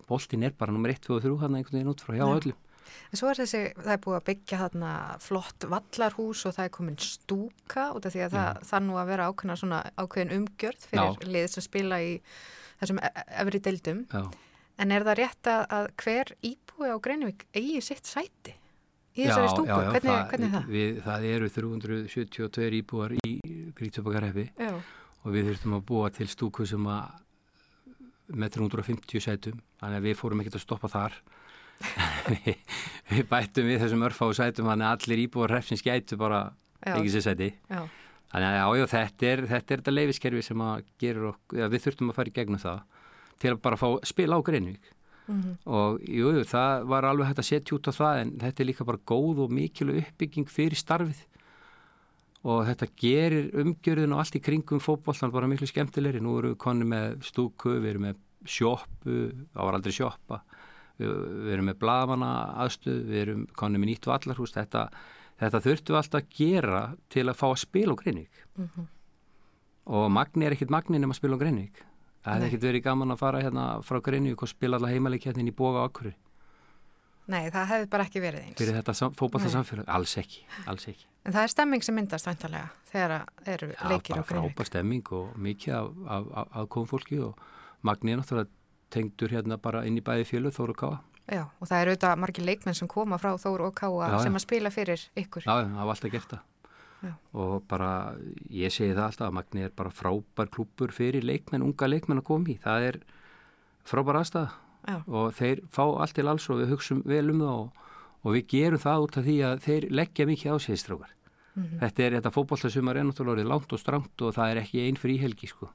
boltin 0.07 0.45
er 0.47 0.55
bara 0.55 0.71
nummer 0.71 0.93
1, 0.93 1.01
2 1.03 1.17
og 1.17 1.25
3 1.25 1.35
hann 1.43 1.57
einhvern 1.59 1.79
veginn 1.79 1.91
út 1.91 2.03
frá 2.05 2.15
hjá 2.15 2.23
ja. 2.23 2.29
öllum. 2.37 2.61
En 3.11 3.19
svo 3.19 3.27
er 3.27 3.39
þessi, 3.41 3.61
það 3.75 3.93
er 3.93 4.01
búið 4.03 4.17
að 4.17 4.27
byggja 4.29 4.59
þarna 4.61 4.91
flott 5.23 5.65
vallarhús 5.73 6.43
og 6.47 6.53
það 6.55 6.69
er 6.69 6.73
komin 6.77 6.99
stúka 7.03 7.87
út 7.95 8.07
af 8.07 8.15
því 8.15 8.21
að 8.23 8.37
ja. 8.37 8.43
það 8.45 8.61
þarf 8.69 8.85
nú 8.85 8.99
að 9.01 9.09
vera 9.11 9.27
ákveðna 9.27 9.57
svona 9.59 9.81
ákveðin 9.99 10.35
umgjörð 10.37 10.85
fyrir 10.91 11.09
Já. 11.09 11.27
lið 11.35 11.49
sem 11.51 11.65
spila 11.65 11.99
í 12.03 12.13
þessum 12.79 13.01
e- 13.01 13.11
e- 13.11 13.25
efri 13.43 13.61
deildum. 13.67 14.05
Já. 14.13 14.23
En 14.77 14.93
er 14.93 15.07
það 15.07 15.19
rétt 15.19 15.51
að 15.51 15.91
hver 15.99 16.33
íbúi 16.45 16.93
á 16.93 16.97
Greinivík 17.03 17.47
eigi 17.57 17.83
sitt 17.83 18.07
sæti 18.07 18.55
í 19.17 19.25
þessari 19.25 19.51
stúku? 19.53 19.67
Já, 19.67 19.77
já, 19.77 19.91
hvernig, 19.95 20.11
það, 20.11 20.25
hvernig 20.31 20.47
er 20.47 20.55
það? 20.55 20.67
Við, 20.75 20.99
það 21.07 21.27
eru 21.33 21.49
372 21.57 22.81
íbúar 22.81 23.15
í 23.17 23.33
Grítsöpakaræfi 23.77 24.45
og 24.67 25.33
við 25.33 25.49
þurftum 25.51 25.77
að 25.77 25.87
búa 25.89 26.11
til 26.13 26.29
stúku 26.31 26.67
sem 26.69 26.85
að 26.91 27.23
með 28.27 28.57
350 28.57 29.23
sætum, 29.23 29.59
þannig 29.79 30.01
að 30.01 30.07
við 30.09 30.17
fórum 30.19 30.41
ekkert 30.43 30.57
að 30.59 30.63
stoppa 30.65 30.89
þar 30.91 31.15
við, 32.27 32.49
við 33.11 33.23
bættum 33.29 33.69
við 33.69 33.81
þessum 33.83 34.03
örfá 34.07 34.25
sætum 34.35 34.67
þannig 34.71 34.89
að 34.89 34.97
allir 34.97 35.23
íbúar 35.23 35.53
hrefsins 35.55 35.85
gætu 35.85 36.19
bara 36.19 36.41
ekki 36.83 37.13
sér 37.13 37.25
sæti 37.29 37.49
já. 37.53 37.81
þannig 38.33 38.47
að 38.49 38.57
já, 38.57 38.65
já, 38.81 38.85
þetta 38.93 39.31
er 39.31 39.43
þetta, 39.53 39.69
þetta 39.75 39.95
leifiskerfi 39.95 40.43
sem 40.45 40.63
að 40.67 40.85
gerur 41.01 41.31
okkur, 41.33 41.63
við 41.71 41.85
þurftum 41.85 42.11
að 42.11 42.19
fara 42.19 42.31
í 42.33 42.35
gegnum 42.35 42.63
það 42.63 42.83
til 43.37 43.53
að 43.53 43.63
bara 43.67 43.79
fá 43.79 43.87
spila 44.07 44.39
á 44.39 44.45
Greinvík 44.45 44.91
mm 45.27 45.41
-hmm. 45.41 45.55
og 45.65 46.01
jú, 46.01 46.43
það 46.43 46.87
var 46.87 47.05
alveg 47.05 47.27
hægt 47.27 47.39
að 47.39 47.49
setja 47.51 47.75
út 47.75 47.87
á 47.87 47.93
það 48.01 48.21
en 48.21 48.31
þetta 48.39 48.63
er 48.63 48.69
líka 48.69 48.85
bara 48.85 49.05
góð 49.05 49.37
og 49.43 49.51
mikilvæg 49.51 50.03
uppbygging 50.03 50.49
fyrir 50.49 50.75
starfið 50.75 51.25
og 52.47 52.63
þetta 52.69 52.87
gerir 52.99 53.49
umgjörðin 53.59 54.13
og 54.15 54.21
allt 54.21 54.37
í 54.37 54.43
kringum 54.43 54.81
fókbóltan 54.83 55.33
bara 55.33 55.49
miklu 55.49 55.67
skemmtilegri. 55.69 56.21
Nú 56.23 56.37
erum 56.39 56.53
við 56.53 56.61
konni 56.63 56.87
með 56.87 57.17
stúku, 57.27 57.73
við 57.81 57.89
erum 57.93 58.07
með 58.07 58.21
sjóppu, 58.47 59.17
það 59.53 59.67
var 59.67 59.77
aldrei 59.77 59.95
sjóppa, 59.95 60.41
við, 60.99 61.15
erum 61.55 61.71
með 61.71 61.79
bladmanna 61.81 62.31
aðstöð, 62.63 63.01
við 63.09 63.23
erum 63.25 63.47
konni 63.57 63.81
með 63.81 63.91
nýtt 63.91 64.09
vallarhús. 64.11 64.53
Þetta, 64.55 64.85
þetta 65.41 65.63
þurftu 65.65 65.97
alltaf 65.99 66.21
að 66.21 66.37
gera 66.37 66.83
til 67.13 67.25
að 67.27 67.39
fá 67.41 67.47
að 67.49 67.59
spila 67.65 67.97
á 67.97 67.99
Greiník. 68.03 68.45
Mm 68.55 68.69
-hmm. 68.69 68.87
Og 69.87 70.11
Magni 70.11 70.45
er 70.45 70.51
ekkit 70.51 70.69
Magni 70.69 70.99
nema 70.99 71.15
að 71.15 71.19
spila 71.19 71.35
á 71.35 71.41
Greiník. 71.41 71.83
Það 72.27 72.35
hefði 72.35 72.47
ekkit 72.49 72.63
verið 72.67 72.83
gaman 72.83 73.13
að 73.13 73.19
fara 73.21 73.41
hérna 73.41 73.65
frá 73.87 73.99
Greiník 74.03 74.41
og 74.43 74.49
spila 74.51 74.79
alla 74.79 74.89
heimalegkjættin 74.91 75.47
í 75.47 75.53
boga 75.55 75.85
okkur. 75.87 76.09
Nei, 77.31 77.47
það 77.51 77.69
hefði 77.71 77.87
bara 77.91 78.07
ekki 78.07 78.23
verið 78.23 78.43
eins. 78.45 78.57
Fyrir 78.59 78.75
þetta 78.77 79.11
fókbalta 79.15 79.51
samfélag? 79.51 79.87
Alls 79.91 80.15
ekki, 80.19 80.43
alls 80.67 80.87
ekki. 80.91 81.07
En 81.27 81.35
það 81.35 81.43
er 81.43 81.51
stemming 81.51 81.83
sem 81.83 81.95
myndast 81.95 82.27
vantarlega 82.27 82.69
þegar 82.91 83.15
eru 83.53 83.69
Já, 83.73 83.81
leikir 83.91 84.19
á 84.19 84.23
Greinvík. 84.23 84.27
Já, 84.27 84.27
bara 84.31 84.43
frábær 84.47 84.69
stemming 84.69 85.11
og 85.17 85.33
mikið 85.47 85.75
af, 85.75 85.89
af, 86.07 86.29
af, 86.41 86.53
af 86.61 86.69
komfólki 86.71 87.19
og 87.23 87.41
Magni 87.87 88.15
er 88.15 88.21
náttúrulega 88.21 88.51
tengdur 88.95 89.35
hérna 89.35 89.57
bara 89.59 89.83
inn 89.87 89.99
í 89.99 90.03
bæði 90.03 90.27
fjölu 90.27 90.53
Þóru 90.55 90.75
og 90.75 90.79
Káa. 90.83 90.99
Já, 91.27 91.43
og 91.43 91.67
það 91.67 91.81
eru 91.83 91.93
auðvitað 91.93 92.21
margir 92.23 92.47
leikmenn 92.47 92.79
sem 92.79 92.91
koma 92.91 93.19
frá 93.19 93.33
Þóru 93.43 93.67
og 93.67 93.75
Káa 93.75 94.11
Já, 94.13 94.17
sem 94.23 94.39
að 94.39 94.45
spila 94.45 94.71
fyrir 94.71 95.03
ykkur. 95.19 95.43
Já, 95.43 95.67
það 95.67 95.83
var 95.83 95.95
alltaf 95.97 96.15
gert 96.15 96.31
það. 96.31 96.45
Já. 97.03 97.13
Og 97.37 97.63
bara, 97.69 98.15
ég 98.49 98.73
segi 98.73 98.95
það 98.95 99.03
alltaf 99.05 99.27
að 99.27 99.35
Magni 99.37 99.65
er 99.67 99.73
bara 99.77 99.93
frábær 99.93 100.49
klúpur 100.49 100.93
fyrir 100.95 101.25
leikmenn, 101.25 101.65
unga 101.65 101.89
leikmenn 101.89 102.23
að 102.23 102.27
koma 102.29 102.49
í. 102.49 102.57
Það 102.63 102.87
er 102.87 102.97
frábær 103.87 104.21
aðstæða 104.21 104.47
Já. 104.87 104.97
og 105.05 105.35
þeir 105.37 105.61
fá 105.73 105.83
allt 105.85 106.15
til 106.17 106.27
alls 106.27 106.47
og 106.49 106.61
við 106.61 106.73
hugsaum 106.73 107.03
vel 107.05 107.29
um 107.33 107.43
það 107.43 107.61
og, 107.61 107.85
og 108.23 108.35
við 108.37 108.47
gerum 108.53 108.83
það 108.83 109.05
út 109.05 109.19
af 109.19 109.27
því 109.27 109.37
að 109.49 109.61
þeir 109.67 109.87
leggja 109.99 110.27
mikið 110.31 110.55
á 110.55 110.57
sig 110.63 110.81
strákar. 110.81 111.13
Mm 111.57 111.63
-hmm. 111.63 111.79
Þetta 111.81 112.03
er 112.03 112.11
þetta 112.17 112.31
fókbóltasumar 112.31 112.97
ennáttulega 112.97 113.47
langt 113.47 113.73
og 113.73 113.79
strangt 113.79 114.21
og 114.21 114.33
það 114.33 114.51
er 114.51 114.57
ekki 114.61 114.85
einn 114.85 114.97
fríhelgi 114.97 115.47
sko. 115.47 115.69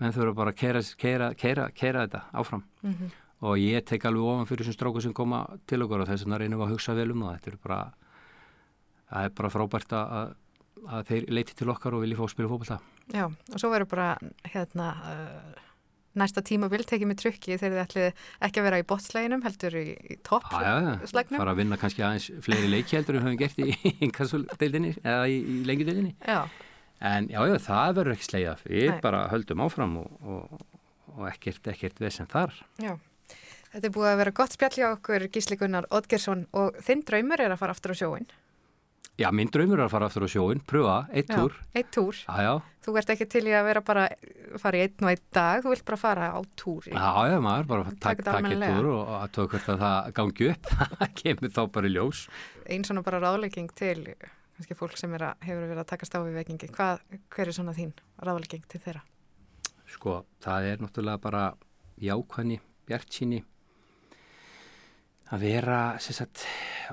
menn 0.00 0.12
þurfa 0.12 0.34
bara 0.34 0.50
að 0.50 1.34
keira 1.36 2.06
þetta 2.06 2.22
áfram 2.32 2.62
mm 2.82 2.92
-hmm. 2.92 3.10
og 3.40 3.58
ég 3.58 3.84
tek 3.84 4.04
alveg 4.04 4.22
ofan 4.22 4.46
fyrir 4.46 4.64
þessum 4.64 4.78
strákar 4.78 5.02
sem 5.02 5.12
koma 5.12 5.46
til 5.66 5.82
okkur 5.82 6.00
og 6.00 6.08
þess 6.08 6.24
vegna 6.24 6.38
reynum 6.38 6.60
að 6.60 6.70
hugsa 6.70 6.94
vel 6.94 7.10
um 7.10 7.20
það. 7.20 7.34
Þetta 7.34 7.50
er 7.50 7.58
bara, 7.62 7.92
það 9.10 9.24
er 9.24 9.30
bara 9.30 9.48
frábært 9.50 9.92
að, 9.92 10.34
að 10.88 11.10
þeir 11.10 11.26
leiti 11.36 11.56
til 11.58 11.68
okkar 11.72 11.96
og 11.96 12.04
vilja 12.04 12.18
fá 12.18 12.24
að 12.26 12.32
spila 12.34 12.52
fókbólta. 12.52 12.78
Já, 13.10 13.26
og 13.26 13.58
svo 13.58 13.72
verður 13.74 13.92
bara 13.96 14.12
hérna... 14.52 14.94
Uh 15.00 15.66
næsta 16.18 16.42
tímabild 16.42 16.88
tekið 16.90 17.10
með 17.10 17.20
trykki 17.22 17.58
þegar 17.60 17.70
þið 17.70 17.82
ætlið 17.84 18.24
ekki 18.46 18.60
að 18.60 18.66
vera 18.66 18.80
í 18.80 18.86
bottsleginum 18.90 19.44
heldur 19.44 19.76
í, 19.78 19.84
í 19.94 20.16
toppslegnum 20.26 21.36
ja, 21.36 21.42
fara 21.42 21.54
að 21.54 21.60
vinna 21.60 21.78
kannski 21.80 22.04
aðeins 22.06 22.26
fleiri 22.44 22.70
leiki 22.72 22.98
heldur 22.98 23.18
en 23.18 23.22
við 23.22 23.28
höfum 23.28 23.38
gert 23.44 23.60
í 23.62 23.94
inkassudeildinni 24.06 24.96
eða 25.04 25.28
í, 25.30 25.38
í 25.38 25.60
lengjudeildinni. 25.68 26.16
En 27.10 27.30
já, 27.32 27.38
já, 27.46 27.54
það 27.64 27.94
verður 28.00 28.16
ekki 28.16 28.28
slegið 28.28 28.66
við 28.66 28.90
Nei. 28.90 28.98
bara 29.04 29.22
höldum 29.30 29.62
áfram 29.64 29.94
og, 30.02 30.10
og, 30.26 30.66
og 31.14 31.30
ekkert, 31.30 31.70
ekkert 31.72 32.02
vesen 32.02 32.28
þar. 32.30 32.58
Já, 32.82 32.92
þetta 33.70 33.86
er 33.86 33.94
búið 33.94 34.10
að 34.10 34.20
vera 34.24 34.36
gott 34.42 34.58
spjall 34.58 34.74
hjá 34.76 34.88
okkur 34.90 35.28
Gísli 35.30 35.60
Gunnar 35.60 35.88
Odgersson 35.94 36.44
og 36.58 36.76
þinn 36.84 37.06
draumur 37.06 37.40
er 37.40 37.54
að 37.54 37.62
fara 37.62 37.78
aftur 37.78 37.94
á 37.94 38.00
sjóin 38.02 38.28
Já, 39.20 39.28
minn 39.36 39.50
draumur 39.52 39.76
er 39.76 39.84
að 39.84 39.92
fara 39.92 40.06
aftur 40.08 40.24
á 40.24 40.28
sjóin, 40.32 40.60
pröfa, 40.64 40.94
eitt 41.12 41.28
já, 41.28 41.36
túr. 41.36 41.56
Eitt 41.76 41.88
túr. 41.92 42.16
Já, 42.24 42.36
já. 42.40 42.52
Þú 42.80 42.94
ert 42.96 43.10
ekki 43.12 43.26
til 43.28 43.42
í 43.50 43.52
að 43.52 43.66
vera 43.66 43.82
bara, 43.84 44.04
fara 44.62 44.78
í 44.78 44.84
einn 44.86 45.04
og 45.04 45.10
einn 45.10 45.24
dag, 45.36 45.60
þú 45.60 45.72
vilt 45.74 45.84
bara 45.90 45.98
fara 46.00 46.28
á 46.32 46.40
túri. 46.56 46.92
Já, 46.94 47.10
já, 47.28 47.36
maður, 47.44 47.66
bara 47.68 47.92
takk 48.00 48.22
tak 48.24 48.48
eitt 48.48 48.64
túr 48.64 48.88
og 48.94 49.10
að 49.18 49.34
tók 49.36 49.52
hvert 49.52 49.68
að 49.74 49.84
það 49.84 50.08
gangi 50.16 50.48
upp, 50.54 50.70
það 51.02 51.12
kemur 51.20 51.52
þá 51.58 51.60
bara 51.76 51.90
í 51.90 51.92
ljós. 51.98 52.22
Einn 52.64 52.88
svona 52.88 53.04
bara 53.04 53.20
ráðlegging 53.20 53.68
til, 53.76 54.06
kannski 54.56 54.78
fólk 54.80 54.96
sem 54.96 55.18
að, 55.18 55.28
hefur 55.44 55.66
verið 55.66 55.84
að 55.84 55.90
taka 55.92 56.08
stáfi 56.08 56.34
vekingi, 56.38 56.72
Hvað, 56.78 57.04
hver 57.36 57.52
er 57.52 57.58
svona 57.60 57.76
þín 57.76 57.92
ráðlegging 58.24 58.64
til 58.72 58.80
þeirra? 58.86 59.04
Sko, 59.90 60.22
það 60.40 60.70
er 60.70 60.80
náttúrulega 60.86 61.20
bara 61.28 61.44
jákvæðni, 62.00 62.62
bjartsýni, 62.88 63.44
að 65.30 65.44
vera 65.46 65.80
sagt, 66.02 66.44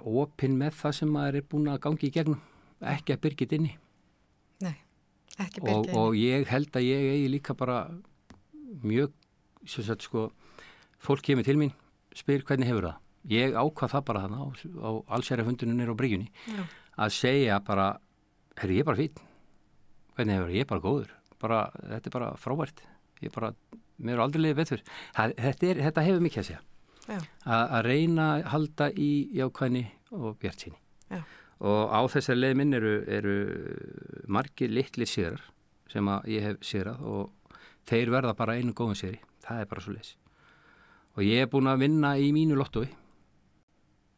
opinn 0.06 0.58
með 0.60 0.76
það 0.82 0.96
sem 1.00 1.12
maður 1.14 1.40
er 1.40 1.48
búin 1.50 1.70
að 1.72 1.82
gangi 1.88 2.10
í 2.10 2.14
gegnum. 2.14 2.42
Ekki 2.86 3.16
að 3.16 3.24
byrgit 3.24 3.56
inni. 3.58 3.72
Nei, 4.62 4.76
ekki 5.42 5.64
byrgit 5.64 5.90
inni. 5.90 5.98
og 5.98 6.18
ég 6.20 6.52
held 6.52 6.78
að 6.78 6.86
ég 6.86 7.08
eigi 7.16 7.32
líka 7.34 7.56
bara 7.58 7.80
mjög 8.84 9.16
sagt, 9.66 10.06
sko, 10.06 10.30
fólk 11.02 11.26
kemur 11.26 11.48
til 11.48 11.58
mín 11.58 11.74
spyr 12.18 12.46
hvernig 12.46 12.70
hefur 12.70 12.92
það. 12.92 13.02
Ég 13.28 13.58
ákvað 13.58 13.96
það 13.96 14.06
bara 14.08 14.24
þannig 14.26 14.40
á, 14.40 14.48
á 14.86 14.90
allsærafundunum 15.18 15.82
nýra 15.82 15.98
á 15.98 16.00
bryggjunni 16.00 16.30
að 16.98 17.16
segja 17.18 17.58
bara, 17.66 17.90
herru 18.62 18.78
ég 18.78 18.86
er 18.86 18.88
bara 18.88 19.02
fín 19.02 19.18
hvernig 20.16 20.38
hefur 20.38 20.48
það, 20.48 20.56
ég 20.56 20.66
er 20.68 20.72
bara 20.72 20.86
góður. 20.86 21.12
Bara, 21.42 21.60
þetta 21.82 22.10
er 22.10 22.18
bara 22.20 22.32
frávært 22.42 22.86
ég 23.18 23.30
er 23.32 23.34
bara, 23.34 23.52
mér 23.98 24.18
er 24.18 24.24
aldrei 24.24 24.46
liðið 24.46 24.62
betur. 24.62 24.84
Þetta, 25.18 25.70
er, 25.74 25.86
þetta 25.90 26.06
hefur 26.06 26.26
mikið 26.26 26.44
að 26.44 26.50
segja 26.52 26.64
að 27.08 27.82
reyna 27.88 28.28
að 28.36 28.47
halda 28.53 28.89
í 28.91 29.12
jákvæðni 29.38 29.84
og 30.18 30.38
bjart 30.41 30.66
síni 30.66 30.78
Já. 31.12 31.22
og 31.64 31.93
á 31.93 31.99
þessari 32.12 32.41
leið 32.41 32.55
minn 32.60 32.78
eru, 32.78 32.93
eru 33.08 33.36
margir 34.28 34.72
litli 34.74 35.08
sérar 35.08 35.43
sem 35.91 36.08
að 36.12 36.32
ég 36.34 36.43
hef 36.43 36.64
sérað 36.68 37.03
og 37.08 37.60
þeir 37.88 38.12
verða 38.12 38.34
bara 38.36 38.58
einu 38.60 38.74
góðum 38.76 38.97
séri. 38.99 39.22
Það 39.43 39.62
er 39.62 39.70
bara 39.72 39.84
svo 39.86 39.93
leis 39.95 40.16
og 41.18 41.24
ég 41.26 41.41
hef 41.41 41.51
búin 41.53 41.70
að 41.72 41.82
vinna 41.82 42.12
í 42.20 42.28
mínu 42.36 42.58
lottói. 42.60 42.89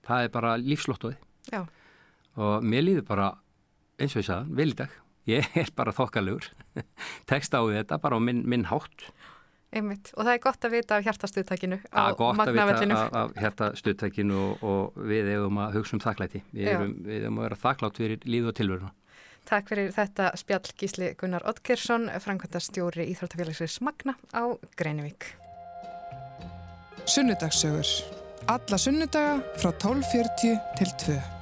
Það 0.03 0.25
er 0.25 0.31
bara 0.33 0.55
lífslottói 0.59 1.13
Já. 1.51 1.61
og 2.35 2.65
mér 2.65 2.83
líður 2.87 3.05
bara 3.07 3.29
eins 3.99 4.15
og 4.15 4.23
ég 4.23 4.27
sagðan, 4.27 4.55
vel 4.55 4.71
í 4.73 4.77
dag. 4.79 4.91
Ég 5.29 5.45
er 5.61 5.69
bara 5.77 5.93
þokkalur 5.93 6.49
tekst 7.29 7.53
á 7.53 7.61
þetta 7.61 7.99
bara 8.01 8.17
á 8.17 8.21
minn, 8.23 8.41
minn 8.49 8.65
hátt 8.71 9.11
Einmitt. 9.69 10.09
Og 10.17 10.25
það 10.25 10.31
er 10.33 10.39
gott 10.41 10.65
að 10.65 10.73
vita 10.73 10.97
af 10.97 11.03
hjartastuðtækinu 11.05 11.77
á 11.93 12.09
magnavellinu. 12.17 12.95
Gott 12.95 13.03
að 13.03 13.09
vita 13.09 13.19
af 13.21 13.35
hjartastuðtækinu 13.43 14.39
og, 14.41 14.63
og 14.65 15.03
við 15.11 15.29
hefum 15.35 15.59
að 15.61 15.77
hugsa 15.77 15.97
um 15.97 16.03
þakklæti. 16.03 16.41
Við 16.55 16.71
hefum 16.73 17.37
að 17.37 17.45
vera 17.45 17.59
þakklátt 17.65 18.01
fyrir 18.01 18.25
líð 18.25 18.49
og 18.49 18.57
tilvöruna. 18.57 18.93
Takk 19.49 19.71
fyrir 19.71 19.93
þetta 19.93 20.31
spjall 20.37 20.73
Gísli 20.77 21.13
Gunnar 21.17 21.45
Ottkersson, 21.49 22.09
Frankværtastjóri 22.21 23.07
Íþróttafélagsins 23.13 23.79
Magna 23.85 24.17
á 24.33 24.57
Greinivík. 24.77 25.31
Sunnudagssögur. 27.09 27.89
Alla 28.49 28.77
sunnudaga 28.77 29.41
frá 29.61 29.73
12.40 29.85 30.57
til 30.77 30.95
2. 31.05 31.38